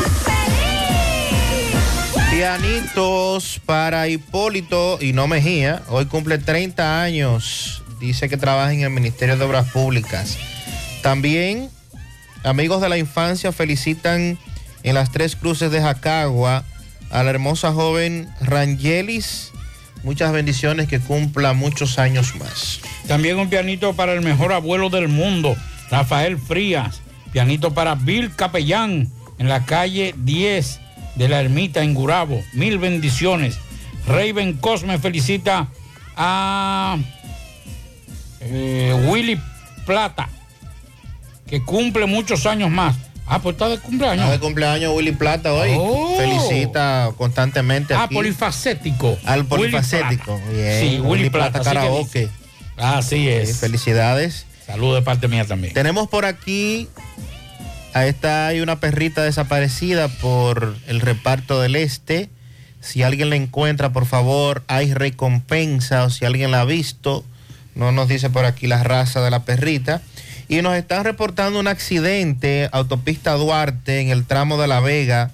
[2.41, 5.83] Pianitos para Hipólito y no Mejía.
[5.89, 7.83] Hoy cumple 30 años.
[7.99, 10.39] Dice que trabaja en el Ministerio de Obras Públicas.
[11.03, 11.69] También,
[12.43, 14.39] amigos de la infancia felicitan
[14.81, 16.63] en las tres cruces de Jacagua
[17.11, 19.51] a la hermosa joven Rangelis.
[20.01, 22.79] Muchas bendiciones, que cumpla muchos años más.
[23.07, 25.55] También un pianito para el mejor abuelo del mundo,
[25.91, 27.01] Rafael Frías.
[27.31, 30.80] Pianito para Bill Capellán en la calle 10
[31.15, 32.41] de la Ermita en Gurabo.
[32.53, 33.57] Mil bendiciones.
[34.07, 35.67] Raven Cosme felicita
[36.15, 36.97] a
[38.39, 39.39] eh, Willy
[39.85, 40.29] Plata,
[41.47, 42.95] que cumple muchos años más.
[43.27, 44.23] Ah, pues está de cumpleaños.
[44.25, 45.71] Está de cumpleaños Willy Plata hoy.
[45.77, 46.17] Oh.
[46.17, 49.17] Felicita constantemente Ah, aquí polifacético.
[49.25, 50.35] al Willy polifacético.
[50.37, 50.51] Plata.
[50.51, 52.29] Bien, Sí, Willy Plata, así que Karaoke.
[52.77, 53.49] Así es.
[53.49, 54.45] Sí, felicidades.
[54.65, 55.73] Saludos de parte mía también.
[55.73, 56.87] Tenemos por aquí,
[57.93, 62.29] a esta hay una perrita desaparecida por el reparto del este.
[62.79, 67.23] Si alguien la encuentra, por favor, hay recompensa o si alguien la ha visto,
[67.75, 70.01] no nos dice por aquí la raza de la perrita.
[70.47, 75.31] Y nos están reportando un accidente, autopista Duarte, en el tramo de La Vega.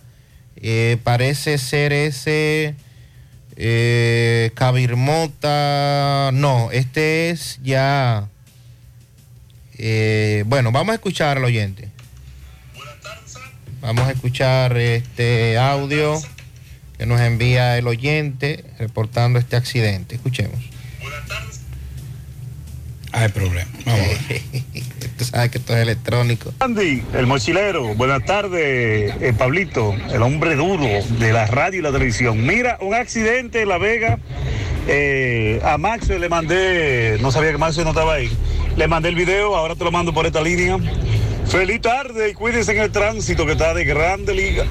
[0.57, 2.75] Eh, parece ser ese
[3.55, 6.31] eh, Cabirmota.
[6.33, 8.27] No, este es ya.
[9.77, 11.89] eh, bueno, vamos a escuchar al oyente.
[13.81, 16.19] Vamos a escuchar este audio
[16.97, 20.15] que nos envía el oyente reportando este accidente.
[20.15, 20.59] Escuchemos.
[23.11, 23.69] Hay problema.
[25.17, 26.53] Tú sabes que esto es electrónico.
[26.59, 30.85] Andy, el mochilero, buenas tardes, eh, Pablito, el hombre duro
[31.17, 32.45] de la radio y la televisión.
[32.45, 34.19] Mira, un accidente en La Vega,
[34.87, 38.29] eh, a Max le mandé, no sabía que Max no estaba ahí,
[38.75, 40.77] le mandé el video, ahora te lo mando por esta línea.
[41.49, 44.65] Feliz tarde y cuídense en el tránsito que está de grande liga.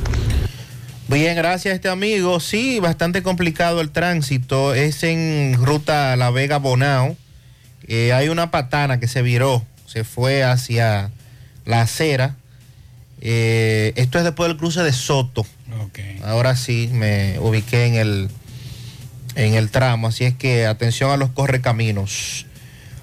[1.08, 2.38] Bien, gracias a este amigo.
[2.40, 4.74] Sí, bastante complicado el tránsito.
[4.74, 7.16] Es en ruta La Vega Bonao.
[7.88, 11.10] Eh, hay una patana que se viró, se fue hacia
[11.64, 12.36] la acera.
[13.20, 15.46] Eh, esto es después del cruce de Soto.
[16.24, 18.28] Ahora sí me ubiqué en el,
[19.34, 22.46] en el tramo, así es que atención a los correcaminos.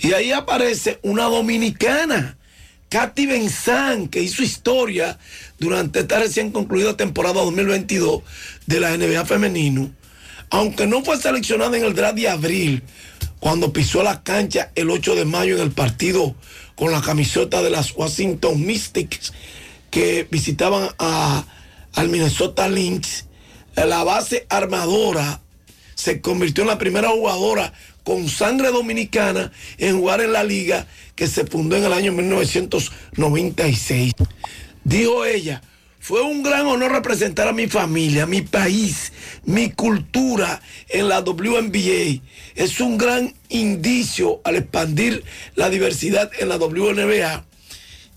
[0.00, 2.36] Y ahí aparece una dominicana,
[2.88, 5.18] Katy Benzán, que hizo historia
[5.58, 8.22] durante esta recién concluida temporada 2022
[8.66, 9.92] de la NBA femenino.
[10.54, 12.84] Aunque no fue seleccionada en el draft de abril,
[13.40, 16.36] cuando pisó la cancha el 8 de mayo en el partido
[16.76, 19.32] con la camiseta de las Washington Mystics
[19.90, 21.44] que visitaban a,
[21.94, 23.24] al Minnesota Lynx,
[23.74, 25.40] la base armadora
[25.96, 27.72] se convirtió en la primera jugadora
[28.04, 30.86] con sangre dominicana en jugar en la liga
[31.16, 34.12] que se fundó en el año 1996.
[34.84, 35.62] Dijo ella,
[36.04, 39.10] fue un gran honor representar a mi familia, mi país,
[39.46, 42.22] mi cultura en la WNBA.
[42.54, 47.44] Es un gran indicio al expandir la diversidad en la WNBA.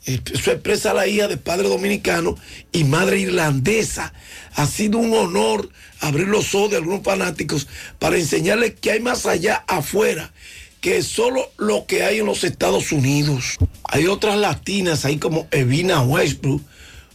[0.06, 2.38] Eso expresa la hija de padre dominicano
[2.72, 4.14] y madre irlandesa.
[4.56, 7.68] Ha sido un honor abrir los ojos de algunos fanáticos
[8.00, 10.32] para enseñarles que hay más allá afuera
[10.82, 13.58] que solo lo que hay en los Estados Unidos.
[13.84, 16.62] Hay otras latinas ahí como Evina Westbrook,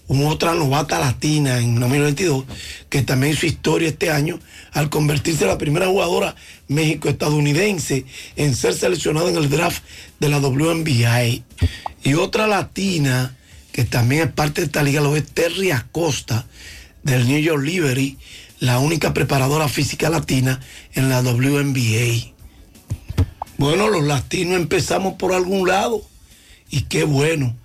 [0.09, 2.45] una otra novata latina en 2022
[2.89, 4.39] que también hizo historia este año
[4.73, 6.35] al convertirse en la primera jugadora
[6.69, 8.05] México-estadounidense
[8.37, 9.83] en ser seleccionada en el draft
[10.21, 11.43] de la WNBA.
[12.03, 13.37] Y otra latina
[13.73, 16.47] que también es parte de esta liga lo es Terry Acosta
[17.03, 18.19] del New York Liberty,
[18.61, 20.61] la única preparadora física latina
[20.95, 22.33] en la WNBA.
[23.57, 26.03] Bueno, los latinos empezamos por algún lado
[26.71, 27.57] y qué bueno.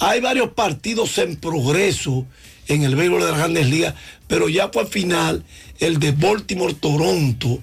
[0.00, 2.26] Hay varios partidos en progreso
[2.68, 3.94] en el béisbol de las grandes ligas,
[4.28, 5.44] pero ya fue final
[5.78, 7.58] el de Baltimore-Toronto.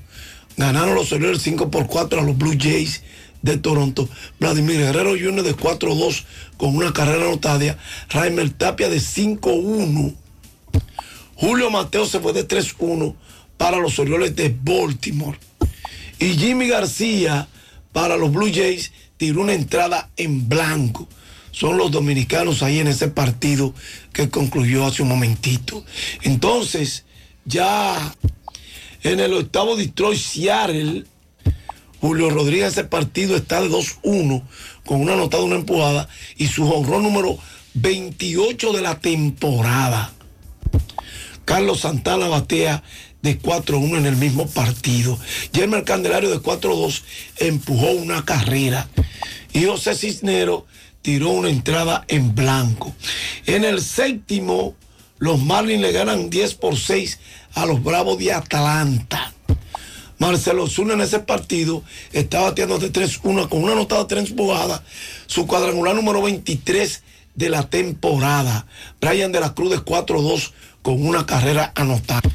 [0.56, 3.02] Ganaron los Orioles 5 por 4 a los Blue Jays
[3.42, 4.08] de Toronto.
[4.40, 5.42] Vladimir Guerrero Jr.
[5.42, 6.26] de 4-2
[6.58, 7.76] con una carrera anotada.
[8.10, 10.14] Raimel Tapia de 5-1.
[11.36, 13.16] Julio Mateo se fue de 3-1
[13.58, 15.40] para los Orioles de Baltimore.
[16.20, 17.48] Y Jimmy García
[17.94, 21.08] para los Blue Jays tiró una entrada en blanco.
[21.58, 23.74] Son los dominicanos ahí en ese partido
[24.14, 25.84] que concluyó hace un momentito.
[26.22, 27.04] Entonces,
[27.46, 28.16] ya
[29.02, 31.06] en el octavo Detroit Seattle,
[32.00, 34.44] Julio Rodríguez ese partido está de 2-1
[34.86, 36.08] con una anotada, una empujada
[36.38, 37.40] y su honrón número
[37.74, 40.14] 28 de la temporada.
[41.44, 42.84] Carlos Santana batea
[43.24, 45.18] de 4-1 en el mismo partido.
[45.54, 47.02] Yermer Candelario de 4-2
[47.38, 48.88] empujó una carrera.
[49.54, 50.68] Y José Cisnero
[51.08, 52.94] tiró una entrada en blanco.
[53.46, 54.76] En el séptimo,
[55.20, 57.20] los Marlins le ganan 10 por 6
[57.54, 59.32] a los Bravos de Atlanta.
[60.20, 61.82] Marcelo Zuna en ese partido
[62.12, 64.82] está bateando de 3-1 con una anotada de 3 empujadas,
[65.28, 67.04] su cuadrangular número 23
[67.36, 68.68] de la temporada.
[69.00, 70.52] Brian de la Cruz de 4-2
[70.82, 72.30] con una carrera anotada.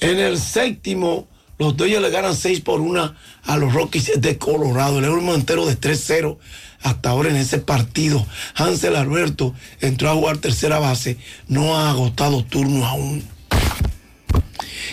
[0.00, 3.14] En el séptimo, los Dodgers le ganan 6 por 1
[3.44, 4.98] a los Rockies de Colorado.
[4.98, 6.38] El último entero de 3-0
[6.82, 8.26] hasta ahora en ese partido.
[8.54, 11.16] Hansel Alberto entró a jugar tercera base,
[11.48, 13.24] no ha agotado turno aún.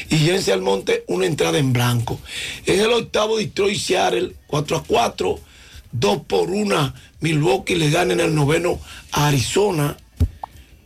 [0.09, 2.19] Y Jense Almonte, una entrada en blanco.
[2.65, 5.39] En el octavo, Detroit Seattle, 4 a 4,
[5.91, 6.93] 2 por 1.
[7.19, 8.79] Milwaukee le gana en el noveno
[9.11, 9.97] a Arizona.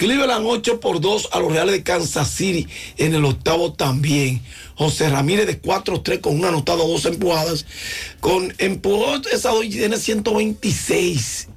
[0.03, 2.67] Cleveland 8 por 2 a los Reales de Kansas City
[2.97, 4.41] en el octavo también.
[4.75, 7.65] José Ramírez de 4-3 con un anotado, dos empujadas.
[8.19, 11.47] Con empujó esa hoy tiene 126.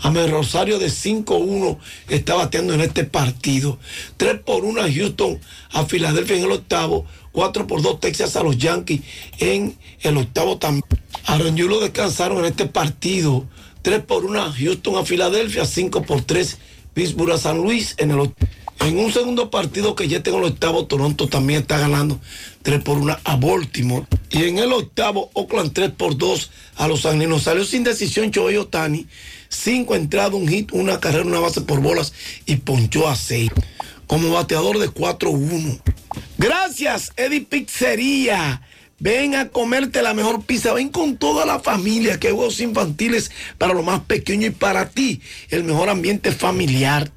[0.00, 1.76] Amel Rosario de 5-1
[2.08, 3.78] está bateando en este partido.
[4.16, 5.38] 3 por 1 a Houston,
[5.72, 7.04] a Filadelfia en el octavo.
[7.32, 9.02] 4 por 2 Texas a los Yankees
[9.38, 10.86] en el octavo también.
[11.26, 13.46] Aranjulo descansaron en este partido.
[13.82, 16.56] 3 por 1 a Houston a Filadelfia, 5 por 3
[16.96, 18.32] Pittsburgh a San Luis en el
[18.80, 22.18] en un segundo partido que ya tengo el octavo, Toronto también está ganando
[22.62, 24.06] 3 por 1 a Baltimore.
[24.30, 27.42] Y en el octavo, Oakland 3 por 2 a los Angelinos.
[27.42, 29.06] Salió sin decisión Choey Otani.
[29.48, 32.12] 5 entradas, un hit, una carrera, una base por bolas
[32.46, 33.50] y ponchó a 6.
[34.06, 35.80] Como bateador de 4-1.
[36.38, 38.62] Gracias, Eddie Pizzería.
[38.98, 40.72] Ven a comerte la mejor pizza.
[40.72, 42.18] Ven con toda la familia.
[42.18, 45.20] Que hay juegos infantiles para lo más pequeño y para ti.
[45.50, 47.10] El mejor ambiente familiar.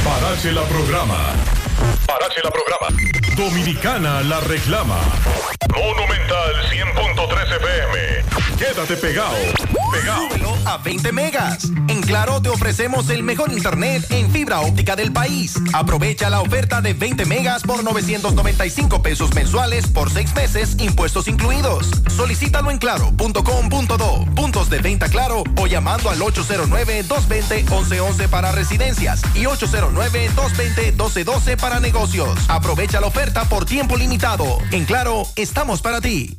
[0.04, 1.36] Parache la programa.
[2.06, 2.88] Parache la programa.
[3.36, 5.00] Dominicana la reclama.
[5.76, 8.24] Monumental 100.13 FM.
[8.58, 9.36] Quédate pegado.
[9.92, 10.28] Pegado.
[10.30, 11.66] Súbelo a 20 megas.
[11.88, 15.56] En Claro te ofrecemos el mejor internet en fibra óptica del país.
[15.74, 21.90] Aprovecha la oferta de 20 megas por 995 pesos mensuales por 6 meses, impuestos incluidos.
[22.16, 31.58] Solicítalo en claro.com.do, puntos de venta claro o llamando al 809-220-1111 para residencias y 809-220-1212
[31.58, 32.38] para negocios.
[32.48, 34.58] Aprovecha la oferta por tiempo limitado.
[34.72, 36.36] En Claro, estamos para ti.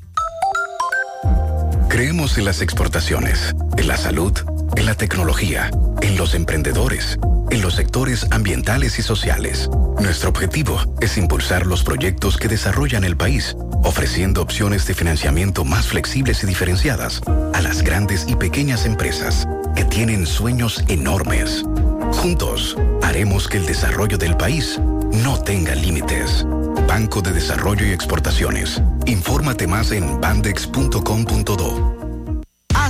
[1.89, 4.33] Creemos en las exportaciones, en la salud,
[4.77, 5.71] en la tecnología,
[6.01, 7.19] en los emprendedores,
[7.51, 9.69] en los sectores ambientales y sociales.
[10.01, 15.87] Nuestro objetivo es impulsar los proyectos que desarrollan el país, ofreciendo opciones de financiamiento más
[15.87, 17.21] flexibles y diferenciadas
[17.55, 19.47] a las grandes y pequeñas empresas
[19.77, 21.65] que tienen sueños enormes.
[22.13, 24.79] Juntos, haremos que el desarrollo del país
[25.25, 26.47] no tenga límites.
[26.87, 28.83] Banco de Desarrollo y Exportaciones.
[29.07, 32.00] Infórmate más en bandex.com.do.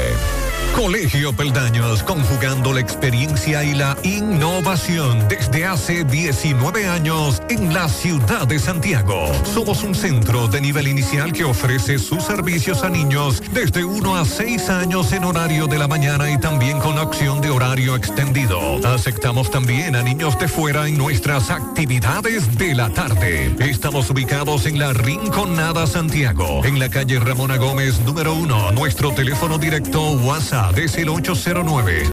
[0.76, 8.46] Colegio Peldaños, conjugando la experiencia y la innovación desde hace 19 años en la ciudad
[8.46, 9.32] de Santiago.
[9.44, 14.24] Somos un centro de nivel inicial que ofrece sus servicios a niños desde 1 a
[14.26, 18.86] 6 años en horario de la mañana y también con opción de horario extendido.
[18.86, 23.54] Aceptamos también a niños de fuera en nuestras actividades de la tarde.
[23.60, 28.72] Estamos ubicados en la Rinconada Santiago, en la calle Ramona Gómez número 1.
[28.72, 30.00] Nuestro teléfono directo
[30.46, 32.04] WhatsApp es el 809